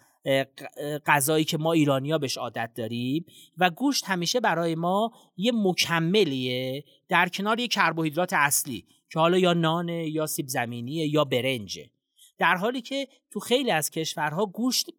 غذایی 1.07 1.45
که 1.45 1.59
ما 1.59 1.73
ایرانیا 1.73 2.19
بهش 2.19 2.39
عادت 2.39 2.71
داریم 2.75 3.25
و 3.59 3.71
گوشت 3.71 4.05
همیشه 4.05 4.41
برای 4.41 4.75
ما 4.75 5.13
یه 5.37 5.53
مکملیه 5.55 6.85
در 7.09 7.29
کنار 7.29 7.61
یه 7.61 7.69
کربوهیدرات 7.69 8.33
اصلی 8.33 8.85
که 9.11 9.19
حالا 9.19 9.39
یا 9.39 9.53
نانه 9.53 10.09
یا 10.09 10.27
سیب 10.27 10.49
زمینیه 10.49 11.07
یا 11.07 11.25
برنجه. 11.25 11.91
در 12.39 12.57
حالی 12.57 12.81
که 12.81 13.09
تو 13.31 13.41
خیلی 13.41 13.71
از 13.71 13.91
کشورها 13.91 14.47
گوشت 14.47 14.91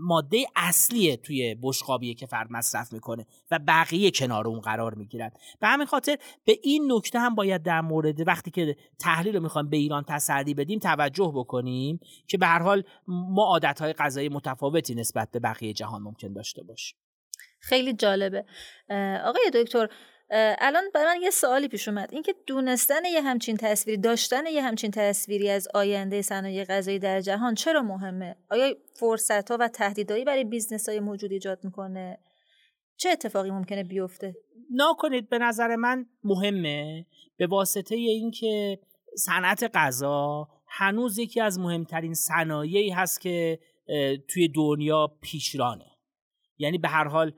ماده 0.00 0.44
اصلیه 0.56 1.16
توی 1.16 1.56
بشقابیه 1.62 2.14
که 2.14 2.26
فرد 2.26 2.46
مصرف 2.50 2.92
می‌کنه 2.92 3.26
و 3.50 3.58
بقیه 3.66 4.10
کنار 4.10 4.48
اون 4.48 4.60
قرار 4.60 4.94
می‌گیرن. 4.94 5.30
به 5.60 5.66
همین 5.66 5.86
خاطر 5.86 6.18
به 6.44 6.58
این 6.62 6.92
نکته 6.92 7.18
هم 7.18 7.34
باید 7.34 7.62
در 7.62 7.80
مورد 7.80 8.28
وقتی 8.28 8.50
که 8.50 8.76
تحلیل 8.98 9.36
رو 9.36 9.42
می‌خوایم 9.42 9.70
به 9.70 9.76
ایران 9.76 10.04
تسری 10.08 10.54
بدیم 10.54 10.78
توجه 10.78 11.32
بکنیم 11.34 12.00
که 12.26 12.38
به 12.38 12.46
هر 12.46 12.62
حال 12.62 12.82
ما 13.06 13.44
عادتهای 13.44 13.92
غذایی 13.92 14.28
متفاوتی 14.28 14.94
نسبت 14.94 15.30
به 15.30 15.38
بقیه 15.38 15.72
جهان 15.72 16.02
ممکن 16.02 16.32
داشته 16.32 16.62
باشیم. 16.62 16.98
خیلی 17.60 17.92
جالبه. 17.92 18.44
آقای 19.24 19.50
دکتر 19.54 19.88
الان 20.30 20.84
برای 20.94 21.18
من 21.18 21.22
یه 21.22 21.30
سوالی 21.30 21.68
پیش 21.68 21.88
اومد. 21.88 22.08
اینکه 22.12 22.34
دونستن 22.46 23.04
یه 23.04 23.22
همچین 23.22 23.56
تصویری 23.56 24.00
داشتن 24.00 24.46
یه 24.46 24.62
همچین 24.62 24.90
تصویری 24.90 25.50
از 25.50 25.68
آینده 25.74 26.22
صنایع 26.22 26.64
غذایی 26.64 26.98
در 26.98 27.20
جهان 27.20 27.54
چرا 27.54 27.82
مهمه؟ 27.82 28.36
آیا 28.50 28.74
فرصت 29.00 29.50
ها 29.50 29.56
و 29.60 29.68
تهدیدهایی 29.68 30.24
برای 30.24 30.44
business 30.44 30.88
های 30.88 31.00
موجود 31.00 31.32
ایجاد 31.32 31.64
می‌کنه؟ 31.64 32.18
چه 32.96 33.10
اتفاقی 33.10 33.50
ممکنه 33.50 33.84
بیفته؟ 33.84 34.36
نه 34.70 34.84
ببینید 34.84 35.28
به 35.28 35.38
نظر 35.38 35.76
من 35.76 36.06
مهمه. 36.24 37.06
به 37.36 37.46
واسطه 37.46 37.94
اینکه 37.94 38.78
صنعت 39.18 39.70
غذا 39.74 40.48
هنوز 40.68 41.18
یکی 41.18 41.40
از 41.40 41.58
مهمترین 41.58 42.14
صنایعی 42.14 42.90
هست 42.90 43.20
که 43.20 43.58
توی 44.28 44.48
دنیا 44.48 45.16
پیشرانه. 45.20 45.90
یعنی 46.58 46.78
به 46.78 46.88
هر 46.88 47.08
حال 47.08 47.32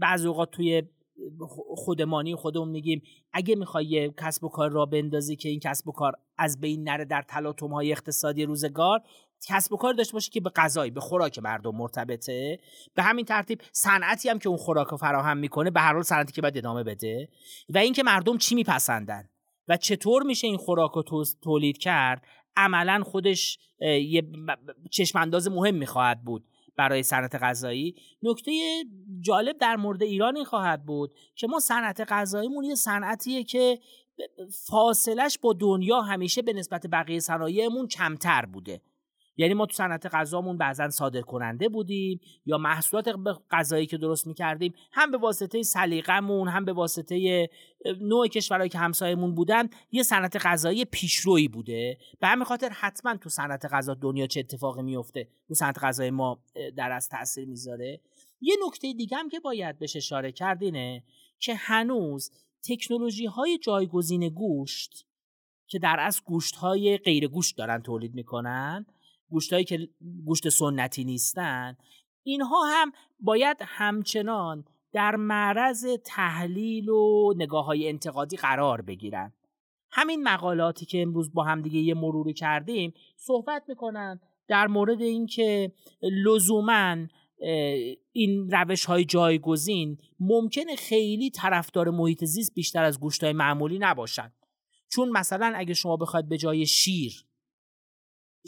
بعضی 0.00 0.28
اوقات 0.28 0.50
توی 0.50 0.82
خودمانی 1.76 2.34
خودمون 2.34 2.68
میگیم. 2.68 3.02
اگه 3.32 3.54
می‌خوای 3.54 4.10
کسب 4.18 4.44
و 4.44 4.48
کار 4.48 4.70
را 4.70 4.86
بندازی 4.86 5.36
که 5.36 5.48
این 5.48 5.60
کسب 5.60 5.88
و 5.88 5.92
کار 5.92 6.12
از 6.38 6.60
بین 6.60 6.88
نره 6.88 7.04
در 7.04 7.22
تلاطم 7.22 7.72
های 7.72 7.92
اقتصادی 7.92 8.44
روزگار 8.44 9.00
کسب 9.48 9.72
و 9.72 9.76
کار 9.76 9.94
داشته 9.94 10.12
باشه 10.12 10.30
که 10.30 10.40
به 10.40 10.50
غذایی 10.56 10.90
به 10.90 11.00
خوراک 11.00 11.38
مردم 11.38 11.76
مرتبطه. 11.76 12.58
به 12.94 13.02
همین 13.02 13.24
ترتیب 13.24 13.60
صنعتی 13.72 14.28
هم 14.28 14.38
که 14.38 14.48
اون 14.48 14.58
خوراک 14.58 14.86
رو 14.86 14.96
فراهم 14.96 15.36
می‌کنه 15.36 15.70
به 15.70 15.80
هر 15.80 15.92
حال 15.92 16.02
صنعتی 16.02 16.32
که 16.32 16.42
باید 16.42 16.58
ادامه 16.58 16.82
بده. 16.84 17.28
و 17.68 17.78
اینکه 17.78 18.02
مردم 18.02 18.38
چی 18.38 18.54
میپسندن؟ 18.54 19.28
و 19.68 19.76
چطور 19.76 20.22
میشه 20.22 20.46
این 20.46 20.56
خوراک 20.56 20.90
رو 20.90 21.24
تولید 21.42 21.78
کرد؟ 21.78 22.22
عملا 22.56 23.02
خودش 23.04 23.58
یه 23.80 24.22
چشمانداز 24.90 25.48
مهم 25.48 25.74
می‌خواهد 25.74 26.24
بود. 26.24 26.44
برای 26.76 27.02
صنعت 27.02 27.34
غذایی 27.34 27.94
نکته 28.22 28.52
جالب 29.20 29.58
در 29.58 29.76
مورد 29.76 30.02
ایران 30.02 30.36
این 30.36 30.44
خواهد 30.44 30.86
بود 30.86 31.14
که 31.34 31.46
ما 31.46 31.60
صنعت 31.60 32.00
غذاییمون 32.00 32.64
یه 32.64 32.74
صنعتیه 32.74 33.44
که 33.44 33.78
فاصلش 34.66 35.38
با 35.38 35.52
دنیا 35.52 36.00
همیشه 36.00 36.42
به 36.42 36.52
نسبت 36.52 36.86
بقیه 36.86 37.20
صنایعمون 37.20 37.88
کمتر 37.88 38.46
بوده. 38.46 38.80
یعنی 39.36 39.54
ما 39.54 39.66
تو 39.66 39.72
صنعت 39.72 40.06
غذامون 40.06 40.58
بعضا 40.58 40.90
صادر 40.90 41.20
کننده 41.20 41.68
بودیم 41.68 42.20
یا 42.46 42.58
محصولات 42.58 43.08
غذایی 43.50 43.86
که 43.86 43.98
درست 43.98 44.26
می‌کردیم 44.26 44.74
هم 44.92 45.10
به 45.10 45.18
واسطه 45.18 45.62
سلیقمون 45.62 46.48
هم 46.48 46.64
به 46.64 46.72
واسطه 46.72 47.48
نوع 48.00 48.28
کشورهایی 48.28 48.70
که 48.70 48.78
همسایمون 48.78 49.34
بودن 49.34 49.68
یه 49.92 50.02
صنعت 50.02 50.46
غذایی 50.46 50.84
پیشرویی 50.84 51.48
بوده. 51.48 51.98
به 52.20 52.26
همین 52.26 52.44
خاطر 52.44 52.68
حتما 52.68 53.16
تو 53.16 53.28
صنعت 53.28 53.64
غذا 53.64 53.94
دنیا 53.94 54.26
چه 54.26 54.40
اتفاقی 54.40 54.82
میفته 54.82 55.28
تو 55.48 55.54
صنعت 55.54 55.78
غذای 55.78 56.10
ما 56.10 56.42
در 56.76 56.92
از 56.92 57.08
تاثیر 57.08 57.48
می‌ذاره. 57.48 58.00
یه 58.40 58.54
نکته 58.66 58.92
دیگه 58.92 59.16
هم 59.16 59.28
که 59.28 59.40
باید 59.40 59.78
بهش 59.78 59.96
اشاره 59.96 60.32
کرد 60.32 60.62
اینه 60.62 61.02
که 61.38 61.54
هنوز 61.54 62.30
تکنولوژی 62.68 63.26
های 63.26 63.58
جایگزین 63.58 64.28
گوشت 64.28 65.06
که 65.66 65.78
در 65.78 65.96
از 66.00 66.22
گوشت 66.24 66.56
های 66.56 66.98
غیر 66.98 67.28
گوشت 67.28 67.56
دارن 67.56 67.82
تولید 67.82 68.14
می‌کنن 68.14 68.86
گوشتهایی 69.34 69.64
که 69.64 69.88
گوشت 70.24 70.48
سنتی 70.48 71.04
نیستن 71.04 71.76
اینها 72.22 72.64
هم 72.66 72.92
باید 73.20 73.56
همچنان 73.60 74.64
در 74.92 75.16
معرض 75.16 75.86
تحلیل 76.04 76.88
و 76.88 77.32
نگاه 77.36 77.64
های 77.64 77.88
انتقادی 77.88 78.36
قرار 78.36 78.82
بگیرن. 78.82 79.32
همین 79.90 80.22
مقالاتی 80.22 80.86
که 80.86 81.02
امروز 81.02 81.32
با 81.32 81.44
هم 81.44 81.62
دیگه 81.62 81.78
یه 81.78 81.94
مروری 81.94 82.32
کردیم 82.32 82.94
صحبت 83.16 83.64
می‌کنن 83.68 84.20
در 84.48 84.66
مورد 84.66 85.02
اینکه 85.02 85.72
لزوما 86.02 86.96
این 88.12 88.50
روش 88.50 88.84
های 88.84 89.04
جایگزین 89.04 89.98
ممکنه 90.20 90.76
خیلی 90.76 91.30
طرفدار 91.30 91.90
محیط 91.90 92.24
زیست 92.24 92.54
بیشتر 92.54 92.84
از 92.84 93.00
گوشت 93.00 93.24
های 93.24 93.32
معمولی 93.32 93.78
نباشن. 93.78 94.32
چون 94.88 95.08
مثلا 95.08 95.52
اگه 95.56 95.74
شما 95.74 95.96
بخواید 95.96 96.28
به 96.28 96.38
جای 96.38 96.66
شیر 96.66 97.24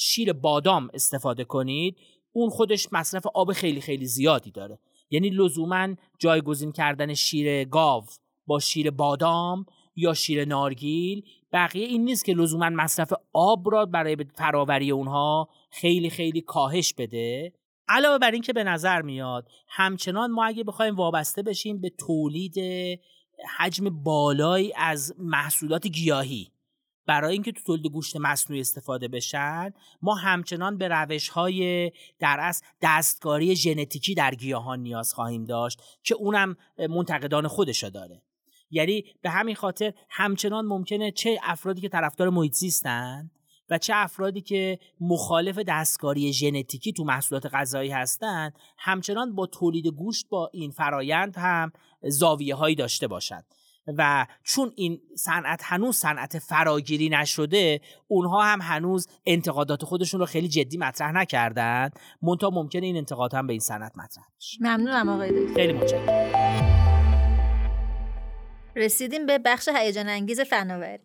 شیر 0.01 0.33
بادام 0.33 0.89
استفاده 0.95 1.45
کنید 1.45 1.97
اون 2.33 2.51
خودش 2.51 2.89
مصرف 2.93 3.27
آب 3.35 3.53
خیلی 3.53 3.81
خیلی 3.81 4.07
زیادی 4.07 4.51
داره. 4.51 4.79
یعنی 5.11 5.31
لزوما 5.31 5.89
جایگزین 6.19 6.73
کردن 6.73 7.15
شیر 7.15 7.65
گاو 7.65 8.05
با 8.47 8.61
شیر 8.61 8.91
بادام 8.91 9.67
یا 9.97 10.15
شیر 10.15 10.45
نارگیل 10.45 11.23
بقیه 11.53 11.87
این 11.87 12.05
نیست 12.05 12.25
که 12.25 12.35
لزوما 12.35 12.71
مصرف 12.71 13.13
آب 13.33 13.73
را 13.73 13.87
برای 13.87 14.17
فراوری 14.35 14.91
اونها 14.91 15.49
خیلی 15.71 16.11
خیلی 16.11 16.41
کاهش 16.41 16.95
بده. 16.95 17.53
علاوه 17.89 18.19
بر 18.19 18.31
این 18.31 18.43
که 18.43 18.53
به 18.53 18.65
نظر 18.65 19.03
میاد 19.03 19.49
همچنان 19.69 20.31
ما 20.31 20.45
اگه 20.45 20.65
بخوایم 20.65 20.97
وابسته 20.97 21.43
بشیم 21.43 21.81
به 21.81 21.91
تولید 21.91 22.55
حجم 23.59 24.03
بالایی 24.03 24.73
از 24.77 25.15
محصولات 25.19 25.87
گیاهی. 25.87 26.51
برای 27.07 27.33
اینکه 27.33 27.53
تو 27.53 27.63
تولید 27.67 27.87
گوشت 27.87 28.17
مصنوعی 28.17 28.61
استفاده 28.61 29.09
بشن 29.09 29.71
ما 30.03 30.15
همچنان 30.15 30.79
به 30.79 30.89
روش 30.89 31.29
های 31.29 31.93
در 32.19 32.41
از 32.41 32.63
دستکاری 32.83 33.57
ژنتیکی 33.57 34.15
در 34.15 34.35
گیاهان 34.35 34.81
نیاز 34.81 35.13
خواهیم 35.13 35.45
داشت 35.45 35.83
که 36.03 36.15
اونم 36.15 36.57
منتقدان 36.91 37.49
خودشا 37.49 37.89
داره. 37.89 38.23
یعنی 38.71 39.05
به 39.23 39.31
همین 39.31 39.55
خاطر 39.55 39.93
همچنان 40.11 40.65
ممکنه 40.67 41.11
چه 41.11 41.39
افرادی 41.43 41.81
که 41.81 41.89
طرفدار 41.89 42.31
محیط 42.31 42.55
و 43.71 43.79
چه 43.79 43.93
افرادی 43.97 44.41
که 44.41 44.79
مخالف 45.01 45.59
دستکاری 45.59 46.33
ژنتیکی 46.33 46.93
تو 46.93 47.05
محصولات 47.05 47.47
غذایی 47.47 47.91
هستند 47.91 48.59
همچنان 48.79 49.35
با 49.35 49.47
تولید 49.47 49.87
گوشت 49.87 50.29
با 50.29 50.51
این 50.53 50.71
فرایند 50.71 51.37
هم 51.37 51.73
زاویه 52.03 52.55
هایی 52.55 52.75
داشته 52.75 53.07
باشند 53.07 53.45
و 53.99 54.27
چون 54.43 54.73
این 54.77 55.01
صنعت 55.17 55.61
هنوز 55.65 55.97
صنعت 55.97 56.39
فراگیری 56.39 57.09
نشده 57.09 57.81
اونها 58.09 58.45
هم 58.45 58.61
هنوز 58.63 59.09
انتقادات 59.27 59.85
خودشون 59.85 60.21
رو 60.21 60.27
خیلی 60.27 60.49
جدی 60.49 60.79
مطرح 60.79 61.13
نکردن. 61.13 61.91
منتها 62.23 62.51
ممکنه 62.51 62.87
این 62.87 62.97
انتقاد 62.97 63.35
هم 63.35 63.47
به 63.47 63.53
این 63.53 63.61
صنعت 63.61 63.93
مطرح 63.97 64.25
بشه. 64.37 64.59
ممنونم 64.61 65.09
آقای 65.09 65.55
خیلی 65.55 65.73
متشکرم. 65.73 66.77
رسیدیم 68.77 69.27
به 69.27 69.39
بخش 69.39 69.69
هیجان 69.75 70.09
انگیز 70.09 70.41
فناوری. 70.41 71.03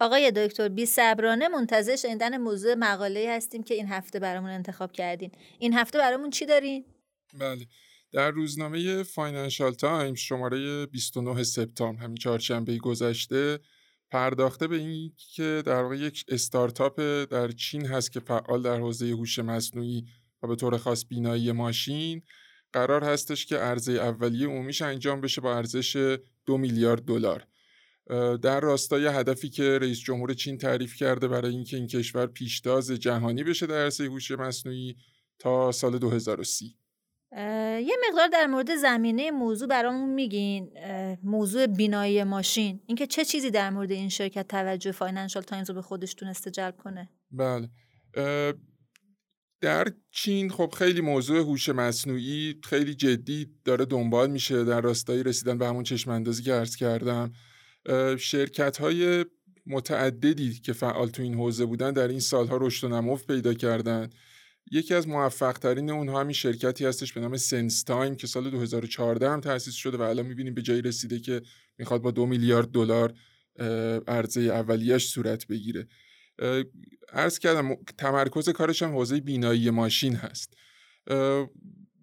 آقای 0.00 0.30
دکتر 0.30 0.68
بی 0.68 0.86
صبرانه 0.86 1.48
منتظر 1.48 1.96
شنیدن 1.96 2.36
موضوع 2.36 2.74
مقاله 2.74 3.34
هستیم 3.36 3.62
که 3.62 3.74
این 3.74 3.88
هفته 3.88 4.20
برامون 4.20 4.50
انتخاب 4.50 4.92
کردین. 4.92 5.30
این 5.58 5.74
هفته 5.74 5.98
برامون 5.98 6.30
چی 6.30 6.46
دارین؟ 6.46 6.84
بله. 7.40 7.66
در 8.14 8.30
روزنامه 8.30 9.02
فاینانشال 9.02 9.72
تایمز 9.72 10.18
شماره 10.18 10.86
29 10.86 11.42
سپتامبر 11.42 12.02
همین 12.02 12.16
چهارشنبه 12.16 12.78
گذشته 12.78 13.58
پرداخته 14.10 14.66
به 14.66 14.76
این 14.76 15.12
که 15.34 15.62
در 15.66 15.82
واقع 15.82 15.96
یک 15.96 16.24
استارتاپ 16.28 17.00
در 17.30 17.48
چین 17.48 17.86
هست 17.86 18.12
که 18.12 18.20
فعال 18.20 18.62
در 18.62 18.80
حوزه 18.80 19.06
هوش 19.06 19.38
مصنوعی 19.38 20.04
و 20.42 20.46
به 20.46 20.56
طور 20.56 20.76
خاص 20.76 21.04
بینایی 21.08 21.52
ماشین 21.52 22.22
قرار 22.72 23.04
هستش 23.04 23.46
که 23.46 23.56
عرضه 23.56 23.92
اولیه 23.92 24.46
عمومیش 24.46 24.82
انجام 24.82 25.20
بشه 25.20 25.40
با 25.40 25.56
ارزش 25.56 26.18
دو 26.46 26.58
میلیارد 26.58 27.04
دلار. 27.04 27.46
در 28.42 28.60
راستای 28.60 29.06
هدفی 29.06 29.48
که 29.48 29.78
رئیس 29.78 29.98
جمهور 29.98 30.34
چین 30.34 30.58
تعریف 30.58 30.96
کرده 30.96 31.28
برای 31.28 31.52
اینکه 31.52 31.76
این 31.76 31.86
کشور 31.86 32.26
پیشتاز 32.26 32.90
جهانی 32.90 33.44
بشه 33.44 33.66
در 33.66 33.84
عرصه 33.84 34.04
هوش 34.04 34.30
مصنوعی 34.30 34.96
تا 35.38 35.72
سال 35.72 35.98
2030 35.98 36.83
یه 37.36 37.96
مقدار 38.08 38.28
در 38.32 38.46
مورد 38.46 38.76
زمینه 38.76 39.30
موضوع 39.30 39.68
برامون 39.68 40.10
میگین 40.10 40.70
موضوع 41.22 41.66
بینایی 41.66 42.24
ماشین. 42.24 42.80
اینکه 42.86 43.06
چه 43.06 43.24
چیزی 43.24 43.50
در 43.50 43.70
مورد 43.70 43.90
این 43.90 44.08
شرکت 44.08 44.48
توجه 44.48 44.92
فاینانشال 44.92 45.42
تایمز 45.42 45.70
رو 45.70 45.74
به 45.74 45.82
خودش 45.82 46.14
تونسته 46.14 46.50
جلب 46.50 46.76
کنه؟ 46.76 47.10
بله. 47.30 47.68
در 49.60 49.88
چین 50.10 50.50
خب 50.50 50.74
خیلی 50.78 51.00
موضوع 51.00 51.38
هوش 51.38 51.68
مصنوعی 51.68 52.60
خیلی 52.64 52.94
جدی 52.94 53.46
داره 53.64 53.84
دنبال 53.84 54.30
میشه 54.30 54.64
در 54.64 54.80
راستای 54.80 55.22
رسیدن 55.22 55.58
به 55.58 55.66
همون 55.66 55.82
چشم 55.82 56.10
اندازی 56.10 56.42
که 56.42 56.52
عرض 56.52 56.76
کردم. 56.76 57.32
شرکت 58.18 58.76
های 58.76 59.24
متعددی 59.66 60.54
که 60.54 60.72
فعال 60.72 61.08
تو 61.08 61.22
این 61.22 61.34
حوزه 61.34 61.64
بودن 61.66 61.92
در 61.92 62.08
این 62.08 62.20
سالها 62.20 62.56
رشد 62.56 62.84
و 62.84 62.88
نمو 62.88 63.16
پیدا 63.16 63.54
کردن. 63.54 64.10
یکی 64.70 64.94
از 64.94 65.08
موفق 65.08 65.52
ترین 65.52 65.90
اونها 65.90 66.20
همین 66.20 66.32
شرکتی 66.32 66.84
هستش 66.84 67.12
به 67.12 67.20
نام 67.20 67.36
سنس 67.36 67.82
تایم 67.82 68.14
که 68.14 68.26
سال 68.26 68.50
2014 68.50 69.30
هم 69.30 69.40
تأسیس 69.40 69.74
شده 69.74 69.96
و 69.96 70.02
الان 70.02 70.26
می‌بینیم 70.26 70.54
به 70.54 70.62
جایی 70.62 70.82
رسیده 70.82 71.20
که 71.20 71.42
می‌خواد 71.78 72.02
با 72.02 72.10
دو 72.10 72.26
میلیارد 72.26 72.68
دلار 72.68 73.14
عرضه 74.08 74.40
اولیش 74.40 75.08
صورت 75.08 75.46
بگیره. 75.46 75.86
عرض 77.12 77.38
کردم 77.38 77.76
تمرکز 77.98 78.48
کارش 78.48 78.82
هم 78.82 78.90
حوزه 78.90 79.20
بینایی 79.20 79.70
ماشین 79.70 80.16
هست. 80.16 80.54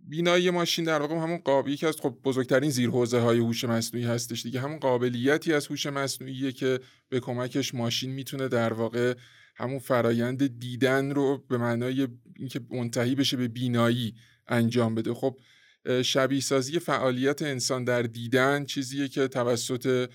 بینایی 0.08 0.50
ماشین 0.50 0.86
در 0.86 1.00
واقع 1.00 1.16
همون 1.16 1.38
قابل 1.38 1.72
یکی 1.72 1.86
از 1.86 1.96
خب 1.96 2.18
بزرگترین 2.24 2.70
زیر 2.70 2.90
حوزه 2.90 3.20
های 3.20 3.40
هوش 3.40 3.64
مصنوعی 3.64 4.06
هستش 4.06 4.44
دیگه. 4.44 4.60
همون 4.60 4.80
قابلیتی 4.80 5.54
از 5.54 5.68
هوش 5.68 5.86
مصنوعیه 5.86 6.52
که 6.52 6.80
به 7.10 7.20
کمکش 7.20 7.74
ماشین 7.76 8.12
می‌تونه 8.12 8.48
در 8.48 8.74
واقع 8.74 9.14
همون 9.62 9.80
فرایند 9.80 10.60
دیدن 10.60 11.12
رو 11.12 11.46
به 11.50 11.58
معنای 11.58 12.08
اینکه 12.36 12.62
منتهی 12.70 13.16
بشه 13.16 13.38
به 13.38 13.48
بینایی 13.48 14.16
انجام 14.48 14.96
بده. 14.96 15.14
خب 15.14 15.40
شبیه 16.02 16.42
سازی 16.42 16.80
فعالیت 16.80 17.42
انسان 17.42 17.84
در 17.84 18.02
دیدن 18.02 18.66
چیزیه 18.66 19.08
که 19.08 19.28
توسط 19.28 20.10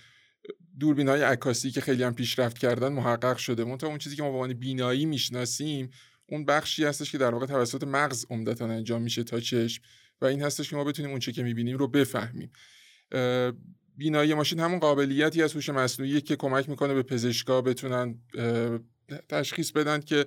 دوربین 0.81 1.09
های 1.09 1.23
عکاسی 1.23 1.71
که 1.71 1.81
خیلی 1.81 2.03
هم 2.03 2.15
پیشرفت 2.15 2.59
کردن 2.59 2.89
محقق 2.89 3.37
شده. 3.37 3.65
منتها 3.65 3.91
اون 3.91 3.99
چیزی 3.99 4.17
که 4.17 4.23
ما 4.23 4.29
به 4.29 4.35
عنوان 4.35 4.53
بینایی 4.55 5.07
می‌شناسیم 5.07 5.91
اون 6.29 6.45
بخشی 6.45 6.85
هستش 6.85 7.13
که 7.13 7.19
در 7.19 7.31
واقع 7.31 7.47
توسط 7.47 7.85
مغز 7.85 8.27
عمدتا 8.31 8.67
انجام 8.67 9.03
میشه 9.03 9.25
تا 9.25 9.41
چشم 9.41 9.83
و 10.21 10.25
این 10.25 10.43
هستش 10.43 10.71
که 10.71 10.77
ما 10.77 10.85
بتونیم 10.85 11.11
اون 11.11 11.21
چه 11.21 11.33
که 11.33 11.43
می‌بینیم 11.43 11.77
رو 11.77 11.89
بفهمیم. 11.89 12.51
بینایی 13.97 14.35
ماشین 14.35 14.61
همون 14.61 14.79
قابلیتی 14.79 15.43
از 15.43 15.53
هوش 15.53 15.69
مصنوعی 15.69 16.21
که 16.21 16.37
کمک 16.37 16.69
می‌کنه 16.69 16.95
به 16.95 17.03
پزشکا 17.03 17.63
بتونن 17.63 18.19
تشخیص 19.29 19.73
بدن 19.73 20.01
که 20.01 20.27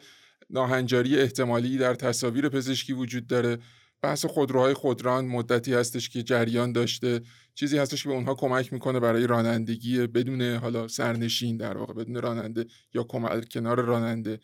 ناهنجاری 0.49 1.17
احتمالی 1.17 1.77
در 1.77 1.95
تصاویر 1.95 2.49
پزشکی 2.49 2.93
وجود 2.93 3.27
داره. 3.27 3.57
بحث 4.01 4.25
خودروهای 4.25 4.73
خودران 4.73 5.25
مدتی 5.25 5.73
هستش 5.73 6.09
که 6.09 6.23
جریان 6.23 6.71
داشته. 6.71 7.21
چیزی 7.55 7.77
هستش 7.77 8.03
که 8.03 8.09
به 8.09 8.15
اونها 8.15 8.35
کمک 8.35 8.73
می‌کنه 8.73 8.99
برای 8.99 9.27
رانندگی 9.27 10.07
بدون 10.07 10.41
حالا 10.41 10.87
سرنشین 10.87 11.57
در 11.57 11.77
واقع 11.77 11.93
بدون 11.93 12.15
راننده 12.15 12.65
یا 12.93 13.03
کمک 13.03 13.49
کنار 13.49 13.81
راننده. 13.81 14.39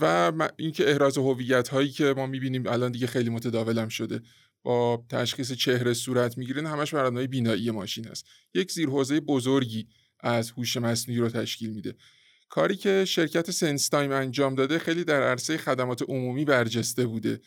و 0.00 0.32
اینکه 0.56 0.90
احراز 0.90 1.18
هویت 1.18 1.68
هایی 1.68 1.88
که 1.88 2.14
ما 2.16 2.26
می‌بینیم 2.26 2.66
الان 2.66 2.92
دیگه 2.92 3.06
خیلی 3.06 3.30
متداولم 3.30 3.88
شده. 3.88 4.20
با 4.62 5.04
تشخیص 5.08 5.52
چهره 5.52 5.94
صورت 5.94 6.38
می‌گیرن 6.38 6.66
همش 6.66 6.94
بر 6.94 7.26
بینایی 7.26 7.70
ماشین 7.70 8.06
هست 8.06 8.26
یک 8.54 8.72
زیرحوزه 8.72 9.20
بزرگی 9.20 9.88
از 10.20 10.50
هوش 10.50 10.76
مصنوعی 10.76 11.20
رو 11.20 11.28
تشکیل 11.28 11.70
میده. 11.70 11.94
کاری 12.48 12.76
که 12.76 13.04
شرکت 13.04 13.50
سنستایم 13.50 14.12
انجام 14.12 14.54
داده 14.54 14.78
خیلی 14.78 15.04
در 15.04 15.22
عرصه 15.22 15.56
خدمات 15.56 16.02
عمومی 16.02 16.44
برجسته 16.44 17.06
بوده. 17.06 17.40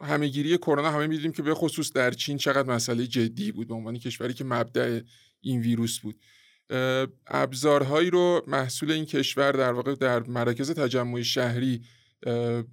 همهگیری 0.00 0.58
کرونا 0.58 0.90
همه 0.90 1.06
می‌دونیم 1.06 1.32
که 1.32 1.42
به 1.42 1.54
خصوص 1.54 1.92
در 1.92 2.10
چین 2.10 2.36
چقدر 2.36 2.74
مسئله 2.74 3.06
جدی 3.06 3.52
بود 3.52 3.68
به 3.68 3.74
عنوان 3.74 3.98
کشوری 3.98 4.34
که 4.34 4.44
مبدع 4.44 5.00
این 5.40 5.60
ویروس 5.60 5.98
بود. 5.98 6.20
ابزارهایی 7.26 8.10
رو 8.10 8.44
محصول 8.46 8.90
این 8.90 9.04
کشور 9.04 9.52
در 9.52 9.72
واقع 9.72 9.94
در 9.94 10.22
مراکز 10.22 10.70
تجمع 10.70 11.22
شهری 11.22 11.82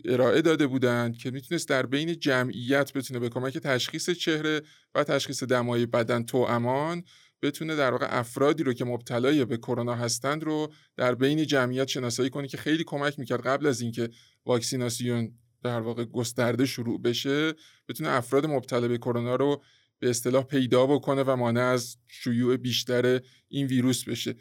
ارائه 0.05 0.41
داده 0.41 0.67
بودند 0.67 1.17
که 1.17 1.31
می‌تونست 1.31 1.69
در 1.69 1.85
بین 1.85 2.19
جمعیت 2.19 2.93
بتونه 2.93 3.19
به 3.19 3.29
کمک 3.29 3.57
تشخیص 3.57 4.09
چهره 4.09 4.61
و 4.95 5.03
تشخیص 5.03 5.43
دمای 5.43 5.85
بدن 5.85 6.23
تو 6.23 6.37
امان 6.37 7.03
بتونه 7.41 7.75
در 7.75 7.91
واقع 7.91 8.07
افرادی 8.09 8.63
رو 8.63 8.73
که 8.73 8.85
مبتلای 8.85 9.45
به 9.45 9.57
کرونا 9.57 9.95
هستند 9.95 10.43
رو 10.43 10.73
در 10.97 11.15
بین 11.15 11.45
جمعیت 11.45 11.87
شناسایی 11.87 12.29
کنه 12.29 12.47
که 12.47 12.57
خیلی 12.57 12.83
کمک 12.83 13.19
می‌کرد 13.19 13.41
قبل 13.41 13.65
از 13.65 13.81
اینکه 13.81 14.09
واکسیناسیون 14.45 15.31
در 15.63 15.79
واقع 15.79 16.05
گسترده 16.05 16.65
شروع 16.65 17.01
بشه 17.01 17.53
بتونه 17.89 18.09
افراد 18.09 18.45
مبتلا 18.45 18.87
به 18.87 18.97
کرونا 18.97 19.35
رو 19.35 19.63
به 19.99 20.09
اصطلاح 20.09 20.43
پیدا 20.43 20.87
بکنه 20.87 21.23
و 21.23 21.35
مانع 21.35 21.61
از 21.61 21.97
شیوع 22.07 22.57
بیشتر 22.57 23.21
این 23.47 23.67
ویروس 23.67 24.03
بشه. 24.03 24.35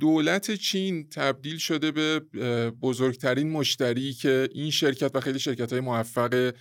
دولت 0.00 0.50
چین 0.50 1.08
تبدیل 1.08 1.58
شده 1.58 1.90
به 1.90 2.20
بزرگترین 2.70 3.50
مشتری 3.50 4.12
که 4.12 4.48
این 4.52 4.70
شرکت 4.70 5.10
و 5.16 5.20
خیلی 5.20 5.38
شرکت 5.38 5.72
های 5.72 5.80
موفق 5.80 6.52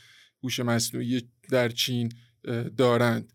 هوش 0.44 0.60
مصنوعی 0.60 1.30
در 1.50 1.70
چین 1.70 2.12
دارند. 2.78 3.34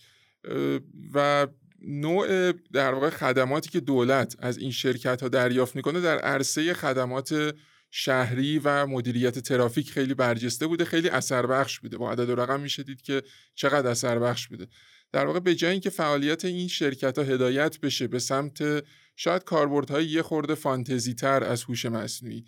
و 1.15 1.47
نوع 1.87 2.53
در 2.53 2.95
واقع 2.95 3.11
خدماتی 3.11 3.71
که 3.71 3.81
دولت 3.81 4.37
از 4.39 4.59
این 4.59 4.71
شرکت 4.71 5.23
ها 5.23 5.29
دریافت 5.29 5.77
می‌کنه 5.77 6.01
در 6.01 6.19
عرصه 6.19 6.75
خدمات 6.75 7.55
شهری 7.91 8.59
و 8.65 8.87
مدیریت 8.87 9.39
ترافیک 9.39 9.91
خیلی 9.91 10.15
برجسته 10.15 10.67
بوده 10.67 10.85
خیلی 10.85 11.09
اثر 11.09 11.47
بخش 11.47 11.81
بوده. 11.81 11.99
با 11.99 12.13
عدد 12.13 12.31
و 12.31 12.35
رقم 12.35 12.61
میشه 12.61 12.83
دید 12.83 13.03
که 13.03 13.23
چقدر 13.55 13.91
اثر 13.91 14.19
بخش 14.19 14.49
بوده. 14.49 14.67
در 15.13 15.27
واقع 15.27 15.41
به 15.41 15.55
جای 15.55 15.73
اینکه 15.73 15.91
فعالیت 15.91 16.45
این 16.45 16.69
شرکت 16.69 17.19
ها 17.19 17.25
هدایت 17.25 17.81
بشه 17.81 18.07
به 18.07 18.19
سمت 18.19 18.85
شاید 19.17 19.45
کاربردهای 19.45 20.07
یه 20.07 20.23
خورده 20.23 20.55
فانتزی 20.55 21.15
تر 21.15 21.45
از 21.45 21.63
هوش 21.63 21.87
مصنوعی 21.87 22.45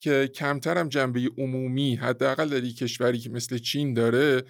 که 0.00 0.30
کمتر 0.34 0.78
هم 0.78 0.88
جنبه 0.88 1.30
عمومی 1.38 1.94
حداقل 1.94 2.48
در 2.48 2.60
کشوری 2.60 3.18
که 3.18 3.30
مثل 3.30 3.58
چین 3.58 3.94
داره 3.94 4.42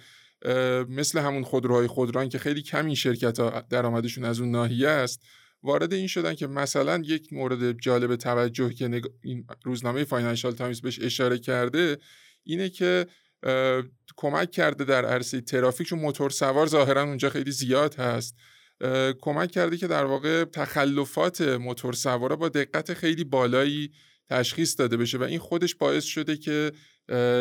مثل 0.89 1.19
همون 1.19 1.43
خودروهای 1.43 1.87
خودران 1.87 2.29
که 2.29 2.37
خیلی 2.37 2.61
کم 2.61 2.85
این 2.85 2.95
شرکت 2.95 3.39
ها 3.39 3.63
درآمدشون 3.69 4.23
از 4.23 4.39
اون 4.39 4.51
ناحیه 4.51 4.89
است 4.89 5.21
وارد 5.63 5.93
این 5.93 6.07
شدن 6.07 6.35
که 6.35 6.47
مثلا 6.47 7.01
یک 7.05 7.33
مورد 7.33 7.71
جالب 7.71 8.15
توجه 8.15 8.73
که 8.73 9.01
این 9.21 9.47
روزنامه 9.63 10.03
فاینانشال 10.03 10.51
تایمز 10.51 10.81
بهش 10.81 10.99
اشاره 11.01 11.37
کرده 11.37 11.97
اینه 12.43 12.69
که 12.69 13.07
کمک 14.17 14.51
کرده 14.51 14.83
در 14.83 15.05
عرصه 15.05 15.41
ترافیک 15.41 15.87
چون 15.87 15.99
موتور 15.99 16.29
سوار 16.29 16.67
ظاهرا 16.67 17.03
اونجا 17.03 17.29
خیلی 17.29 17.51
زیاد 17.51 17.95
هست 17.95 18.35
کمک 19.21 19.51
کرده 19.51 19.77
که 19.77 19.87
در 19.87 20.05
واقع 20.05 20.43
تخلفات 20.43 21.41
موتور 21.41 21.93
سوارا 21.93 22.35
با 22.35 22.49
دقت 22.49 22.93
خیلی 22.93 23.23
بالایی 23.23 23.91
تشخیص 24.29 24.79
داده 24.79 24.97
بشه 24.97 25.17
و 25.17 25.23
این 25.23 25.39
خودش 25.39 25.75
باعث 25.75 26.03
شده 26.03 26.37
که 26.37 26.71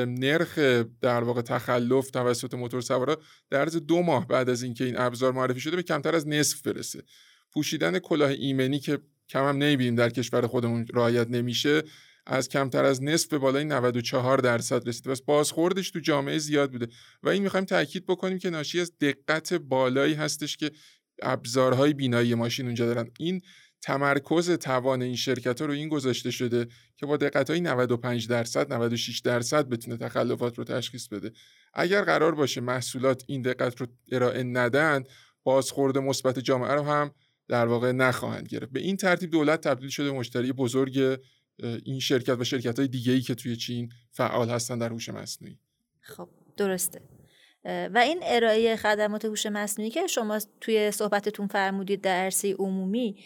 نرخ 0.07 0.59
در 1.01 1.23
واقع 1.23 1.43
تخلف 1.43 2.11
توسط 2.11 2.55
موتور 2.55 2.81
سوارا 2.81 3.21
در 3.51 3.61
عرض 3.61 3.77
دو 3.77 4.03
ماه 4.03 4.27
بعد 4.27 4.51
از 4.51 4.63
اینکه 4.63 4.85
این 4.85 4.99
ابزار 4.99 5.33
معرفی 5.33 5.61
شده 5.61 5.77
به 5.77 5.83
کمتر 5.83 6.15
از 6.15 6.29
نصف 6.29 6.63
برسه. 6.63 7.03
پوشیدن 7.53 7.99
کلاه 7.99 8.31
ایمنی 8.31 8.79
که 8.79 8.99
کم 9.29 9.49
هم 9.49 9.57
نمی‌بینیم 9.57 9.95
در 9.95 10.11
کشور 10.11 10.47
خودمون 10.47 10.87
رعایت 10.95 11.31
نمیشه 11.31 11.83
از 12.27 12.49
کمتر 12.49 12.85
از 12.85 13.03
نصف 13.03 13.29
به 13.29 13.39
بالای 13.39 13.65
94 13.65 14.39
درصد 14.39 14.89
رسیده. 14.89 15.11
پس 15.11 15.23
بازخوردش 15.23 15.91
تو 15.91 15.99
جامعه 15.99 16.39
زیاد 16.39 16.73
بوده 16.73 16.89
و 17.23 17.29
این 17.29 17.43
می‌خوایم 17.43 17.67
تاکید 17.67 18.07
بکنیم 18.07 18.39
که 18.39 18.51
ناشی 18.51 18.81
از 18.81 18.93
دقت 19.01 19.55
بالایی 19.55 20.15
هستش 20.15 20.57
که 20.57 20.71
ابزارهای 21.23 21.93
بینایی 21.93 22.35
ماشین 22.35 22.67
اونجا 22.67 22.87
دارن. 22.87 23.11
این 23.19 23.41
تمرکز 23.83 24.51
توان 24.51 25.03
این 25.03 25.17
شرکت 25.17 25.61
ها 25.61 25.67
رو 25.67 25.73
این 25.73 25.89
گذاشته 25.89 26.31
شده 26.31 26.67
که 26.97 27.07
با 27.07 27.17
دقت 27.17 27.51
های 27.51 27.61
95 27.61 28.29
درصد 28.29 28.73
96 28.73 29.21
درصد 29.21 29.69
بتونه 29.69 29.97
تخلفات 29.97 30.59
رو 30.59 30.65
تشخیص 30.65 31.09
بده. 31.09 31.33
اگر 31.75 32.03
قرار 32.03 32.35
باشه 32.35 32.61
محصولات 32.61 33.25
این 33.27 33.43
دقت 33.43 33.81
رو 33.81 33.87
ارائه 34.13 34.43
ندن 34.43 35.05
بازخورد 35.43 35.99
مثبت 35.99 36.39
جامعه 36.39 36.73
رو 36.73 36.83
هم 36.83 37.11
در 37.49 37.67
واقع 37.67 37.93
نخواهند 37.93 38.49
گرفت. 38.49 38.73
به 38.73 38.81
این 38.81 38.97
ترتیب 38.97 39.31
دولت 39.31 39.61
تبدیل 39.61 39.89
شده 39.89 40.11
مشتری 40.11 40.53
بزرگ 40.53 41.21
این 41.85 42.01
شرکت 42.01 42.37
و 42.39 42.45
شرکت 42.45 42.79
های 42.79 42.89
دیگه 42.89 43.13
ای 43.13 43.21
که 43.21 43.35
توی 43.35 43.57
چین 43.57 43.93
فعال 44.11 44.51
هستن 44.51 44.79
در 44.79 44.89
هوش 44.89 45.09
مصنوعی. 45.09 45.59
خب 46.01 46.29
درسته. 46.57 47.01
و 47.65 47.99
این 48.05 48.21
ارائه 48.23 48.77
خدمات 48.77 49.25
هوش 49.25 49.47
مصنوعی 49.47 49.91
که 49.91 50.07
شما 50.07 50.39
توی 50.61 50.91
صحبتتون 50.91 51.47
فرمودید 51.47 52.01
در 52.01 52.25
عرصه 52.25 52.55
عمومی 52.55 53.17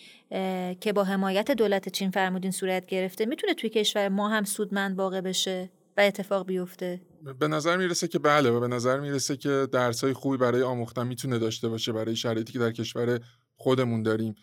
که 0.81 0.93
با 0.95 1.05
حمایت 1.05 1.51
دولت 1.51 1.89
چین 1.89 2.11
فرمودین 2.11 2.51
صورت 2.51 2.87
گرفته 2.87 3.27
می‌تونه 3.27 3.55
توی 3.55 3.71
کشور 3.71 4.09
ما 4.09 4.29
هم 4.29 4.45
سودمند 4.45 4.99
واقع 4.99 5.21
بشه 5.21 5.71
و 5.97 6.01
اتفاق 6.01 6.47
بیفته؟ 6.47 7.01
به 7.41 7.49
نظر 7.49 7.77
می‌رسه 7.77 8.09
که 8.09 8.19
بله 8.19 8.51
و 8.51 8.61
به 8.61 8.69
نظر 8.69 9.01
می‌رسه 9.01 9.37
که 9.37 9.69
درسای 9.73 10.13
خوبی 10.13 10.37
برای 10.37 10.63
آموختن 10.63 11.07
می‌تونه 11.07 11.39
داشته 11.39 11.69
باشه 11.69 11.93
برای 11.93 12.17
شرایطی 12.17 12.53
که 12.53 12.59
در 12.59 12.73
کشور 12.73 13.21
خودمون 13.57 14.03
داریم. 14.03 14.35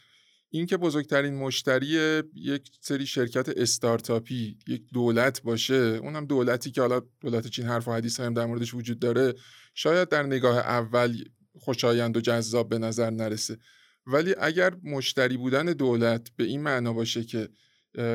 اینکه 0.51 0.77
بزرگترین 0.77 1.35
مشتری 1.35 2.21
یک 2.35 2.69
سری 2.81 3.05
شرکت 3.05 3.49
استارتاپی 3.49 4.57
یک 4.67 4.81
دولت 4.93 5.41
باشه 5.43 5.73
اونم 5.73 6.25
دولتی 6.25 6.71
که 6.71 6.81
حالا 6.81 7.01
دولت 7.21 7.47
چین 7.47 7.65
حرف 7.65 7.87
و 7.87 7.91
حدیث 7.91 8.19
هم 8.19 8.33
در 8.33 8.45
موردش 8.45 8.73
وجود 8.73 8.99
داره 8.99 9.33
شاید 9.79 10.09
در 10.09 10.23
نگاه 10.23 10.57
اول 10.57 11.23
خوشایند 11.59 12.17
و 12.17 12.21
جذاب 12.21 12.69
به 12.69 12.77
نظر 12.77 13.09
نرسه. 13.09 13.57
ولی 14.05 14.35
اگر 14.39 14.75
مشتری 14.83 15.37
بودن 15.37 15.65
دولت 15.65 16.29
به 16.35 16.43
این 16.43 16.61
معنا 16.61 16.93
باشه 16.93 17.23
که 17.23 17.49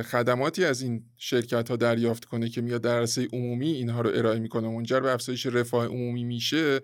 خدماتی 0.05 0.65
از 0.65 0.83
این 0.83 1.05
شرکت 1.17 1.71
ها 1.71 1.77
دریافت 1.77 2.25
کنه 2.25 2.49
که 2.49 2.61
میاد 2.61 2.83
در 2.83 2.99
عرصه 2.99 3.29
عمومی 3.33 3.67
اینها 3.67 4.01
رو 4.01 4.11
ارائه 4.15 4.39
می‌کنه 4.39 4.69
منجر 4.69 5.01
به 5.01 5.13
افزایش 5.13 5.47
رفاه 5.47 5.87
عمومی 5.87 6.25
میشه 6.25 6.81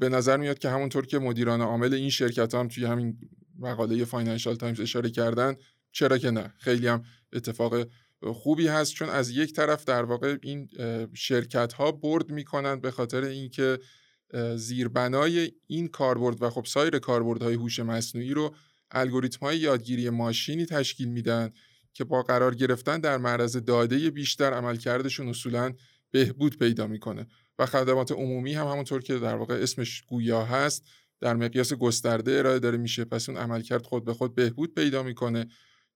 به 0.00 0.08
نظر 0.08 0.36
میاد 0.36 0.58
که 0.58 0.68
همونطور 0.68 1.06
که 1.06 1.18
مدیران 1.18 1.60
عامل 1.60 1.94
این 1.94 2.10
شرکت 2.10 2.54
هم 2.54 2.68
توی 2.68 2.84
همین 2.84 3.18
مقاله 3.58 4.04
فاینانشال 4.04 4.54
تایمز 4.54 4.80
اشاره 4.80 5.10
کردن 5.10 5.56
چرا 5.92 6.18
که 6.18 6.30
نه؟ 6.30 6.54
خیلی 6.58 6.86
هم 6.86 7.04
اتفاق 7.32 7.86
خوبی 8.22 8.68
هست 8.68 8.94
چون 8.94 9.08
از 9.08 9.30
یک 9.30 9.52
طرف 9.52 9.84
در 9.84 10.04
واقع 10.04 10.36
این 10.42 10.68
شرکت 11.14 11.72
ها 11.72 11.92
برد 11.92 12.30
می‌کنند 12.30 12.80
به 12.80 12.90
خاطر 12.90 13.24
اینکه 13.24 13.78
زیربنای 14.56 15.52
این 15.66 15.88
کاربرد 15.88 16.42
و 16.42 16.50
خب 16.50 16.64
سایر 16.64 16.98
کاربردهای 16.98 17.54
هوش 17.54 17.80
مصنوعی 17.80 18.34
رو 18.34 18.54
الگوریتم 18.90 19.46
های 19.46 19.58
یادگیری 19.58 20.10
ماشینی 20.10 20.66
تشکیل 20.66 21.08
میدن 21.08 21.50
که 21.92 22.04
با 22.04 22.22
قرار 22.22 22.54
گرفتن 22.54 23.00
در 23.00 23.18
معرض 23.18 23.56
داده 23.56 24.10
بیشتر 24.10 24.52
عملکردشون 24.52 25.28
اصولا 25.28 25.72
بهبود 26.10 26.58
پیدا 26.58 26.86
می‌کنه. 26.86 27.26
و 27.58 27.66
خدمات 27.66 28.12
عمومی 28.12 28.54
هم 28.54 28.66
همونطور 28.66 29.02
که 29.02 29.18
در 29.18 29.36
واقع 29.36 29.54
اسمش 29.54 30.02
گویا 30.02 30.44
هست 30.44 30.84
در 31.20 31.36
مقیاس 31.36 31.72
گسترده 31.72 32.38
ارائه 32.38 32.58
داره 32.58 32.78
میشه. 32.78 33.04
پس 33.04 33.28
اون 33.28 33.38
عملکرد 33.38 33.82
خود 33.82 34.04
به 34.04 34.14
خود 34.14 34.34
بهبود 34.34 34.74
پیدا 34.74 35.02
می‌کنه. 35.02 35.46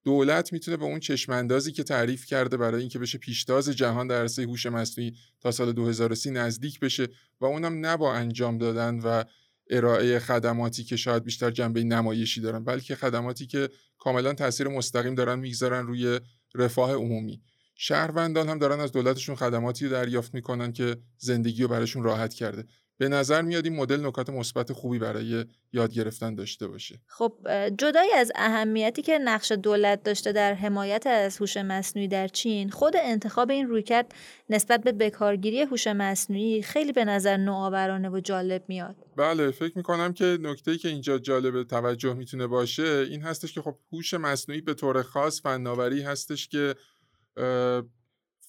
دولت 0.04 0.52
می‌تونه 0.52 0.76
به 0.76 0.84
اون 0.84 1.00
چشماندازی 1.00 1.72
که 1.72 1.82
تعریف 1.82 2.26
کرده 2.26 2.56
برای 2.56 2.80
اینکه 2.80 2.98
بشه 2.98 3.18
پیشتاز 3.18 3.68
جهان 3.68 4.06
در 4.06 4.20
عرصه 4.20 4.42
هوش 4.42 4.66
مصنوعی 4.66 5.12
تا 5.40 5.50
سال 5.50 5.72
2030 5.72 6.30
نزدیک 6.30 6.80
بشه 6.80 7.08
و 7.40 7.44
اونم 7.44 7.86
نه 7.86 7.96
با 7.96 8.14
انجام 8.14 8.58
دادن 8.58 8.98
و 8.98 9.24
ارائه 9.70 10.18
خدماتی 10.18 10.84
که 10.84 10.96
شاید 10.96 11.24
بیشتر 11.24 11.50
جنبه 11.50 11.84
نمایشی 11.84 12.40
دارن 12.40 12.64
بلکه 12.64 12.96
خدماتی 12.96 13.46
که 13.46 13.68
کاملا 13.98 14.32
تاثیر 14.34 14.68
مستقیم 14.68 15.14
دارن 15.14 15.38
می‌گذارن 15.38 15.86
روی 15.86 16.20
رفاه 16.54 16.92
عمومی. 16.92 17.42
شهروندان 17.76 18.48
هم 18.48 18.58
دارن 18.58 18.80
از 18.80 18.92
دولتشون 18.92 19.36
خدماتی 19.36 19.84
رو 19.84 19.90
دریافت 19.90 20.34
می‌کنن 20.34 20.72
که 20.72 20.96
زندگی 21.18 21.62
رو 21.62 21.68
براشون 21.68 22.02
راحت 22.02 22.34
کرده. 22.34 22.64
به 23.00 23.08
نظر 23.08 23.42
میاد 23.42 23.64
این 23.64 23.76
مدل 23.76 24.06
نکات 24.06 24.30
مثبت 24.30 24.72
خوبی 24.72 24.98
برای 24.98 25.44
یاد 25.72 25.92
گرفتن 25.92 26.34
داشته 26.34 26.68
باشه. 26.68 27.00
خب 27.06 27.32
جدای 27.78 28.12
از 28.16 28.32
اهمیتی 28.34 29.02
که 29.02 29.18
نقش 29.18 29.52
دولت 29.52 30.02
داشته 30.02 30.32
در 30.32 30.54
حمایت 30.54 31.06
از 31.06 31.38
هوش 31.38 31.56
مصنوعی 31.56 32.08
در 32.08 32.28
چین 32.28 32.70
خود 32.70 32.94
انتخاب 32.96 33.50
این 33.50 33.68
رویکرد 33.68 34.14
نسبت 34.50 34.84
به 34.84 34.92
بکارگیری 34.92 35.60
هوش 35.60 35.86
مصنوعی 35.86 36.62
خیلی 36.62 36.92
به 36.92 37.04
نظر 37.04 37.36
نوآورانه 37.36 38.08
و 38.08 38.20
جالب 38.20 38.64
میاد. 38.68 38.96
بله 39.16 39.50
فکر 39.50 39.72
می‌کنم 39.76 40.12
که 40.12 40.38
نکته 40.40 40.78
که 40.78 40.88
اینجا 40.88 41.18
جالب 41.18 41.62
توجه 41.62 42.14
می‌تونه 42.14 42.46
باشه 42.46 43.06
این 43.10 43.22
هستش 43.22 43.52
که 43.52 43.62
خب 43.62 43.76
هوش 43.92 44.14
مصنوعی 44.14 44.60
به 44.60 44.74
طور 44.74 45.02
خاص 45.02 45.42
فناوری 45.42 46.02
هستش 46.02 46.48
که 46.48 46.74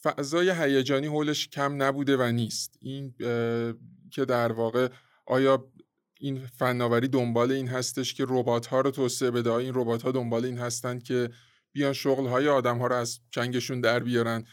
فضای 0.03 0.49
هیجانی 0.49 1.07
حولش 1.07 1.47
کم 1.47 1.83
نبوده 1.83 2.17
و 2.17 2.31
نیست. 2.31 2.77
این 2.81 3.13
که 4.11 4.25
در 4.25 4.51
واقع 4.51 4.87
آیا 5.25 5.71
این 6.19 6.45
فناوری 6.45 7.07
دنبال 7.07 7.51
این 7.51 7.67
هستش 7.67 8.13
که 8.13 8.25
ربات 8.27 8.65
ها 8.65 8.81
رو 8.81 8.91
توسعه 8.91 9.31
بده؟ 9.31 9.53
این 9.53 9.71
ربات 9.75 10.01
ها 10.01 10.11
دنبال 10.11 10.45
این 10.45 10.57
هستند 10.57 11.03
که 11.03 11.29
بیان 11.71 11.93
شغل 11.93 12.27
های 12.27 12.47
آدم 12.47 12.77
ها 12.77 12.87
رو 12.87 12.95
از 12.95 13.19
چنگشون 13.31 13.81
در 13.81 13.99
بیارن؟ 13.99 14.45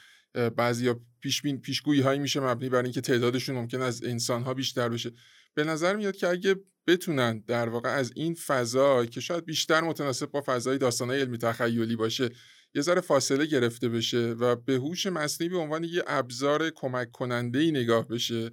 بعضیا 0.57 1.01
پیش 1.21 1.43
پیشگویی 1.43 2.01
هایی 2.01 2.19
میشه 2.19 2.41
مبنی 2.41 2.69
بر 2.69 2.83
اینکه 2.83 3.01
تعدادشون 3.01 3.57
ممکن 3.57 3.81
از 3.81 4.05
انسان 4.05 4.43
ها 4.43 4.55
بیشتر 4.55 4.89
بشه. 4.89 5.13
به 5.55 5.65
نظر 5.65 5.97
میاد 5.97 6.17
که 6.17 6.29
اگه 6.29 6.57
بتونن 6.87 7.39
در 7.47 7.69
واقع 7.69 7.89
از 7.89 8.13
این 8.17 8.35
فضا 8.35 9.07
که 9.07 9.21
شاید 9.21 9.45
بیشتر 9.45 9.81
متناسب 9.81 10.31
با 10.31 10.43
فضای 10.47 10.79
داستانهای 10.79 11.21
علمی 11.21 11.39
تخیلی 11.39 11.97
باشه 11.97 12.31
یه 12.75 12.83
ذره 12.83 13.01
فاصله 13.01 13.47
گرفته 13.47 13.89
بشه 13.89 14.19
و 14.19 14.57
به 14.57 14.75
هوش 14.75 15.07
مصنوعی 15.07 15.49
به 15.49 15.59
عنوان 15.59 15.85
یه 15.85 16.03
ابزار 16.07 16.71
کمک 16.71 17.13
کننده 17.13 17.59
ای 17.59 17.71
نگاه 17.71 18.09
بشه 18.09 18.51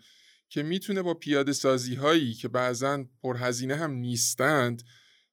که 0.49 0.63
می‌تونه 0.63 1.01
با 1.01 1.13
پیاده 1.13 1.53
سازی 1.53 1.95
هایی 1.95 2.33
که 2.33 2.47
بعضا 2.47 3.05
پرهزینه 3.23 3.75
هم 3.75 3.91
نیستند 3.91 4.83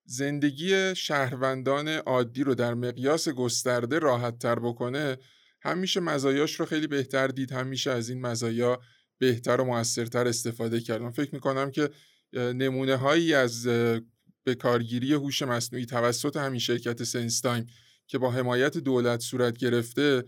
زندگی 0.04 0.94
شهروندان 0.94 1.88
عادی 1.88 2.44
رو 2.44 2.54
در 2.54 2.74
مقیاس 2.74 3.28
گسترده 3.28 3.98
راحت 3.98 4.38
تر 4.38 4.58
بکنه. 4.58 5.16
هم 5.62 5.78
میشه 5.78 6.00
مزایاش 6.00 6.60
رو 6.60 6.66
خیلی 6.66 6.86
بهتر 6.86 7.28
دید 7.28 7.52
هم 7.52 7.66
میشه 7.66 7.90
از 7.90 8.08
این 8.08 8.20
مزایا 8.20 8.80
بهتر 9.18 9.60
و 9.60 9.64
موثرتر 9.64 10.28
استفاده 10.28 10.80
کرد 10.80 11.02
من 11.02 11.10
فکر 11.10 11.34
می‌کنم 11.34 11.70
که 11.70 11.90
نمونه 12.32 12.96
هایی 12.96 13.34
از 13.34 13.66
به 14.44 14.54
کارگیری 14.58 15.12
هوش 15.12 15.42
مصنوعی 15.42 15.86
توسط 15.86 16.36
همین 16.36 16.60
شرکت 16.60 17.04
سنستایم 17.04 17.66
که 18.06 18.18
با 18.18 18.30
حمایت 18.30 18.78
دولت 18.78 19.20
صورت 19.20 19.58
گرفته 19.58 20.24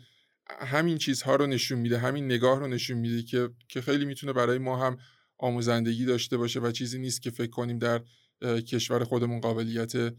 همین 0.51 0.99
چیزها 0.99 1.37
رو 1.37 1.47
نشون 1.47 1.79
میده 1.79 1.99
همین 1.99 2.25
نگاه 2.25 2.59
رو 2.59 2.67
نشون 2.67 2.99
میده 2.99 3.23
که 3.23 3.51
که 3.69 3.81
خیلی 3.81 4.05
می‌تونه 4.05 4.33
برای 4.33 4.59
ما 4.59 4.87
هم 4.87 4.97
آموزندگی 5.39 6.05
داشته 6.05 6.37
باشه 6.37 6.61
و 6.61 6.71
چیزی 6.71 6.99
نیست 6.99 7.23
که 7.23 7.31
فکر 7.31 7.51
کنیم 7.51 7.79
در 7.79 8.03
کشور 8.43 9.05
خودمون 9.05 9.41
قابلیت 9.41 10.15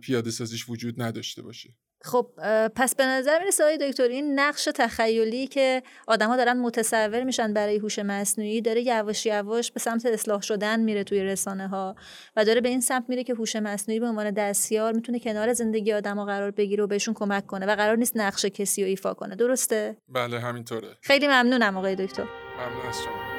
پیاده 0.00 0.30
سازیش 0.30 0.68
وجود 0.68 1.02
نداشته 1.02 1.42
باشه. 1.42 1.76
خب 2.02 2.30
پس 2.76 2.94
به 2.94 3.06
نظر 3.06 3.38
می‌رسه 3.38 3.64
آقای 3.64 3.78
دکتر 3.78 4.02
این 4.02 4.40
نقش 4.40 4.64
تخیلی 4.64 5.46
که 5.46 5.82
آدما 6.06 6.36
دارن 6.36 6.58
متصور 6.58 7.24
میشن 7.24 7.52
برای 7.52 7.76
هوش 7.78 7.98
مصنوعی 7.98 8.60
داره 8.60 8.82
یواش 8.82 9.26
یواش 9.26 9.72
به 9.72 9.80
سمت 9.80 10.06
اصلاح 10.06 10.42
شدن 10.42 10.80
میره 10.80 11.04
توی 11.04 11.22
رسانه 11.22 11.68
ها 11.68 11.96
و 12.36 12.44
داره 12.44 12.60
به 12.60 12.68
این 12.68 12.80
سمت 12.80 13.04
میره 13.08 13.24
که 13.24 13.34
هوش 13.34 13.56
مصنوعی 13.56 14.00
به 14.00 14.06
عنوان 14.06 14.30
دستیار 14.30 14.92
می‌تونه 14.92 15.18
کنار 15.18 15.52
زندگی 15.52 15.92
آدما 15.92 16.24
قرار 16.24 16.50
بگیره 16.50 16.84
و 16.84 16.86
بهشون 16.86 17.14
کمک 17.14 17.46
کنه 17.46 17.66
و 17.66 17.76
قرار 17.76 17.96
نیست 17.96 18.16
نقش 18.16 18.44
کسی 18.44 18.82
رو 18.82 18.88
ایفا 18.88 19.14
کنه. 19.14 19.36
درسته؟ 19.36 19.96
بله 20.08 20.40
همینطوره. 20.40 20.96
خیلی 21.00 21.26
ممنونم 21.26 21.76
آقای 21.76 21.96
دکتر. 21.96 22.24
ممنون 22.58 22.86
از 22.88 22.96
شما. 23.02 23.30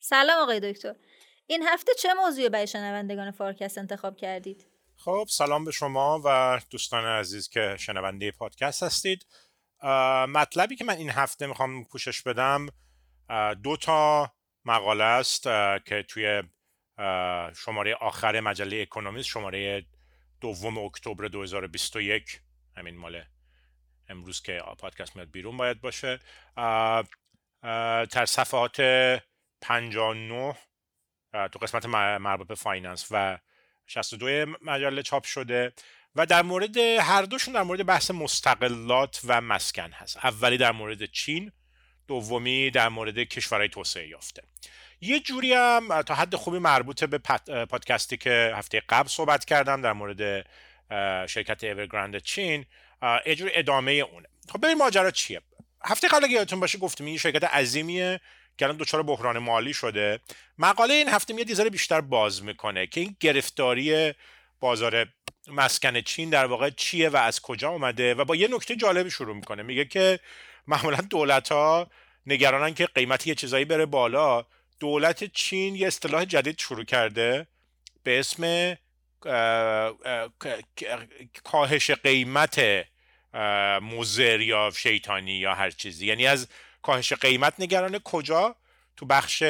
سلام 0.00 0.42
آقای 0.42 0.60
دکتر. 0.60 0.94
این 1.46 1.62
هفته 1.62 1.92
چه 1.98 2.08
موضوعی 2.14 2.48
برای 2.48 2.66
شنوندگان 2.66 3.30
فارکست 3.30 3.78
انتخاب 3.78 4.16
کردید؟ 4.16 4.71
خب 5.04 5.26
سلام 5.28 5.64
به 5.64 5.70
شما 5.70 6.22
و 6.24 6.60
دوستان 6.70 7.04
عزیز 7.04 7.48
که 7.48 7.76
شنونده 7.78 8.30
پادکست 8.30 8.82
هستید. 8.82 9.26
مطلبی 10.28 10.76
که 10.76 10.84
من 10.84 10.96
این 10.96 11.10
هفته 11.10 11.46
می‌خوام 11.46 11.84
پوشش 11.84 12.22
بدم 12.22 12.66
دو 13.62 13.76
تا 13.76 14.32
مقاله 14.64 15.04
است 15.04 15.42
که 15.86 16.04
توی 16.08 16.42
شماره 17.56 17.94
آخر 17.94 18.40
مجله 18.40 18.82
اکونومیست 18.82 19.28
شماره 19.28 19.86
دوم 20.40 20.78
اکتبر 20.78 21.28
2021 21.28 22.40
همین 22.76 22.96
مال 22.96 23.24
امروز 24.08 24.42
که 24.42 24.62
پادکست 24.78 25.16
میاد 25.16 25.30
بیرون 25.30 25.56
باید 25.56 25.80
باشه. 25.80 26.18
در 28.12 28.26
صفحات 28.26 28.80
59 29.60 30.56
تو 31.32 31.58
قسمت 31.58 31.86
مربوط 31.86 32.46
به 32.46 32.54
finance 32.54 33.06
و 33.10 33.38
62 33.92 34.46
مجله 34.62 35.02
چاپ 35.02 35.24
شده 35.24 35.72
و 36.16 36.26
در 36.26 36.42
مورد 36.42 36.76
هر 36.76 37.22
دوشون 37.22 37.54
در 37.54 37.62
مورد 37.62 37.86
بحث 37.86 38.10
مستقلات 38.10 39.20
و 39.24 39.40
مسکن 39.40 39.90
هست. 39.92 40.16
اولی 40.16 40.56
در 40.56 40.72
مورد 40.72 41.04
چین 41.04 41.52
دومی 42.08 42.70
در 42.70 42.88
مورد 42.88 43.18
کشورهای 43.18 43.68
توسعه 43.68 44.08
یافته. 44.08 44.42
یه 45.00 45.20
جوری 45.20 45.52
هم 45.52 46.02
تا 46.02 46.14
حد 46.14 46.34
خوبی 46.34 46.58
مربوط 46.58 47.04
به 47.04 47.18
پادکستی 47.64 48.16
که 48.16 48.52
هفته 48.56 48.82
قبل 48.88 49.08
صحبت 49.08 49.44
کردم 49.44 49.82
در 49.82 49.92
مورد 49.92 50.46
شرکت 51.26 51.64
اورگراند 51.64 52.18
چین 52.18 52.66
یه 53.26 53.34
جور 53.34 53.50
ادامه 53.54 53.92
اونه. 53.92 54.28
خب 54.48 54.60
ببین 54.64 54.78
ماجرا 54.78 55.10
چیه؟ 55.10 55.40
هفته 55.84 56.08
قبل 56.08 56.24
اگه 56.24 56.34
یادتون 56.34 56.60
باشه 56.60 56.78
گفتیم 56.78 57.06
این 57.06 57.18
شرکت 57.18 57.44
عظیمیه 57.44 58.20
که 58.58 58.64
الان 58.64 58.76
دچار 58.76 59.02
بحران 59.02 59.38
مالی 59.38 59.74
شده. 59.74 60.20
مقاله 60.58 60.94
این 60.94 61.08
هفته 61.08 61.34
میاد 61.34 61.50
یه 61.50 61.70
بیشتر 61.70 62.00
باز 62.00 62.42
می‌کنه 62.42 62.86
که 62.86 63.00
این 63.00 63.16
گرفتاری 63.20 64.14
بازار 64.60 65.06
مسکن 65.48 66.00
چین 66.00 66.30
در 66.30 66.46
واقع 66.46 66.70
چیه 66.70 67.08
و 67.08 67.16
از 67.16 67.40
کجا 67.40 67.68
اومده 67.68 68.14
و 68.14 68.24
با 68.24 68.36
یه 68.36 68.48
نکته 68.48 68.76
جالبی 68.76 69.10
شروع 69.10 69.36
می‌کنه. 69.36 69.62
میگه 69.62 69.84
که 69.84 70.20
معمولا 70.66 70.98
دولت 71.10 71.52
ها 71.52 71.90
نگرانن 72.26 72.74
که 72.74 72.86
قیمتی 72.86 73.30
یه 73.30 73.34
چیزایی 73.34 73.64
بره 73.64 73.86
بالا. 73.86 74.44
دولت 74.80 75.24
چین 75.24 75.76
یه 75.76 75.86
اصطلاح 75.86 76.24
جدید 76.24 76.58
شروع 76.58 76.84
کرده 76.84 77.46
به 78.02 78.18
اسم 78.18 78.76
کاهش 81.44 81.90
قیمت 81.90 82.84
موزر 83.82 84.40
یا 84.40 84.70
شیطانی 84.76 85.32
یا 85.32 85.54
هر 85.54 85.70
چیزی. 85.70 86.06
یعنی 86.06 86.26
از 86.26 86.48
کاهش 86.82 87.12
قیمت 87.12 87.54
نگرانه 87.58 87.98
کجا؟ 87.98 88.56
تو 88.96 89.06
بخش 89.06 89.42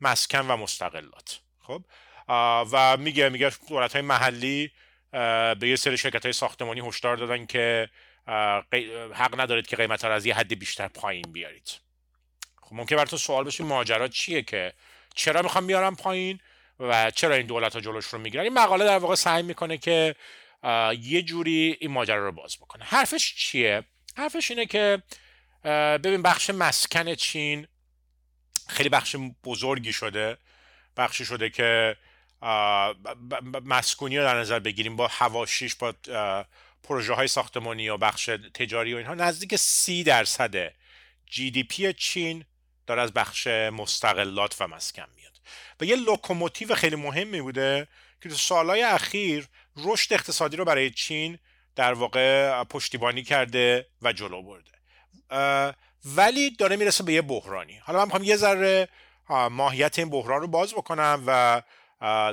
مسکن 0.00 0.46
و 0.46 0.56
مستقلات. 0.56 1.40
خب؟ 1.60 1.82
و 2.72 2.96
میگه 2.96 3.28
میگه 3.28 3.52
دولت 3.68 3.92
های 3.92 4.02
محلی 4.02 4.70
به 5.60 5.68
یه 5.68 5.76
سری 5.76 5.98
شرکت 5.98 6.22
های 6.22 6.32
ساختمانی 6.32 6.88
هشدار 6.88 7.16
دادن 7.16 7.46
که 7.46 7.88
حق 9.14 9.40
ندارید 9.40 9.66
که 9.66 9.76
قیمت 9.76 10.02
ها 10.02 10.08
رو 10.08 10.14
از 10.14 10.26
یه 10.26 10.34
حدی 10.34 10.54
بیشتر 10.54 10.88
پایین 10.88 11.32
بیارید. 11.32 11.70
خب 12.62 12.74
ممکن 12.74 12.96
براتون 12.96 13.18
سوال 13.18 13.44
بشه 13.44 13.64
ماجرا 13.64 14.08
چیه 14.08 14.42
که؟ 14.42 14.72
چرا 15.14 15.42
می‌خوام 15.42 15.66
بیارم 15.66 15.96
پایین 15.96 16.40
و 16.80 17.10
چرا 17.10 17.34
این 17.34 17.46
دولت 17.46 17.74
ها 17.74 17.80
جلوش 17.80 18.06
رو 18.06 18.18
می‌گیرن؟ 18.18 18.44
این 18.44 18.54
مقاله 18.54 18.84
در 18.84 18.98
واقع 18.98 19.14
سعی 19.14 19.42
می‌کنه 19.42 19.78
که 19.78 20.14
یه 21.00 21.22
جوری 21.22 21.76
این 21.80 21.90
ماجرا 21.90 22.24
رو 22.24 22.32
باز 22.32 22.56
بکنه. 22.56 22.84
حرفش 22.84 23.34
چیه؟ 23.34 23.84
حرفش 24.16 24.50
اینه 24.50 24.66
که 24.66 25.02
ببین 25.64 26.22
بخش 26.22 26.50
مسکن 26.50 27.14
چین 27.14 27.66
خیلی 28.68 28.88
بخش 28.88 29.16
بزرگی 29.44 29.92
شده. 29.92 30.38
بخشی 30.96 31.24
شده 31.24 31.50
که 31.50 31.96
مسکونی 33.64 34.18
رو 34.18 34.24
در 34.24 34.40
نظر 34.40 34.58
بگیریم 34.58 34.96
با 34.96 35.08
حواشیش 35.10 35.74
با 35.74 35.94
پروژه 36.82 37.14
های 37.14 37.28
ساختمانی 37.28 37.88
و 37.88 37.96
بخش 37.96 38.30
تجاری 38.54 38.94
و 38.94 38.96
اینها. 38.96 39.14
نزدیک 39.14 39.56
سی 39.56 40.04
درصد 40.04 40.72
GDP 41.26 41.92
چین 41.92 42.44
داره 42.86 43.02
از 43.02 43.12
بخش 43.12 43.46
مستقلات 43.46 44.56
و 44.60 44.66
مسکن 44.66 45.06
میاد. 45.16 45.40
و 45.80 45.84
یه 45.84 45.96
لوکوموتیو 45.96 46.74
خیلی 46.74 46.96
مهمی 46.96 47.40
بوده 47.40 47.88
که 48.20 48.28
تو 48.28 48.34
سالهای 48.34 48.82
اخیر 48.82 49.48
رشد 49.76 50.12
اقتصادی 50.12 50.56
رو 50.56 50.64
برای 50.64 50.90
چین 50.90 51.38
در 51.76 51.92
واقع 51.92 52.64
پشتیبانی 52.64 53.22
کرده 53.22 53.86
و 54.02 54.12
جلو 54.12 54.42
برده. 54.42 54.73
ولی 56.04 56.50
داره 56.50 56.76
می‌رسه 56.76 57.04
به 57.04 57.12
یه 57.12 57.22
بحرانی. 57.22 57.76
حالا 57.76 57.98
من 57.98 58.04
می‌خوام 58.04 58.24
یه 58.24 58.36
ذره 58.36 58.88
ماهیت 59.50 59.98
این 59.98 60.10
بحران 60.10 60.40
رو 60.40 60.46
باز 60.46 60.74
بکنم 60.74 61.24
و 61.26 61.62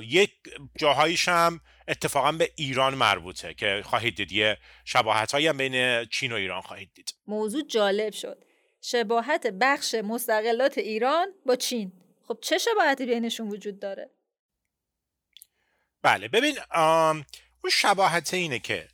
یک 0.04 0.32
جاهایش 0.80 1.30
هم 1.30 1.62
اتفاقا 1.88 2.32
به 2.32 2.52
ایران 2.56 2.96
مربوطه 2.96 3.54
که 3.54 3.82
خواهید 3.86 4.16
دید. 4.16 4.32
یه 4.32 4.58
شباهت 4.86 5.36
هم 5.36 5.58
بین 5.58 6.06
چین 6.06 6.32
و 6.32 6.36
ایران 6.36 6.62
خواهید 6.62 6.92
دید. 6.94 7.14
موضوع 7.28 7.64
جالب 7.68 8.14
شد. 8.14 8.44
شباهت 8.82 9.48
بخش 9.48 9.96
مستقلات 9.96 10.78
ایران 10.78 11.28
با 11.46 11.56
چین. 11.56 11.92
خب 12.28 12.38
چه 12.42 12.58
شباهتی 12.58 13.06
بینشون 13.06 13.48
وجود 13.48 13.80
داره؟ 13.80 14.10
بله 16.02 16.28
ببین 16.28 16.58
اون 16.76 17.72
شباهت 17.72 18.34
اینه 18.34 18.60
که 18.60 18.88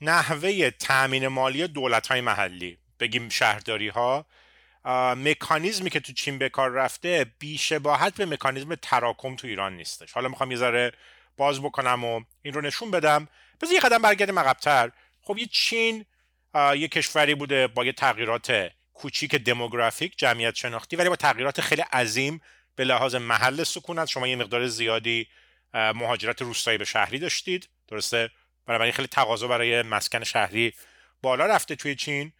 نحوه 0.00 0.70
تأمین 0.70 1.28
مالی 1.28 1.68
دولت 1.68 2.06
های 2.06 2.20
محلی 2.20 2.78
بگیم 3.00 3.28
شهرداری 3.28 3.88
ها 3.88 4.26
مکانیزمی 5.16 5.90
که 5.90 6.00
تو 6.00 6.12
چین 6.12 6.38
به 6.38 6.48
کار 6.48 6.70
رفته 6.70 7.26
بیشباهت 7.38 8.16
به 8.16 8.26
مکانیزم 8.26 8.74
تراکم 8.74 9.36
تو 9.36 9.46
ایران 9.46 9.76
نیستش. 9.76 10.12
حالا 10.12 10.28
می‌خوام 10.28 10.50
یه 10.50 10.56
ذره 10.56 10.92
باز 11.36 11.62
بکنم 11.62 12.04
و 12.04 12.20
این 12.42 12.54
رو 12.54 12.60
نشون 12.60 12.90
بدم. 12.90 13.28
بذار 13.60 13.74
یه 13.74 13.80
قدم 13.80 14.02
برگردیم 14.02 14.38
عقبتر. 14.38 14.90
خب 15.22 15.38
یه 15.38 15.46
چین 15.46 16.04
یه 16.54 16.88
کشوری 16.88 17.34
بوده 17.34 17.66
با 17.66 17.84
یه 17.84 17.92
تغییرات 17.92 18.70
کوچیک 18.94 19.34
دموگرافیک 19.34 20.18
جمعیت 20.18 20.54
شناختی 20.54 20.96
ولی 20.96 21.08
با 21.08 21.16
تغییرات 21.16 21.60
خیلی 21.60 21.82
عظیم 21.82 22.40
به 22.76 22.84
لحاظ 22.84 23.14
محل 23.14 23.64
سکونت. 23.64 24.08
شما 24.08 24.28
یه 24.28 24.36
مقدار 24.36 24.66
زیادی 24.66 25.28
مهاجرت 25.74 26.42
روستایی 26.42 26.78
به 26.78 26.84
شهری 26.84 27.18
داشتید. 27.18 27.68
درسته؟ 27.88 28.30
بنابراین 28.66 28.92
خیلی 28.92 29.08
تقاضا 29.08 29.48
برای 29.48 29.82
مسکن 29.82 30.24
شهری 30.24 30.72
بالا 31.22 31.46
رفته 31.46 31.76
توی 31.76 31.94
چین. 31.94 32.32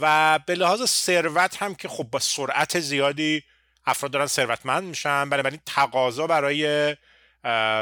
و 0.00 0.38
به 0.46 0.54
لحاظ 0.54 0.84
ثروت 0.84 1.62
هم 1.62 1.74
که 1.74 1.88
خب 1.88 2.04
با 2.04 2.18
سرعت 2.18 2.80
زیادی 2.80 3.42
افراد 3.86 4.12
دارن 4.12 4.26
ثروتمند 4.26 4.84
میشن 4.84 5.30
بنابراین 5.30 5.60
تقاضا 5.66 6.26
برای 6.26 6.96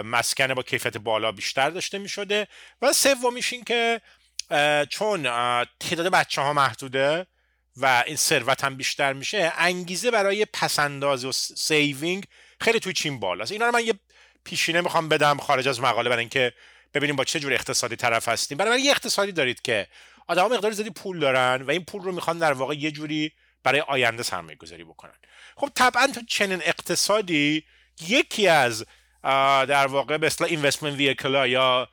مسکن 0.05 0.55
با 0.55 0.63
کیفیت 0.63 0.97
بالا 0.97 1.33
بیشتر 1.33 1.71
داشته 1.71 1.99
می‌شده. 1.99 2.49
و 2.83 2.93
سومیش 2.93 3.53
این 3.53 3.65
که 3.65 4.01
چون 4.91 5.23
تعداد 5.81 6.07
بچه 6.07 6.43
ها 6.43 6.53
محدوده 6.53 7.27
و 7.77 8.05
این 8.07 8.17
ثروت 8.17 8.65
هم 8.65 8.77
بیشتر 8.77 9.13
میشه 9.13 9.53
انگیزه 9.57 10.11
برای 10.11 10.45
پس‌اندازی 10.45 11.27
و 11.27 11.33
saving 11.33 12.25
خیلی 12.61 12.81
توی 12.81 12.93
چین 12.93 13.21
بالاست. 13.21 13.53
اینا 13.53 13.67
رو 13.67 13.73
من 13.73 13.87
یه 13.87 13.95
پیشینه 14.45 14.81
می‌خوام 14.81 15.09
بدم 15.09 15.39
خارج 15.39 15.69
از 15.69 15.81
مقاله 15.81 16.11
برای 16.11 16.21
اینکه 16.21 16.53
ببینیم 16.95 17.17
با 17.17 17.25
چه 17.25 17.41
جور 17.41 17.53
اقتصادی 17.53 17.97
طرف 17.97 18.29
هستیم. 18.29 18.59
برای 18.59 18.83
یه 18.83 18.91
اقتصادی 18.91 19.33
دارید 19.33 19.63
که 19.63 19.87
آدما 20.29 20.49
مقدار 20.49 20.73
زیادی 20.73 20.91
پول 20.91 21.19
دارن 21.19 21.63
و 21.63 21.71
این 21.71 21.85
پول 21.85 22.03
رو 22.03 22.13
می‌خوان 22.13 22.39
در 22.39 22.53
واقع 22.53 22.75
یه 22.75 22.91
جوری 22.91 23.33
برای 23.65 23.81
آینده 23.81 24.23
سرمایه 24.23 24.57
گذاری 24.57 24.85
بکنن. 24.85 25.13
خب 25.57 25.71
طبعا 25.75 26.07
تو 26.07 26.21
چنین 26.29 26.63
اقتصادی 26.65 27.65
یکی 28.09 28.49
از 28.49 28.87
در 29.69 29.87
واقع 29.87 30.17
به 30.17 30.27
اصطلاح 30.27 30.51
investment 30.51 30.95
vehicle 30.95 31.40
ها 31.40 31.47
یا 31.47 31.89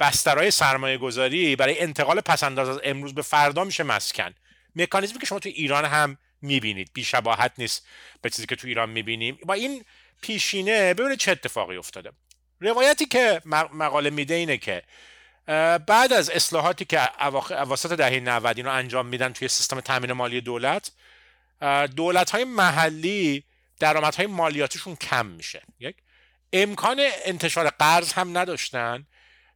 بسترهای 0.00 0.50
سرمایه 0.50 0.98
گذاری 0.98 1.56
برای 1.56 1.80
انتقال 1.80 2.20
پسنداز 2.20 2.68
از 2.68 2.80
امروز 2.84 3.14
به 3.14 3.22
فردا 3.22 3.64
میشه 3.64 3.82
مسکن. 3.82 4.34
مکانیزمی 4.76 5.18
که 5.18 5.26
شما 5.26 5.38
تو 5.38 5.48
ایران 5.48 5.84
هم 5.84 6.18
می‌بینید. 6.42 6.90
بیشباهت 6.94 7.52
نیست 7.58 7.86
به 8.22 8.30
چیزی 8.30 8.46
که 8.46 8.56
تو 8.56 8.66
ایران 8.66 8.90
می‌بینیم. 8.90 9.38
با 9.44 9.54
این 9.54 9.84
پیشینه 10.22 10.94
ببینید 10.94 11.18
چه 11.18 11.32
اتفاقی 11.32 11.76
افتاده. 11.76 12.12
روایتی 12.60 13.06
که 13.06 13.42
مقاله 13.72 14.10
میده 14.10 14.34
اینه 14.34 14.58
که 14.58 14.82
بعد 15.86 16.12
از 16.12 16.30
اصلاحاتی 16.30 16.84
که 16.84 17.22
اواسط 17.52 17.92
دهه 17.92 18.20
90 18.20 18.60
رو 18.60 18.70
انجام 18.72 19.06
میدن 19.06 19.32
توی 19.32 19.48
سیستم 19.48 19.80
تامین 19.80 20.12
مالی 20.12 20.40
دولت 20.40 20.90
دولت 21.96 22.30
های 22.30 22.44
محلی 22.44 23.44
درآمدهای 23.78 24.26
مالیاتشون 24.26 24.96
کم 24.96 25.26
میشه. 25.26 25.62
یک 25.80 25.96
امکان 26.52 27.00
انتشار 27.24 27.68
قرض 27.70 28.12
هم 28.12 28.38
نداشتن. 28.38 29.06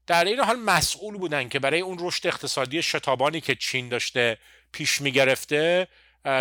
در 0.07 0.25
این 0.25 0.41
حال 0.41 0.57
مسئول 0.57 1.19
بودن 1.19 1.49
که 1.49 1.59
برای 1.59 1.81
اون 1.81 1.99
رشد 2.01 2.27
اقتصادی 2.27 2.83
شتابانی 2.83 3.41
که 3.41 3.55
چین 3.55 3.89
داشته 3.89 4.39
پیش 4.73 5.01
می‌گرفته 5.01 5.89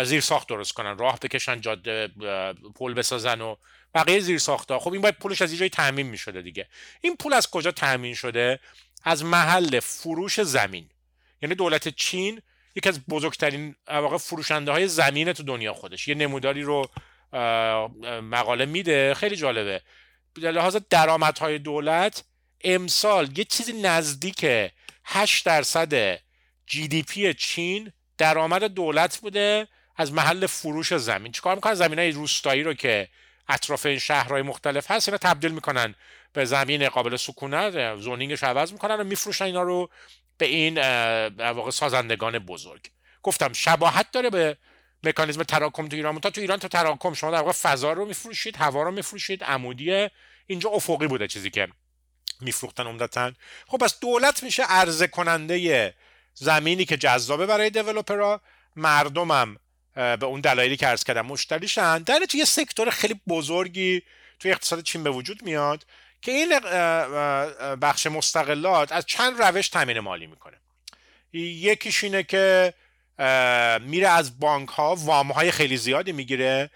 زیر 0.04 0.20
ساخت 0.20 0.48
درست 0.48 0.72
کنن 0.72 0.98
راه 0.98 1.18
بکشن 1.18 1.60
جاده 1.60 2.08
پل 2.74 2.94
بسازن 2.94 3.40
و 3.40 3.56
بقیه 3.94 4.20
زیر 4.20 4.38
ساخت 4.38 4.78
خب 4.78 4.92
این 4.92 5.02
باید 5.02 5.18
پولش 5.18 5.42
از 5.42 5.50
اینجای 5.50 5.68
تامین 5.68 6.06
می‌شده 6.06 6.42
دیگه. 6.42 6.68
این 7.00 7.16
پول 7.16 7.32
از 7.32 7.50
کجا 7.50 7.70
تامین 7.70 8.14
شده؟ 8.14 8.60
از 9.04 9.24
محل 9.24 9.80
فروش 9.80 10.40
زمین. 10.40 10.90
یعنی 11.42 11.54
دولت 11.54 11.88
چین 11.88 12.42
یکی 12.74 12.88
از 12.88 13.00
بزرگترین 13.06 13.74
واقع 13.88 14.16
فروشنده 14.16 14.72
های 14.72 14.88
زمین 14.88 15.32
تو 15.32 15.42
دنیا 15.42 15.74
خودش. 15.74 16.08
یه 16.08 16.14
نموداری 16.14 16.62
رو 16.62 16.88
مقاله 18.22 18.66
میده. 18.66 19.14
خیلی 19.14 19.36
جالبه. 19.36 19.82
به 20.34 20.50
لحاظ 20.50 20.76
درآمدهای 20.90 21.58
دولت 21.58 22.24
امسال 22.64 23.38
یه 23.38 23.44
چیزی 23.44 23.72
نزدیک 23.72 24.46
8 25.04 25.46
درصد 25.46 26.18
جی 26.66 26.88
دی 26.88 27.02
پی 27.02 27.34
چین 27.34 27.92
درآمد 28.18 28.64
دولت 28.64 29.18
بوده 29.18 29.68
از 29.96 30.12
محل 30.12 30.46
فروش 30.46 30.94
زمین. 30.94 31.32
چیکار 31.32 31.54
می‌کنن؟ 31.54 31.74
زمین 31.74 31.98
های 31.98 32.10
روستایی 32.10 32.62
رو 32.62 32.74
که 32.74 33.08
اطراف 33.48 33.86
این 33.86 33.98
شهرهای 33.98 34.42
مختلف 34.42 34.90
هست 34.90 35.08
اینا 35.08 35.18
تبدیل 35.18 35.52
می‌کنن 35.52 35.94
به 36.32 36.44
زمین 36.44 36.88
قابل 36.88 37.16
سکونت 37.16 37.96
زونینگش 37.96 38.44
عوض 38.44 38.72
می‌کنن 38.72 38.94
و 38.94 39.04
میفروشن 39.04 39.44
اینا 39.44 39.62
رو 39.62 39.90
به 40.38 40.46
این 40.46 40.78
واقع 41.38 41.70
سازندگان 41.70 42.38
بزرگ. 42.38 42.80
گفتم 43.22 43.52
شباهت 43.52 44.10
داره 44.10 44.30
به 44.30 44.56
مکانیزم 45.04 45.42
تراکم 45.42 45.88
تو 45.88 45.96
ایران. 45.96 46.20
تا 46.20 46.30
تو 46.30 46.40
ایران 46.40 46.58
تو 46.58 46.68
تراکم. 46.68 47.14
شما 47.14 47.30
در 47.30 47.38
واقع 47.38 47.52
فضا 47.52 47.92
رو 47.92 48.06
میفروشید 48.06 48.56
هوا 48.56 48.82
رو 48.82 48.90
میفروشید 48.90 49.44
عمودی 49.44 50.08
اینجا 50.46 50.70
افقی 50.70 51.06
بوده 51.06 51.28
چیزی 51.28 51.50
که 51.50 51.68
میفروختن 52.40 52.86
عمدتا. 52.86 53.32
خب 53.66 53.78
پس 53.78 54.00
دولت 54.00 54.42
میشه 54.42 54.62
عرضه 54.62 55.06
کننده 55.06 55.94
زمینی 56.34 56.84
که 56.84 56.96
جذابه 56.96 57.46
برای 57.46 57.70
دیولپرها 57.70 58.40
مردمم 58.76 59.56
به 59.94 60.24
اون 60.24 60.40
دلایلی 60.40 60.76
که 60.76 60.86
عرض 60.86 61.04
کردم 61.04 61.26
مشتریشن. 61.26 61.98
در 61.98 62.18
توی 62.28 62.44
سکتور 62.44 62.90
خیلی 62.90 63.20
بزرگی 63.28 64.02
توی 64.38 64.50
اقتصاد 64.50 64.82
چین 64.82 65.02
به 65.04 65.10
وجود 65.10 65.42
میاد 65.42 65.86
که 66.22 66.32
این 66.32 66.58
بخش 67.76 68.06
مستقلات 68.06 68.92
از 68.92 69.06
چند 69.06 69.42
روش 69.42 69.68
تامین 69.68 70.00
مالی 70.00 70.26
می‌کنه. 70.26 70.56
یکیش 71.32 72.04
اینه 72.04 72.22
که 72.22 72.74
میره 73.80 74.08
از 74.08 74.40
بانک 74.40 74.68
ها 74.68 74.94
وام 74.94 75.32
های 75.32 75.50
خیلی 75.50 75.76
زیادی 75.76 76.12
می‌گیره. 76.12 76.70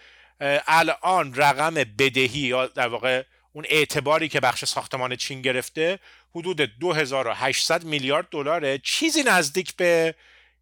الان 0.67 1.35
رقم 1.35 1.75
بدهی 1.75 2.41
یا 2.41 2.67
در 2.67 2.89
واقع 2.89 3.23
اون 3.53 3.65
اعتباری 3.69 4.29
که 4.29 4.41
بخش 4.41 4.65
ساختمان 4.65 5.17
چین 5.17 5.43
گرفته 5.43 5.99
حدود 6.35 6.61
2800 6.61 7.85
میلیارد 7.85 8.27
دلاره. 8.31 8.79
چیزی 8.79 9.23
نزدیک 9.23 9.77
به 9.77 10.15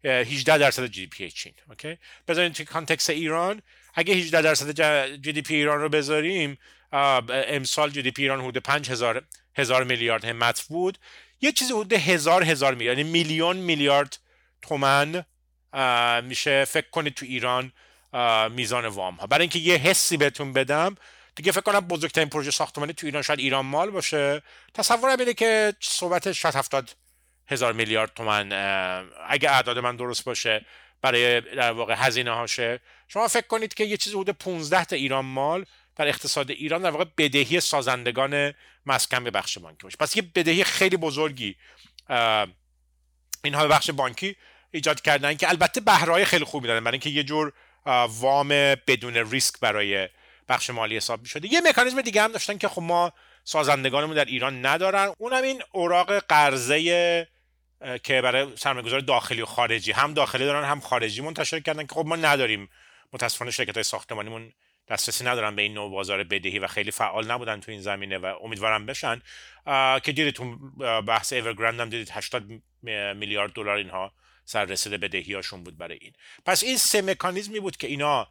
18 0.03 0.57
درصد 0.57 0.85
GDP 0.85 1.31
چین 1.31 1.53
okay؟ 1.69 1.97
بذارین 2.27 2.53
توی 2.53 2.65
context 2.65 3.09
ایران 3.09 3.61
اگه 3.93 4.13
18 4.13 4.41
درصد 4.41 4.71
GDP 5.21 5.55
ایران 5.55 5.81
رو 5.81 5.89
بذاریم 5.89 6.57
امسال 7.31 7.89
GDP 7.89 8.21
ایران 8.21 8.41
حدود 8.41 8.57
5000 8.57 9.23
هزار 9.55 9.83
میلیارد 9.83 10.25
همت 10.25 10.61
بود. 10.61 10.97
یه 11.41 11.51
چیزی 11.51 11.73
حدود 11.73 11.93
هزار 11.93 12.43
هزار 12.43 12.73
میلیارد 12.75 12.97
یعنی 12.97 13.11
میلیون 13.11 13.57
میلیارد 13.57 14.17
تومن 14.61 15.25
میشه 16.23 16.65
فکر 16.65 16.89
کنید 16.89 17.13
تو 17.13 17.25
ایران 17.25 17.71
میزان 18.51 18.85
وام 18.85 19.15
ها 19.15 19.27
برای 19.27 19.41
اینکه 19.41 19.59
یه 19.59 19.75
حسی 19.75 20.17
بهتون 20.17 20.53
بدم 20.53 20.95
دیگه 21.35 21.51
فکر 21.51 21.61
کنم 21.61 21.79
بزرگترین 21.79 22.29
پروژه 22.29 22.51
ساختمانی 22.51 22.93
تو 22.93 23.07
ایران 23.07 23.21
شاید 23.21 23.39
ایران 23.39 23.65
مال 23.65 23.89
باشه. 23.89 24.41
تصور 24.73 25.15
بده 25.15 25.33
که 25.33 25.73
صحبت 25.79 26.31
شاید 26.31 26.55
هفتاد 26.55 26.95
هزار 27.47 27.73
میلیارد 27.73 28.13
تومن 28.15 28.51
اگه 29.27 29.51
اعداد 29.51 29.79
من 29.79 29.95
درست 29.95 30.23
باشه 30.23 30.65
برای 31.01 31.41
در 31.41 31.71
واقع 31.71 31.95
هزینه 31.97 32.31
هاشه 32.31 32.79
شما 33.07 33.27
فکر 33.27 33.47
کنید 33.47 33.73
که 33.73 33.83
یه 33.83 33.97
چیز 33.97 34.13
حدود 34.13 34.29
15 34.29 34.85
تا 34.85 34.95
ایران 34.95 35.25
مال 35.25 35.65
در 35.95 36.07
اقتصاد 36.07 36.51
ایران 36.51 36.81
در 36.81 36.89
واقع 36.89 37.05
بدهی 37.17 37.59
سازندگان 37.59 38.53
مسکن 38.85 39.23
به 39.23 39.31
بخش 39.31 39.57
بانکی 39.57 39.83
باشه. 39.83 39.97
پس 39.99 40.15
یه 40.15 40.21
بدهی 40.35 40.63
خیلی 40.63 40.97
بزرگی 40.97 41.55
اینها 43.43 43.61
به 43.61 43.67
بخش 43.67 43.89
بانکی 43.89 44.35
ایجاد 44.71 45.01
کردن 45.01 45.33
که 45.33 45.49
البته 45.49 45.81
بهرهای 45.81 46.25
خیلی 46.25 46.45
خوبی 46.45 46.67
دارن 46.67 46.83
برای 46.83 46.93
اینکه 46.93 47.09
یه 47.09 47.23
جور 47.23 47.53
وام 48.09 48.47
بدون 48.87 49.17
ریسک 49.31 49.59
برای 49.59 50.09
بخش 50.49 50.69
مالی 50.69 50.97
حساب 50.97 51.25
شده 51.25 51.53
یه 51.53 51.61
مکانیزم 51.61 52.01
دیگه 52.01 52.21
هم 52.21 52.31
داشتن 52.31 52.57
که 52.57 52.67
خب 52.67 52.81
ما 52.81 53.13
سازندگانمون 53.43 54.15
در 54.15 54.25
ایران 54.25 54.65
ندارن. 54.65 55.13
اونم 55.17 55.43
این 55.43 55.61
اوراق 55.71 56.19
قرضه 56.19 57.27
که 58.03 58.21
برای 58.21 58.55
سرمایه‌گذار 58.55 58.99
داخلی 58.99 59.41
و 59.41 59.45
خارجی. 59.45 59.91
هم 59.91 60.13
داخلی 60.13 60.45
دارن 60.45 60.69
هم 60.69 60.79
خارجی 60.79 61.21
منتشر 61.21 61.59
کردن 61.59 61.85
که 61.85 61.95
خب 61.95 62.05
ما 62.05 62.15
نداریم. 62.15 62.69
متاسفانه 63.13 63.51
شرکت 63.51 63.73
های 63.73 63.83
ساختمانیمون 63.83 64.53
دسترسی 64.87 65.23
ندارن 65.25 65.55
به 65.55 65.61
این 65.61 65.73
نوع 65.73 65.91
بازار 65.91 66.23
بدهی 66.23 66.59
و 66.59 66.67
خیلی 66.67 66.91
فعال 66.91 67.31
نبودن 67.31 67.59
تو 67.59 67.71
این 67.71 67.81
زمینه 67.81 68.17
و 68.17 68.25
امیدوارم 68.43 68.85
بشن. 68.85 69.21
که 70.03 70.11
دیدید 70.11 70.33
تو 70.33 70.57
بحث 71.01 71.33
اورگراند 71.33 71.79
هم 71.79 71.89
دیدید 71.89 72.09
80 72.11 72.43
میلیارد 73.15 73.53
دلار 73.53 73.77
اینها 73.77 74.13
سر 74.45 74.65
رسیده 74.65 74.97
بدهی 74.97 75.33
هاشون 75.33 75.63
بود 75.63 75.77
برای 75.77 75.97
این. 76.01 76.13
پس 76.45 76.63
این 76.63 76.77
سه 76.77 77.01
مکانیزمی 77.01 77.59
بود 77.59 77.77
که 77.77 77.87
اینا 77.87 78.27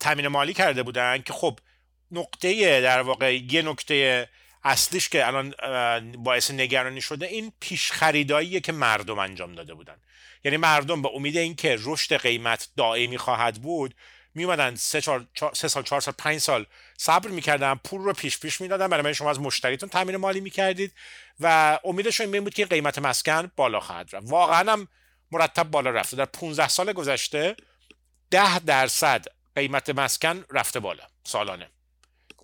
تامین 0.00 0.28
مالی 0.28 0.54
کرده 0.54 0.82
بودن 0.82 1.22
که 1.22 1.32
خب 1.32 1.58
نقطه 2.10 2.80
در 2.80 3.00
واقع 3.00 3.36
یه 3.36 3.62
نکته 3.62 4.28
اصلیش 4.66 5.08
که 5.08 5.26
الان 5.26 5.54
باعث 6.12 6.50
نگرانی 6.50 7.00
شده 7.00 7.26
این 7.26 7.52
پیش 7.60 7.92
خریداییه 7.92 8.60
که 8.60 8.72
مردم 8.72 9.18
انجام 9.18 9.54
داده 9.54 9.74
بودن. 9.74 9.96
یعنی 10.44 10.56
مردم 10.56 11.02
به 11.02 11.08
امید 11.14 11.36
اینکه 11.36 11.78
رشد 11.80 12.16
قیمت 12.16 12.68
دائمی 12.76 13.18
خواهد 13.18 13.62
بود 13.62 13.94
می 14.34 14.44
اومدن 14.44 14.74
سه, 14.74 15.00
سه 15.54 15.68
سال 15.68 15.82
چهار 15.82 16.00
سال 16.00 16.14
پنج 16.18 16.38
سال 16.38 16.66
صبر 16.98 17.28
می‌کردن 17.28 17.74
پول 17.74 18.00
رو 18.00 18.12
پیش 18.12 18.38
پیش 18.38 18.60
می‌دادن. 18.60 18.88
برای 18.88 19.14
شما 19.14 19.30
از 19.30 19.40
مشتریتون 19.40 19.88
تامین 19.88 20.16
مالی 20.16 20.40
می‌کردید 20.40 20.92
و 21.40 21.78
امیدشون 21.84 22.34
این 22.34 22.44
بود 22.44 22.54
که 22.54 22.66
قیمت 22.66 22.98
مسکن 22.98 23.50
بالا 23.56 23.80
خواهد 23.80 24.14
رفت. 24.14 24.30
واقعا 24.30 24.72
هم 24.72 24.88
مرتب 25.30 25.70
بالا 25.70 25.90
رفته. 25.90 26.16
در 26.16 26.24
15 26.24 26.68
سال 26.68 26.92
گذشته 26.92 27.56
ده 28.30 28.58
درصد 28.58 29.24
قیمت 29.56 29.90
مسکن 29.90 30.44
رفته 30.50 30.80
بالا 30.80 31.04
سالانه. 31.24 31.68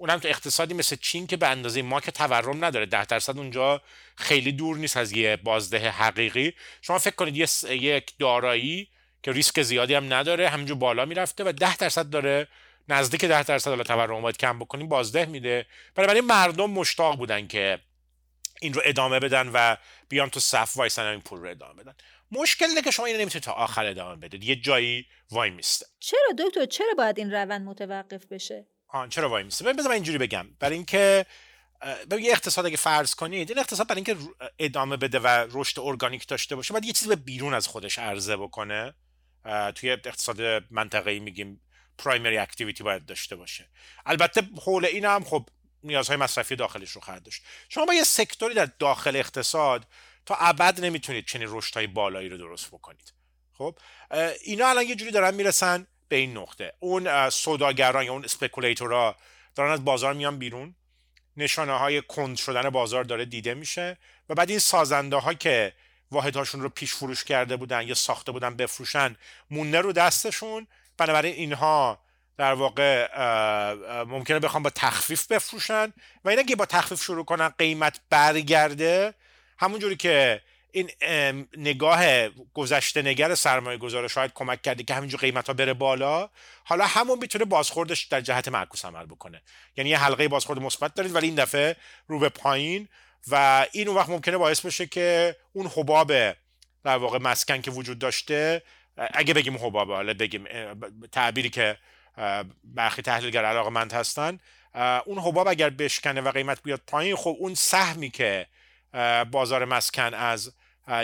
اونم 0.02 0.18
تو 0.18 0.28
اقتصادی 0.28 0.74
مثل 0.74 0.96
چین 0.96 1.26
که 1.26 1.36
به 1.36 1.46
اندازه 1.46 1.82
ما 1.82 2.00
که 2.00 2.10
تورم 2.10 2.64
نداره 2.64 2.86
ده 2.86 3.04
درصد 3.04 3.38
اونجا 3.38 3.82
خیلی 4.16 4.52
دور 4.52 4.76
نیست 4.76 4.96
از 4.96 5.12
یه 5.12 5.36
بازده 5.36 5.90
حقیقی. 5.90 6.54
شما 6.80 6.98
فکر 6.98 7.14
کنید 7.14 7.36
یه 7.36 7.48
یک 7.70 8.12
دارایی 8.18 8.88
که 9.22 9.32
ریسک 9.32 9.62
زیادی 9.62 9.94
هم 9.94 10.12
نداره 10.12 10.48
همینجور 10.48 10.76
بالا 10.76 11.04
می‌رفته 11.04 11.44
و 11.44 11.52
ده 11.52 11.76
درصد 11.76 12.10
داره 12.10 12.48
نزدیک 12.88 13.24
ده 13.24 13.42
درصد 13.42 13.70
حالا 13.70 13.82
تورم 13.82 14.22
باید 14.22 14.36
کم 14.36 14.58
بکنیم 14.58 14.88
بازده 14.88 15.26
میده. 15.26 15.66
برای 15.94 16.20
مردم 16.20 16.70
مشتاق 16.70 17.16
بودن 17.16 17.46
که 17.46 17.78
این 18.60 18.72
رو 18.72 18.82
ادامه 18.84 19.20
بدن 19.20 19.50
و 19.54 19.76
بیان 20.08 20.30
تو 20.30 20.40
صف 20.40 20.76
وایسن 20.76 21.06
این 21.06 21.20
پول 21.20 21.40
رو 21.40 21.50
ادامه 21.50 21.82
بدن. 21.82 21.94
مشکل 22.32 22.66
اینه 22.66 22.82
که 22.82 22.90
شما 22.90 23.06
این 23.06 23.16
نمی‌تونید 23.16 23.44
تا 23.44 23.52
آخر 23.52 23.86
ادامه 23.86 24.16
بدید. 24.16 24.44
یه 24.44 24.56
جایی 24.56 25.06
وای 25.30 25.50
میسته. 25.50 25.86
چرا 26.00 26.28
دکتر؟ 26.38 26.66
چرا 26.66 26.94
باید 26.98 27.18
این 27.18 27.32
روند 27.32 27.62
متوقف 27.62 28.26
بشه؟ 28.26 28.66
آن 28.92 29.08
چرا 29.08 29.28
وای 29.28 29.42
میسته 29.42 29.64
ببین 29.64 29.84
من 29.84 29.90
اینجوری 29.90 30.18
بگم. 30.18 30.48
برای 30.60 30.76
اینکه 30.76 31.26
ببین 32.10 32.24
یه 32.24 32.32
اقتصاد 32.32 32.66
اگه 32.66 32.76
فرض 32.76 33.14
کنید 33.14 33.50
این 33.50 33.58
اقتصاد 33.58 33.86
برای 33.86 34.02
اینکه 34.06 34.16
ادامه 34.58 34.96
بده 34.96 35.18
و 35.18 35.46
رشد 35.50 35.80
ارگانیک 35.80 36.26
داشته 36.26 36.56
باشه 36.56 36.72
باید 36.72 36.84
یه 36.84 36.92
چیزی 36.92 37.08
به 37.08 37.16
بیرون 37.16 37.54
از 37.54 37.66
خودش 37.66 37.98
عرضه 37.98 38.36
بکنه. 38.36 38.94
توی 39.74 39.90
اقتصاد 39.90 40.40
منطقه‌ای 40.70 41.20
میگیم 41.20 41.60
primary 41.98 42.38
activity 42.38 42.84
باید 42.84 43.06
داشته 43.06 43.36
باشه. 43.36 43.68
البته 44.06 44.42
حول 44.62 44.84
این 44.84 45.04
هم 45.04 45.24
خب 45.24 45.48
نیازهای 45.82 46.16
مصرفی 46.16 46.56
داخلش 46.56 46.90
رو 46.90 47.00
خواهد 47.00 47.22
داشت. 47.22 47.42
شما 47.68 47.84
با 47.84 47.94
یه 47.94 48.04
sector 48.04 48.47
ی 48.47 48.54
در 48.54 48.68
داخل 48.78 49.16
اقتصاد 49.16 49.86
تا 50.26 50.34
ابد 50.34 50.80
نمی‌تونید 50.80 51.26
چنین 51.26 51.48
رشدهای 51.50 51.86
بالایی 51.86 52.28
رو 52.28 52.36
درست 52.38 52.68
بکنید. 52.68 53.12
خب؟ 53.52 53.78
اینا 54.44 54.66
الان 54.68 54.84
یه 54.84 54.94
جوری 54.94 55.10
دارن 55.10 55.34
می‌رسن 55.34 55.86
به 56.12 56.18
این 56.18 56.38
نقطه. 56.38 56.72
اون 56.78 57.30
سوداگران 57.30 58.04
یا 58.04 58.12
اون 58.12 58.24
speculator 58.24 59.08
ها 59.08 59.16
دارن 59.54 59.70
از 59.70 59.84
بازار 59.84 60.14
میان 60.14 60.38
بیرون. 60.38 60.74
نشانه 61.36 61.72
های 61.72 62.02
کند 62.02 62.36
شدن 62.36 62.70
بازار 62.70 63.04
داره 63.04 63.24
دیده 63.24 63.54
میشه 63.54 63.98
و 64.28 64.34
بعد 64.34 64.50
این 64.50 64.58
سازنده 64.58 65.16
ها 65.16 65.34
که 65.34 65.72
واحدهاشون 66.10 66.60
رو 66.60 66.68
پیش 66.68 66.94
فروش 66.94 67.24
کرده 67.24 67.56
بودن 67.56 67.88
یا 67.88 67.94
ساخته 67.94 68.32
بودن 68.32 68.56
بفروشن 68.56 69.16
مونده 69.50 69.80
رو 69.80 69.92
دستشون. 69.92 70.66
بنابراین 70.98 71.34
اینها 71.34 71.98
در 72.36 72.52
واقع 72.52 73.08
ممکنه 74.04 74.38
بخوام 74.38 74.62
با 74.62 74.70
تخفیف 74.70 75.26
بفروشن 75.26 75.92
و 76.24 76.28
اینا 76.28 76.42
که 76.42 76.56
با 76.56 76.66
تخفیف 76.66 77.02
شروع 77.02 77.24
کنن 77.24 77.48
قیمت 77.48 78.00
برگرده 78.10 79.14
همونجوری 79.58 79.96
که 79.96 80.42
این 80.72 80.90
نگاه 81.56 82.28
گذشته 82.54 83.02
نگر 83.02 83.34
سرمایه 83.34 83.78
گذاره 83.78 84.08
شاید 84.08 84.32
کمک 84.34 84.62
کرده 84.62 84.82
که 84.82 84.94
همینجور 84.94 85.20
قیمت 85.20 85.46
ها 85.46 85.52
بره 85.52 85.74
بالا. 85.74 86.30
حالا 86.64 86.86
همون 86.86 87.18
می‌تونه 87.18 87.44
بازخوردش 87.44 88.04
در 88.04 88.20
جهت 88.20 88.48
معکوس 88.48 88.84
عمل 88.84 89.06
بکنه. 89.06 89.42
یعنی 89.76 89.90
یه 89.90 89.98
حلقه 89.98 90.28
بازخورد 90.28 90.58
مثبت 90.58 90.94
دارید 90.94 91.14
ولی 91.14 91.26
این 91.26 91.36
دفعه 91.36 91.76
رو 92.06 92.18
به 92.18 92.28
پایین 92.28 92.88
و 93.28 93.66
این 93.72 93.88
اون 93.88 93.96
وقت 93.96 94.08
ممکنه 94.08 94.36
باعث 94.36 94.60
بشه 94.60 94.86
که 94.86 95.36
اون 95.52 95.66
حباب 95.76 96.12
در 96.84 96.96
واقع 96.96 97.18
مسکن 97.18 97.60
که 97.60 97.70
وجود 97.70 97.98
داشته 97.98 98.62
اگه 98.96 99.34
بگیم 99.34 99.56
حباب 99.56 99.92
حالا 99.92 100.14
بگیم 100.14 100.44
تعبیری 101.12 101.50
که 101.50 101.76
برخی 102.64 103.02
تحلیلگر 103.02 103.44
علاقه 103.44 103.70
مند 103.70 103.92
هستن 103.92 104.38
اون 105.04 105.18
حباب 105.18 105.48
اگر 105.48 105.70
بشکنه 105.70 106.20
و 106.20 106.30
قیمت 106.30 106.62
بیاد 106.62 106.80
پایین 106.86 107.16
خب 107.16 107.36
اون 107.38 107.54
سهمی 107.54 108.10
که 108.10 108.46
بازار 109.30 109.64
مسکن 109.64 110.14
از 110.14 110.52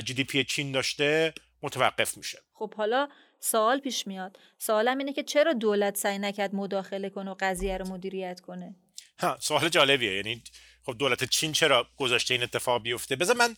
جی 0.05 0.14
دی 0.14 0.24
پی 0.24 0.45
چین 0.45 0.72
داشته 0.72 1.35
متوقف 1.62 2.16
میشه. 2.16 2.39
خب 2.55 2.74
حالا 2.74 3.09
سوال 3.41 3.81
پیش 3.81 4.07
میاد. 4.07 4.39
سوالم 4.59 4.99
اینه 4.99 5.12
که 5.12 5.22
چرا 5.22 5.53
دولت 5.53 5.97
سعی 5.97 6.18
نکرد 6.18 6.55
مداخله 6.55 7.11
کنه 7.11 7.31
و 7.31 7.35
قضیه 7.41 7.76
رو 7.76 7.89
مدیریت 7.89 8.41
کنه؟ 8.41 8.74
ها 9.18 9.37
سوال 9.41 9.68
جالبیه. 9.68 10.16
یعنی 10.16 10.43
خب 10.87 10.97
دولت 10.99 11.24
چین 11.24 11.53
چرا 11.53 11.89
گذاشته 11.97 12.35
این 12.35 12.43
اتفاق 12.43 12.83
بیفته؟ 12.83 13.16
بذار 13.16 13.37
من 13.37 13.57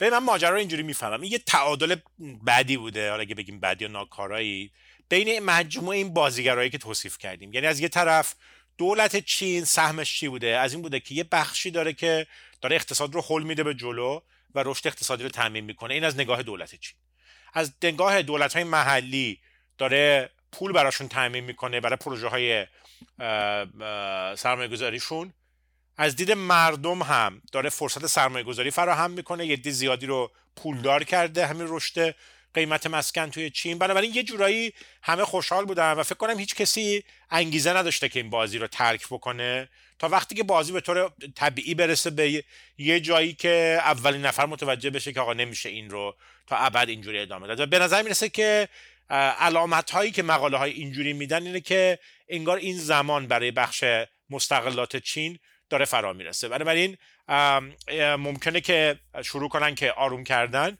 به 0.00 0.10
من 0.10 0.18
ماجرا 0.18 0.50
رو 0.50 0.56
اینجوری 0.56 0.82
می‌فهمم. 0.82 1.20
این 1.20 1.32
یه 1.32 1.38
تعادل 1.38 1.96
بدی 2.46 2.76
بوده. 2.76 3.10
حالا 3.10 3.22
اگه 3.22 3.34
بگیم 3.34 3.60
بدی 3.60 3.84
یا 3.84 3.90
ناکارایی 3.90 4.72
بین 5.08 5.38
مجموعه 5.38 5.98
این 5.98 6.14
بازیگرایی 6.14 6.70
که 6.70 6.78
توصیف 6.78 7.18
کردیم. 7.18 7.52
یعنی 7.52 7.66
از 7.66 7.80
یه 7.80 7.88
طرف 7.88 8.34
دولت 8.78 9.16
چین 9.16 9.64
سهمش 9.64 10.18
چی 10.18 10.28
بوده؟ 10.28 10.46
از 10.46 10.72
این 10.72 10.82
بوده 10.82 11.00
که 11.00 11.14
یه 11.14 11.24
بخشی 11.24 11.70
داره 11.70 11.92
که 11.92 12.26
داره 12.60 12.76
اقتصاد 12.76 13.14
رو 13.14 13.22
حل 13.28 13.42
میده 13.42 13.62
به 13.62 13.74
جلو. 13.74 14.20
و 14.54 14.62
رشد 14.66 14.86
اقتصادی 14.86 15.22
رو 15.22 15.28
تعمین 15.28 15.64
می‌کنه. 15.64 15.94
این 15.94 16.04
از 16.04 16.16
نگاه 16.16 16.42
دولت 16.42 16.74
چین. 16.74 16.96
از 17.52 17.72
نگاه 17.82 18.22
دولت 18.22 18.54
های 18.54 18.64
محلی 18.64 19.40
داره 19.78 20.30
پول 20.52 20.72
براشون 20.72 21.08
تعمین 21.08 21.44
می‌کنه 21.44 21.80
برای 21.80 21.96
پروژه 21.96 22.28
های 22.28 22.66
سرمایه 24.36 24.68
گذاریشون 24.68 25.32
از 25.96 26.16
دید 26.16 26.32
مردم 26.32 27.02
هم 27.02 27.42
داره 27.52 27.70
فرصت 27.70 28.06
سرمایه 28.06 28.44
گذاری 28.44 28.70
فراهم 28.70 29.10
می‌کنه. 29.10 29.46
یه 29.46 29.58
زیادی 29.70 30.06
رو 30.06 30.32
پولدار 30.56 31.04
کرده 31.04 31.46
همین 31.46 31.66
رشد 31.70 32.14
قیمت 32.54 32.86
مسکن 32.86 33.30
توی 33.30 33.50
چین. 33.50 33.78
بنابراین 33.78 34.14
یه 34.14 34.22
جورایی 34.22 34.72
همه 35.02 35.24
خوشحال 35.24 35.64
بودن 35.64 35.92
و 35.92 36.02
فکر 36.02 36.14
کنم 36.14 36.38
هیچ 36.38 36.54
کسی 36.54 37.04
انگیزه 37.30 37.76
نداشته 37.76 38.08
که 38.08 38.20
این 38.20 38.30
بازی 38.30 38.58
رو 38.58 38.66
ترک 38.66 39.06
بکنه. 39.06 39.68
تا 39.98 40.08
وقتی 40.08 40.34
که 40.34 40.42
بازی 40.42 40.72
به 40.72 40.80
طور 40.80 41.12
طبیعی 41.36 41.74
برسه 41.74 42.10
به 42.10 42.44
یه 42.78 43.00
جایی 43.00 43.32
که 43.32 43.80
اولین 43.84 44.26
نفر 44.26 44.46
متوجه 44.46 44.90
بشه 44.90 45.12
که 45.12 45.20
آقا 45.20 45.32
نمیشه 45.32 45.68
این 45.68 45.90
رو 45.90 46.16
تا 46.46 46.56
ابد 46.56 46.88
اینجوری 46.88 47.18
ادامه 47.18 47.46
داد. 47.46 47.60
و 47.60 47.66
به 47.66 47.78
نظر 47.78 48.02
می‌رسه 48.02 48.28
که 48.28 48.68
علامت 49.10 49.90
هایی 49.90 50.10
که 50.10 50.22
مقاله 50.22 50.56
های 50.56 50.72
اینجوری 50.72 51.12
میدن 51.12 51.46
اینه 51.46 51.60
که 51.60 51.98
انگار 52.28 52.56
این 52.56 52.78
زمان 52.78 53.26
برای 53.26 53.50
بخش 53.50 53.84
مستقلات 54.30 54.96
چین 54.96 55.38
داره 55.70 55.84
فرا 55.84 56.12
می‌رسه. 56.12 56.48
بنابراین 56.48 56.96
ممکنه 57.98 58.60
که 58.60 58.98
شروع 59.24 59.48
کنن 59.48 59.74
که 59.74 59.92
آروم 59.92 60.24
کردن. 60.24 60.78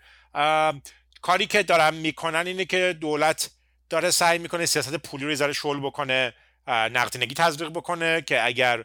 کاری 1.24 1.46
که 1.46 1.62
دارن 1.62 1.94
می‌کنن 1.94 2.46
اینه 2.46 2.64
که 2.64 2.96
دولت 3.00 3.50
داره 3.90 4.10
سعی 4.10 4.38
می‌کنه 4.38 4.66
سیاست 4.66 4.94
پولی 4.94 5.24
رو 5.24 5.30
یه 5.30 5.52
شل 5.52 5.80
بکنه 5.80 6.34
نقدینگی 6.68 7.34
تزریق 7.34 7.68
بکنه 7.68 8.22
که 8.22 8.46
اگر 8.46 8.84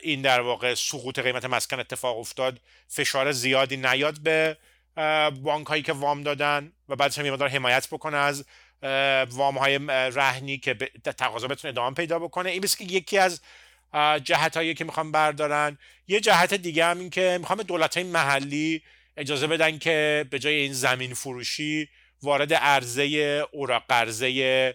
این 0.00 0.22
در 0.22 0.40
واقع 0.40 0.74
سقوط 0.74 1.18
قیمت 1.18 1.44
مسکن 1.44 1.80
اتفاق 1.80 2.18
افتاد 2.18 2.60
فشار 2.88 3.32
زیادی 3.32 3.76
نیاد 3.76 4.20
به 4.20 4.56
بانک 5.42 5.66
هایی 5.66 5.82
که 5.82 5.92
وام 5.92 6.22
دادن 6.22 6.72
و 6.88 6.96
بعدش 6.96 7.18
هم 7.18 7.26
یه 7.26 7.32
حمایت 7.32 7.88
بکنه 7.88 8.16
از 8.16 8.44
وام 9.30 9.58
های 9.58 9.78
رهنی 9.88 10.58
که 10.58 10.74
تقاضا 11.18 11.48
بتونه 11.48 11.72
ادامه 11.72 11.94
پیدا 11.94 12.18
بکنه. 12.18 12.50
این 12.50 12.60
که 12.60 12.84
یکی 12.84 13.18
از 13.18 13.40
جهت 14.24 14.56
هایی 14.56 14.74
که 14.74 14.84
می‌خوام 14.84 15.12
بردارن. 15.12 15.78
یه 16.08 16.20
جهت 16.20 16.54
دیگه 16.54 16.84
هم 16.84 16.98
این 16.98 17.10
که 17.10 17.38
می‌خوام 17.40 17.62
دولت 17.62 17.96
های 17.96 18.06
محلی 18.06 18.82
اجازه 19.16 19.46
بدن 19.46 19.78
که 19.78 20.26
به 20.30 20.38
جای 20.38 20.54
این 20.54 20.72
زمین 20.72 21.14
فروشی 21.14 21.88
وارد 22.22 22.54
عرضه 22.54 23.02
اوراق 23.52 23.84
قرضه 23.88 24.74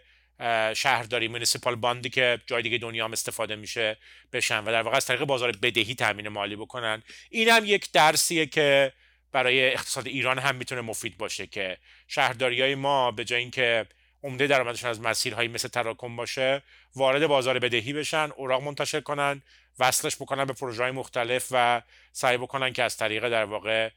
شهرداری 0.73 1.27
مونیسیپال 1.27 1.75
باندی 1.75 2.09
که 2.09 2.41
جای 2.47 2.61
دیگه 2.61 2.77
دنیا 2.77 3.05
هم 3.05 3.11
استفاده 3.11 3.55
میشه 3.55 3.97
بشن 4.33 4.59
و 4.59 4.65
در 4.65 4.81
واقع 4.81 4.97
از 4.97 5.05
طریق 5.05 5.23
بازار 5.23 5.51
بدهی 5.51 5.95
تامین 5.95 6.27
مالی 6.27 6.55
بکنن. 6.55 7.03
این 7.29 7.49
هم 7.49 7.65
یک 7.65 7.91
درسیه 7.91 8.45
که 8.45 8.93
برای 9.31 9.73
اقتصاد 9.73 10.07
ایران 10.07 10.39
هم 10.39 10.55
می‌تونه 10.55 10.81
مفید 10.81 11.17
باشه 11.17 11.47
که 11.47 11.77
شهرداری 12.07 12.61
های 12.61 12.75
ما 12.75 13.11
به 13.11 13.25
جای 13.25 13.39
اینکه 13.39 13.85
عمده 14.23 14.47
درآمدشون 14.47 14.89
از 14.89 15.01
مسیرهایی 15.01 15.47
مثل 15.47 15.67
تراکم 15.67 16.15
باشه 16.15 16.61
وارد 16.95 17.27
بازار 17.27 17.59
بدهی 17.59 17.93
بشن 17.93 18.29
اوراق 18.35 18.63
منتشر 18.63 19.01
کنن 19.01 19.41
وصلش 19.79 20.15
بکنن 20.15 20.45
به 20.45 20.53
پروژه 20.53 20.83
های 20.83 20.91
مختلف 20.91 21.47
و 21.51 21.81
سعی 22.11 22.37
بکنن 22.37 22.73
که 22.73 22.83
از 22.83 22.97
طریق 22.97 23.29
در 23.29 23.43
واقع 23.43 23.89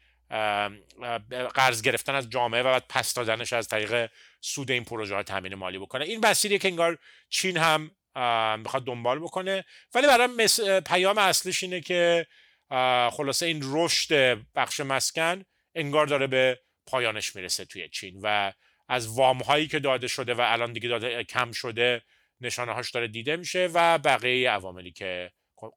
قرض 1.54 1.82
گرفتن 1.82 2.14
از 2.14 2.30
جامعه 2.30 2.60
و 2.60 2.64
بعد 2.64 2.84
پس 2.88 3.14
دادنش 3.14 3.52
از 3.52 3.68
طریق 3.68 4.10
سود 4.40 4.70
این 4.70 4.84
پروژه 4.84 5.14
ها 5.14 5.22
تامین 5.22 5.54
مالی 5.54 5.78
بکنه. 5.78 6.04
این 6.04 6.26
مسیریه 6.26 6.58
که 6.58 6.68
انگار 6.68 6.98
چین 7.28 7.56
هم 7.56 7.90
می‌خواد 8.60 8.84
دنبال 8.84 9.18
بکنه. 9.18 9.64
ولی 9.94 10.06
برای 10.06 10.28
پیام 10.80 11.18
اصلیش 11.18 11.62
اینه 11.62 11.80
که 11.80 12.26
خلاصه 13.10 13.46
این 13.46 13.60
رشد 13.64 14.38
بخش 14.54 14.80
مسکن 14.80 15.44
انگار 15.74 16.06
داره 16.06 16.26
به 16.26 16.60
پایانش 16.86 17.36
می‌رسه 17.36 17.64
توی 17.64 17.88
چین 17.88 18.20
و 18.22 18.52
از 18.88 19.08
وام 19.08 19.38
هایی 19.38 19.68
که 19.68 19.78
داده 19.78 20.08
شده 20.08 20.34
و 20.34 20.40
الان 20.40 20.72
دیگه 20.72 20.88
داده 20.88 21.24
کم 21.24 21.52
شده 21.52 22.02
نشانه 22.40 22.72
هاش 22.72 22.90
داره 22.90 23.08
دیده 23.08 23.36
میشه 23.36 23.70
و 23.74 23.98
بقیه 23.98 24.50
عواملی 24.50 24.92
که 24.92 25.30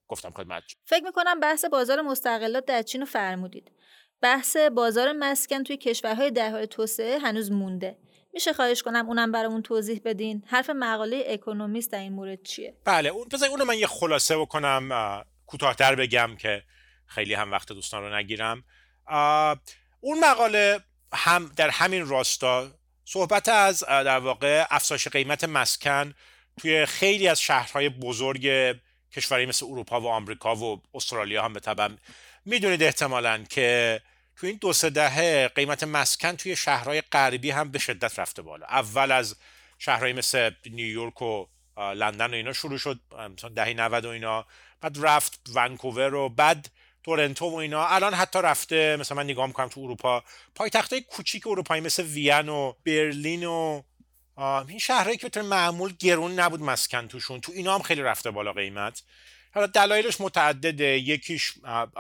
گفتم 0.07 0.31
خدمت 0.31 0.63
فکر 0.85 1.03
می‌کنم 1.03 1.39
بحث 1.39 1.65
بازار 1.65 2.01
مستقلات 2.01 2.65
در 2.65 2.81
چین 2.81 3.01
رو 3.01 3.07
فرمودید. 3.07 3.71
بحث 4.23 4.57
بازار 4.57 5.11
مسکن 5.11 5.63
توی 5.63 5.77
کشورهای 5.77 6.31
در 6.31 6.49
حال 6.49 6.65
توسعه 6.65 7.19
هنوز 7.19 7.51
مونده. 7.51 7.97
میشه 8.33 8.53
خواهش 8.53 8.83
کنم 8.83 9.07
اونم 9.07 9.31
برامون 9.31 9.61
توضیح 9.61 10.01
بدین؟ 10.05 10.43
حرف 10.47 10.69
مقاله 10.69 11.23
اکونومیست 11.27 11.91
در 11.91 11.99
این 11.99 12.13
مورد 12.13 12.43
چیه؟ 12.43 12.77
بله 12.85 13.09
اون 13.09 13.27
بذار 13.33 13.49
اونو 13.49 13.65
من 13.65 13.77
یه 13.77 13.87
خلاصه 13.87 14.37
بکنم 14.37 15.23
کوتاهتر 15.47 15.95
بگم 15.95 16.35
که 16.35 16.63
خیلی 17.05 17.33
هم 17.33 17.51
وقت 17.51 17.67
دوستان 17.67 18.03
رو 18.03 18.15
نگیرم. 18.15 18.63
اون 20.01 20.19
مقاله 20.19 20.79
هم 21.13 21.51
در 21.55 21.69
همین 21.69 22.07
راستا 22.07 22.71
صحبت 23.05 23.49
از 23.49 23.83
در 23.87 24.19
واقع 24.19 24.65
افزایش 24.69 25.07
قیمت 25.07 25.43
مسکن 25.43 26.13
توی 26.61 26.85
خیلی 26.85 27.27
از 27.27 27.41
شهرهای 27.41 27.89
بزرگ 27.89 28.75
کشوری 29.11 29.45
مثل 29.45 29.65
اروپا 29.65 30.01
و 30.01 30.07
آمریکا 30.07 30.55
و 30.55 30.81
استرالیا 30.93 31.43
هم 31.43 31.53
به 31.53 31.59
طبع 31.59 31.89
می‌دونید 32.45 32.83
احتمالا 32.83 33.43
که 33.49 34.01
توی 34.35 34.49
این 34.49 34.57
دو 34.61 34.73
سه 34.73 34.89
دهه 34.89 35.47
قیمت 35.47 35.83
مسکن 35.83 36.35
توی 36.35 36.55
شهرهای 36.55 37.01
غربی 37.01 37.51
هم 37.51 37.71
به 37.71 37.79
شدت 37.79 38.19
رفته 38.19 38.41
بالا. 38.41 38.65
اول 38.65 39.11
از 39.11 39.35
شهرهای 39.77 40.13
مثل 40.13 40.51
نیویورک 40.65 41.21
و 41.21 41.45
لندن 41.77 42.31
و 42.31 42.33
اینا 42.33 42.53
شروع 42.53 42.77
شد 42.77 42.99
مثلا 43.37 43.49
دهه 43.49 43.73
90 43.73 44.05
و 44.05 44.09
اینا. 44.09 44.45
بعد 44.81 44.97
رفت 45.01 45.49
ونکوور 45.55 46.13
و 46.13 46.29
بعد 46.29 46.69
تورنتو 47.03 47.49
و 47.49 47.55
اینا. 47.55 47.87
الان 47.87 48.13
حتی 48.13 48.39
رفته 48.41 48.95
مثلا 48.99 49.17
من 49.17 49.23
نگاه 49.23 49.47
می‌کنم 49.47 49.67
تو 49.67 49.81
اروپا. 49.81 50.23
پایتختای 50.55 51.01
کوچیک 51.01 51.47
اروپایی 51.47 51.81
مثل 51.81 52.03
وین 52.03 52.49
و 52.49 52.73
برلین 52.85 53.45
و 53.45 53.81
این 54.67 54.79
شهرهایی 54.79 55.17
که 55.17 55.27
بطور 55.27 55.43
معمول 55.43 55.93
گرون 55.99 56.39
نبود 56.39 56.61
مسکن 56.61 57.07
توشون. 57.07 57.41
تو 57.41 57.51
اینا 57.51 57.75
هم 57.75 57.81
خیلی 57.81 58.01
رفته 58.01 58.31
بالا 58.31 58.53
قیمت. 58.53 59.03
حالا 59.53 59.67
دلایلش 59.67 60.21
متعدده. 60.21 60.99
یکیش 60.99 61.53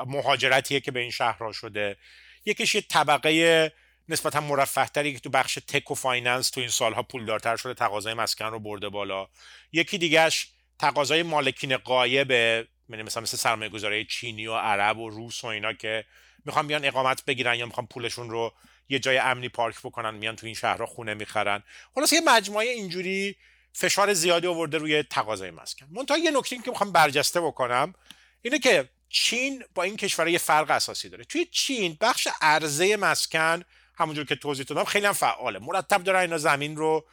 مهاجرتیه 0.05 0.79
که 0.79 0.91
به 0.91 0.99
این 0.99 1.11
شهرها 1.11 1.51
شده. 1.51 1.97
یکیش 2.45 2.75
یه 2.75 2.81
طبقه 2.81 3.73
نسبتا 4.09 4.41
مرفه 4.41 4.85
تری 4.85 5.13
که 5.13 5.19
تو 5.19 5.29
بخش 5.29 5.59
tech 5.67 5.91
و 5.91 5.95
finance 5.95 6.49
تو 6.49 6.59
این 6.59 6.69
سالها 6.69 7.03
پولدارتر 7.03 7.55
شده 7.55 7.73
تقاضای 7.73 8.13
مسکن 8.13 8.45
رو 8.45 8.59
برده 8.59 8.89
بالا. 8.89 9.27
یکی 9.71 9.97
دیگهش 9.97 10.47
تقاضای 10.79 11.23
مالکین 11.23 11.77
غایبه 11.77 12.67
یعنی 12.89 13.03
مثلا 13.03 13.23
مثل 13.23 13.37
سرمایه 13.37 13.69
گذاره 13.69 14.05
چینی 14.05 14.47
و 14.47 14.55
عرب 14.55 14.97
و 14.97 15.09
روس 15.09 15.43
و 15.43 15.47
اینا 15.47 15.73
که 15.73 16.05
می‌خوان 16.45 16.67
بیان 16.67 16.85
اقامت 16.85 17.25
بگیرن 17.25 17.55
یا 17.55 17.65
می‌خوان 17.65 17.87
پولشون 17.87 18.29
رو 18.29 18.53
یه 18.89 18.99
جای 18.99 19.17
امنی 19.17 19.49
پارک 19.49 19.79
بکنن 19.79 20.13
میان 20.13 20.35
تو 20.35 20.45
این 20.45 20.55
شهرها 20.55 20.85
خونه 20.85 21.13
می‌خرن. 21.13 21.63
خلاص 21.95 22.13
یه 22.13 22.21
مجموعه 22.25 22.67
اینجوری 22.67 23.35
فشار 23.73 24.13
زیادی 24.13 24.47
آورده 24.47 24.77
روی 24.77 25.03
تقاضای 25.03 25.51
مسکن 25.51 25.87
منتها 25.91 26.17
یه 26.17 26.31
نکته 26.31 26.57
که 26.57 26.71
می‌خوام 26.71 26.91
برجسته 26.91 27.41
بکنم 27.41 27.93
اینه 28.41 28.59
که 28.59 28.89
چین 29.09 29.63
با 29.75 29.83
این 29.83 29.97
کشور 29.97 30.27
یه 30.27 30.37
فرق 30.37 30.71
اساسی 30.71 31.09
داره. 31.09 31.23
توی 31.23 31.45
چین 31.45 31.97
بخش 32.01 32.27
عرضه 32.41 32.97
مسکن 32.97 33.63
همونجور 33.95 34.25
که 34.25 34.35
توضیح 34.35 34.65
دادم 34.65 34.83
خیلی 34.83 35.05
هم 35.05 35.13
فعاله. 35.13 35.59
مرتب 35.59 36.03
دارن 36.03 36.19
اینا 36.19 36.37
زمین 36.37 36.75
رو 36.75 37.05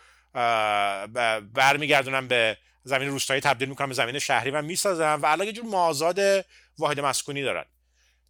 برمیگردونن 1.54 2.28
به 2.28 2.58
زمین 2.84 3.08
روستایی 3.08 3.40
تبدیل 3.40 3.68
می‌کنن 3.68 3.88
به 3.88 3.94
زمین 3.94 4.18
شهری 4.18 4.50
و 4.50 4.62
می‌سازن 4.62 5.14
و 5.14 5.26
الان 5.26 5.46
یه 5.46 5.52
جور 5.52 5.64
مازاد 5.64 6.46
واحد 6.78 7.00
مسکونی 7.00 7.42
دارن. 7.42 7.64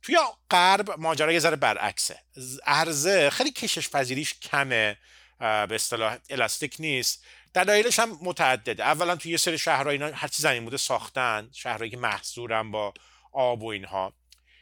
توی 0.02 0.16
غرب 0.50 1.00
ماجرا 1.00 1.32
یه 1.32 1.38
ذره 1.38 1.56
برعکسه. 1.56 2.18
عرضه 2.66 3.30
خیلی 3.30 3.50
کشش 3.50 3.88
پذیریش 3.88 4.34
کمه. 4.34 4.98
به 5.40 5.74
اصطلاح 5.74 6.16
الاستیک 6.30 6.76
نیست. 6.78 7.24
دلایلش 7.54 7.98
هم 7.98 8.18
متعدده. 8.22 8.82
اولا 8.82 9.16
توی 9.16 9.30
یه 9.30 9.36
سری 9.36 9.58
شهرها 9.58 9.90
اینا 9.90 10.06
هر 10.06 10.28
چی 10.28 10.42
زمین 10.42 10.64
بوده 10.64 10.76
ساختن 10.76 11.48
شهرهایی 11.52 11.90
که 11.90 11.96
محصورن 11.96 12.70
با 12.70 12.94
آب 13.32 13.62
و 13.62 13.66
اینها. 13.66 14.12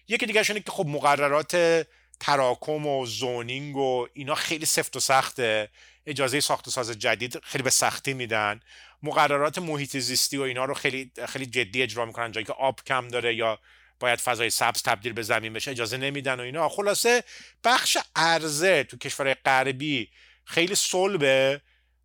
یکی 0.08 0.26
دیگه 0.26 0.44
اینه 0.48 0.60
که 0.60 0.70
خب 0.70 0.86
مقررات 0.86 1.86
تراکم 2.20 2.86
و 2.86 3.06
زونینگ 3.06 3.76
و 3.76 4.08
اینا 4.12 4.34
خیلی 4.34 4.66
سفت 4.66 4.96
و 4.96 5.00
سخته. 5.00 5.68
اجازه 6.06 6.40
ساخت 6.40 6.68
و 6.68 6.70
ساز 6.70 6.90
جدید 6.90 7.40
خیلی 7.42 7.64
به 7.64 7.70
سختی 7.70 8.14
میدن. 8.14 8.60
مقررات 9.02 9.58
محیط 9.58 9.96
زیستی 9.96 10.36
و 10.36 10.42
اینا 10.42 10.64
رو 10.64 10.74
خیلی 10.74 11.10
خیلی 11.28 11.46
جدی 11.46 11.82
اجرا 11.82 12.04
می‌کنن. 12.04 12.32
جایی 12.32 12.46
که 12.46 12.52
آب 12.52 12.80
کم 12.86 13.08
داره 13.08 13.34
یا 13.34 13.58
باید 14.00 14.18
فضای 14.18 14.50
سبز 14.50 14.82
تبدیل 14.82 15.12
به 15.12 15.22
زمین 15.22 15.52
بشه 15.52 15.70
اجازه 15.70 15.96
نمیدن 15.96 16.40
و 16.40 16.42
اینا. 16.42 16.68
خلاصه 16.68 17.24
بخش 17.64 17.98
عرضه 18.16 18.84
تو 18.84 18.96
کشور 18.96 19.34
غربی 19.34 20.08
خیلی 20.48 20.74
صلبه 20.74 21.60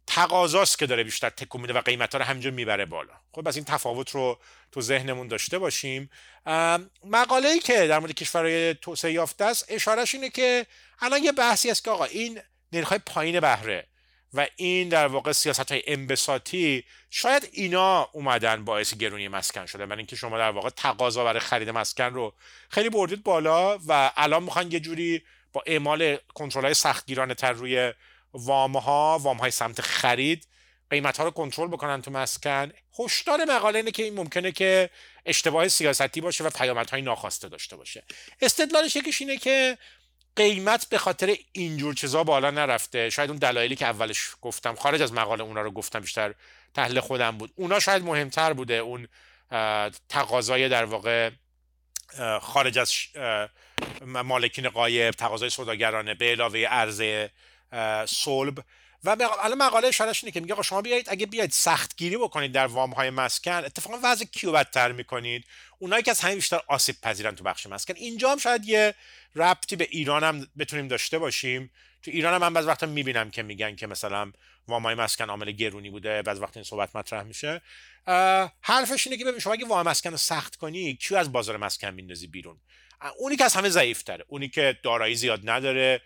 تقاضاست 0.07 0.79
که 0.79 0.85
داره 0.85 1.03
بیشتر 1.03 1.29
تکون 1.29 1.61
میده 1.61 1.73
و 1.73 1.81
قیمت 1.81 2.11
ها 2.11 2.19
رو 2.19 2.25
همینجور 2.25 2.51
می‌بره 2.51 2.85
بالا. 2.85 3.13
خب 3.31 3.47
از 3.47 3.55
این 3.55 3.65
تفاوت 3.65 4.09
رو 4.09 4.39
تو 4.71 4.81
ذهنمون 4.81 5.27
داشته 5.27 5.59
باشیم. 5.59 6.09
مقاله 7.03 7.49
ای 7.49 7.59
که 7.59 7.87
در 7.87 7.99
مورد 7.99 8.11
کشورهای 8.11 8.73
توسعه 8.73 9.11
یافته 9.11 9.45
است 9.45 9.65
اشارش 9.69 10.15
اینه 10.15 10.29
که 10.29 10.65
الان 10.99 11.23
یه 11.23 11.31
بحثی 11.31 11.71
است 11.71 11.83
که 11.83 11.91
آقا 11.91 12.05
این 12.05 12.39
نرخ 12.71 12.93
پایین 12.93 13.39
بهره 13.39 13.87
و 14.33 14.47
این 14.55 14.89
در 14.89 15.07
واقع 15.07 15.31
سیاست 15.31 15.71
های 15.71 15.83
انبساطی 15.87 16.83
شاید 17.09 17.49
اینا 17.51 18.09
اومدن 18.11 18.65
باعث 18.65 18.93
گرونی 18.93 19.27
مسکن 19.27 19.65
شده. 19.65 19.85
من 19.85 19.97
اینکه 19.97 20.15
شما 20.15 20.37
در 20.37 20.49
واقع 20.49 20.69
تقاضا 20.69 21.23
برای 21.23 21.39
خرید 21.39 21.69
مسکن 21.69 22.13
رو 22.13 22.33
خیلی 22.69 22.89
بردید 22.89 23.23
بالا 23.23 23.77
و 23.87 24.11
الان 24.15 24.43
می‌خوان 24.43 24.71
یه 24.71 24.79
جوری 24.79 25.23
با 25.53 25.63
اعمال 25.65 26.17
کنترل 26.33 26.63
های 26.63 26.73
سختگیرانه 26.73 27.33
تر 27.33 27.51
روی 27.51 27.93
وام 28.33 28.77
ها 28.77 29.19
وام 29.21 29.37
های 29.37 29.51
سمت 29.51 29.81
خرید 29.81 30.47
قیمت 30.89 31.17
ها 31.17 31.23
رو 31.23 31.31
کنترل 31.31 31.67
بکنن 31.67 32.01
تو 32.01 32.11
مسکن. 32.11 32.71
هشدار 32.99 33.45
مقاله 33.45 33.79
اینه 33.79 33.91
که 33.91 34.03
این 34.03 34.15
ممکنه 34.15 34.51
که 34.51 34.89
اشتباه 35.25 35.67
سیاستی 35.67 36.21
باشه 36.21 36.43
و 36.43 36.83
های 36.91 37.01
ناخواسته 37.01 37.49
داشته 37.49 37.75
باشه. 37.75 38.03
استدلالش 38.41 38.95
یکیش 38.95 39.21
اینه 39.21 39.37
که 39.37 39.77
قیمت 40.35 40.89
به 40.89 40.97
خاطر 40.97 41.35
اینجور 41.51 41.93
چیزا 41.93 42.23
بالا 42.23 42.51
نرفته. 42.51 43.09
شاید 43.09 43.29
اون 43.29 43.39
دلایلی 43.39 43.75
که 43.75 43.85
اولش 43.85 44.29
گفتم 44.41 44.75
خارج 44.75 45.01
از 45.01 45.13
مقاله 45.13 45.43
اونا 45.43 45.61
رو 45.61 45.71
گفتم 45.71 45.99
بیشتر 45.99 46.33
تحلیل 46.73 46.99
خودم 46.99 47.37
بود. 47.37 47.53
اونا 47.55 47.79
شاید 47.79 48.03
مهمتر 48.03 48.53
بوده 48.53 48.73
اون 48.73 49.07
تقاضای 50.09 50.69
در 50.69 50.85
واقع 50.85 51.29
خارج 52.41 52.77
از 52.79 52.93
مالکین 54.01 54.69
قایب 54.69 55.11
تقاضای 55.13 55.49
سوداگرانه 55.49 56.13
به 56.13 56.31
علاوه 56.31 56.59
عرضه 56.59 57.31
صلب. 58.05 58.63
و 59.03 59.17
الان 59.43 59.57
مقاله 59.57 59.87
اشارهش 59.87 60.23
اینه 60.23 60.31
که 60.31 60.39
میگه 60.39 60.61
شما 60.61 60.81
بیایید 60.81 61.09
اگه 61.09 61.25
بیاید 61.25 61.51
سختگیری 61.51 62.17
بکنید 62.17 62.51
در 62.51 62.67
وام 62.67 62.91
های 62.91 63.09
مسکن 63.09 63.51
اتفاقا 63.51 63.99
وضع 64.03 64.25
کیو 64.25 64.51
بدتر 64.51 64.91
می‌کنید؟ 64.91 65.45
اونایی 65.79 66.03
که 66.03 66.11
از 66.11 66.19
همین 66.19 66.35
بیشتر 66.35 66.59
آسیب 66.67 66.95
پذیرن 67.01 67.35
تو 67.35 67.43
بخش 67.43 67.67
مسکن. 67.67 67.93
اینجا 67.97 68.31
هم 68.31 68.37
شاید 68.37 68.65
یه 68.65 68.95
ربطی 69.35 69.75
به 69.75 69.87
ایران 69.91 70.23
هم 70.23 70.47
بتونیم 70.57 70.87
داشته 70.87 71.19
باشیم. 71.19 71.71
تو 72.01 72.11
ایران 72.11 72.33
هم 72.33 72.41
من 72.41 72.53
بعض 72.53 72.65
وقتا 72.65 72.85
می‌بینم 72.85 73.31
که 73.31 73.43
میگن 73.43 73.75
که 73.75 73.87
مثلا 73.87 74.31
وام 74.67 74.83
های 74.83 74.95
مسکن 74.95 75.29
عامل 75.29 75.51
گرونی 75.51 75.89
بوده 75.89 76.21
بعض 76.21 76.39
وقت 76.39 76.57
این 76.57 76.63
صحبت 76.63 76.95
مطرح 76.95 77.23
میشه. 77.23 77.61
حرفش 78.61 79.07
اینه 79.07 79.17
که 79.17 79.25
ببین 79.25 79.39
شما 79.39 79.53
اگه 79.53 79.67
وام 79.67 79.87
مسکن 79.87 80.11
رو 80.11 80.17
سخت 80.17 80.55
کنی 80.55 80.95
کیو 80.95 81.17
از 81.17 81.31
بازار 81.31 81.57
مسکن 81.57 81.89
میندازی 81.89 82.27
بیرون؟ 82.27 82.57
اونی 83.17 83.35
که 83.35 83.43
از 83.43 83.53
همه 83.53 83.69
ضعیف 83.69 84.03
تره 84.03 84.25
اونی 84.27 84.49
که 84.49 84.77
دارایی 84.83 85.15
زیاد 85.15 85.49
نداره. 85.49 86.01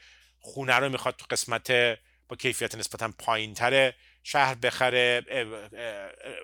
خونه 0.47 0.75
رو 0.75 0.89
می‌خواد 0.89 1.15
تو 1.15 1.25
قسمت 1.29 1.71
با 2.29 2.35
کیفیت 2.39 2.75
نسبتا 2.75 3.13
پایین 3.19 3.53
تره 3.53 3.95
شهر 4.23 4.55
بخره 4.55 5.21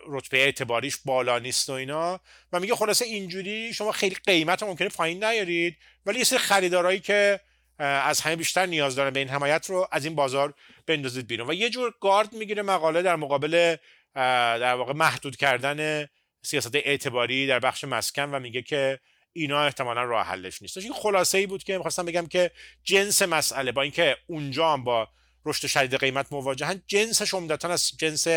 رتبه 0.07 0.37
اعتباریش 0.37 0.97
بالا 1.05 1.39
نیست 1.39 1.69
و 1.69 1.73
اینا. 1.73 2.19
و 2.51 2.59
میگه 2.59 2.75
خلاصه 2.75 3.05
اینجوری 3.05 3.73
شما 3.73 3.91
خیلی 3.91 4.15
قیمت 4.25 4.63
ممکنه 4.63 4.89
پایین 4.89 5.23
نیارید 5.23 5.77
ولی 6.05 6.17
یه 6.17 6.23
سری 6.23 6.39
خریدارایی 6.39 6.99
که 6.99 7.39
از 7.79 8.21
همه 8.21 8.35
بیشتر 8.35 8.65
نیاز 8.65 8.95
دارن 8.95 9.09
به 9.09 9.19
این 9.19 9.29
حمایت 9.29 9.69
رو 9.69 9.87
از 9.91 10.05
این 10.05 10.15
بازار 10.15 10.53
بندازید 10.87 11.27
بیرون. 11.27 11.49
و 11.49 11.53
یه 11.53 11.69
جور 11.69 11.93
گارد 12.01 12.33
می‌گیره 12.33 12.61
مقاله 12.61 13.01
در 13.01 13.15
مقابل 13.15 13.75
در 14.15 14.73
واقع 14.73 14.93
محدود 14.93 15.35
کردن 15.35 16.07
سیاست 16.45 16.75
اعتباری 16.75 17.47
در 17.47 17.59
بخش 17.59 17.83
مسکن 17.83 18.29
و 18.29 18.39
میگه 18.39 18.61
که 18.61 18.99
اینا 19.33 19.65
احتمالا 19.65 20.03
راه 20.03 20.25
حلش 20.25 20.61
نیست. 20.61 20.77
این 20.77 20.93
خلاصه 20.93 21.37
ای 21.37 21.47
بود 21.47 21.63
که 21.63 21.77
می‌خواستم 21.77 22.05
بگم 22.05 22.27
که 22.27 22.51
جنس 22.83 23.21
مسئله 23.21 23.71
با 23.71 23.81
اینکه 23.81 24.17
اونجا 24.27 24.73
هم 24.73 24.83
با 24.83 25.09
رشد 25.45 25.67
شدید 25.67 25.95
قیمت 25.95 26.33
مواجهن 26.33 26.81
جنسش 26.87 27.33
عمدتا 27.33 27.69
از 27.69 27.91
جنس 27.97 28.27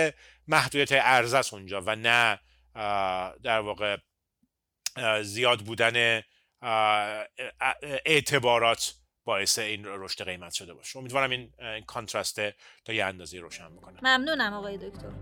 محدودیت 0.46 0.88
ارزه 0.92 1.38
است 1.38 1.54
اونجا 1.54 1.80
و 1.80 1.96
نه 1.96 2.40
در 3.42 3.60
واقع 3.60 3.96
زیاد 5.22 5.60
بودن 5.60 6.22
اعتبارات 8.04 8.94
باعث 9.24 9.58
این 9.58 9.84
رشد 9.86 10.24
قیمت 10.24 10.52
شده 10.52 10.74
باشه. 10.74 10.98
امیدوارم 10.98 11.30
این 11.30 11.52
contrast 11.86 12.40
تا 12.84 12.92
یه 12.92 13.04
اندازه 13.04 13.40
روشن 13.40 13.76
بکنه. 13.76 13.98
ممنونم 14.02 14.52
آقای 14.52 14.78
دکتر. 14.78 15.12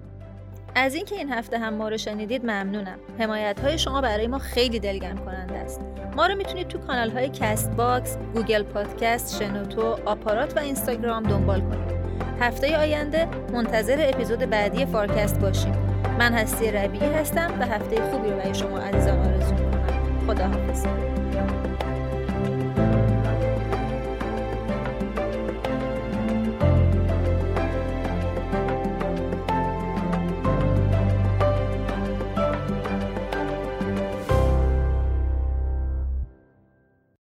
از 0.76 0.94
اینکه 0.94 1.14
این 1.14 1.32
هفته 1.32 1.58
هم 1.58 1.74
ما 1.74 1.88
رو 1.88 1.96
شنیدید 1.96 2.42
ممنونم. 2.44 2.98
حمایت 3.18 3.60
های 3.60 3.78
شما 3.78 4.00
برای 4.00 4.26
ما 4.26 4.38
خیلی 4.38 4.78
دلگرم 4.78 5.24
کننده 5.24 5.54
است. 5.54 5.80
ما 6.16 6.26
رو 6.26 6.34
می‌تونید 6.34 6.68
تو 6.68 6.78
کانال 6.78 7.10
های 7.10 7.28
Castbox، 7.28 8.18
Google 8.34 8.62
Podcast، 8.62 9.38
شنوتو، 9.38 9.96
آپارات 10.04 10.56
و 10.56 10.60
اینستاگرام 10.60 11.22
دنبال 11.22 11.60
کنید. 11.60 11.94
هفته 12.40 12.78
آینده 12.78 13.28
منتظر 13.52 13.96
اپیزود 14.08 14.38
بعدی 14.38 14.86
فارکست 14.86 15.40
باشیم. 15.40 15.72
من 16.18 16.32
هستی 16.32 16.70
ربیعی 16.70 17.12
هستم 17.12 17.50
و 17.60 17.66
هفته 17.66 18.10
خوبی 18.10 18.30
رو 18.30 18.36
برای 18.36 18.54
شما 18.54 18.78
عزیزان 18.78 19.18
آرزو 19.18 19.54
می‌کنم. 19.54 20.26
خداحافظ. 20.26 20.86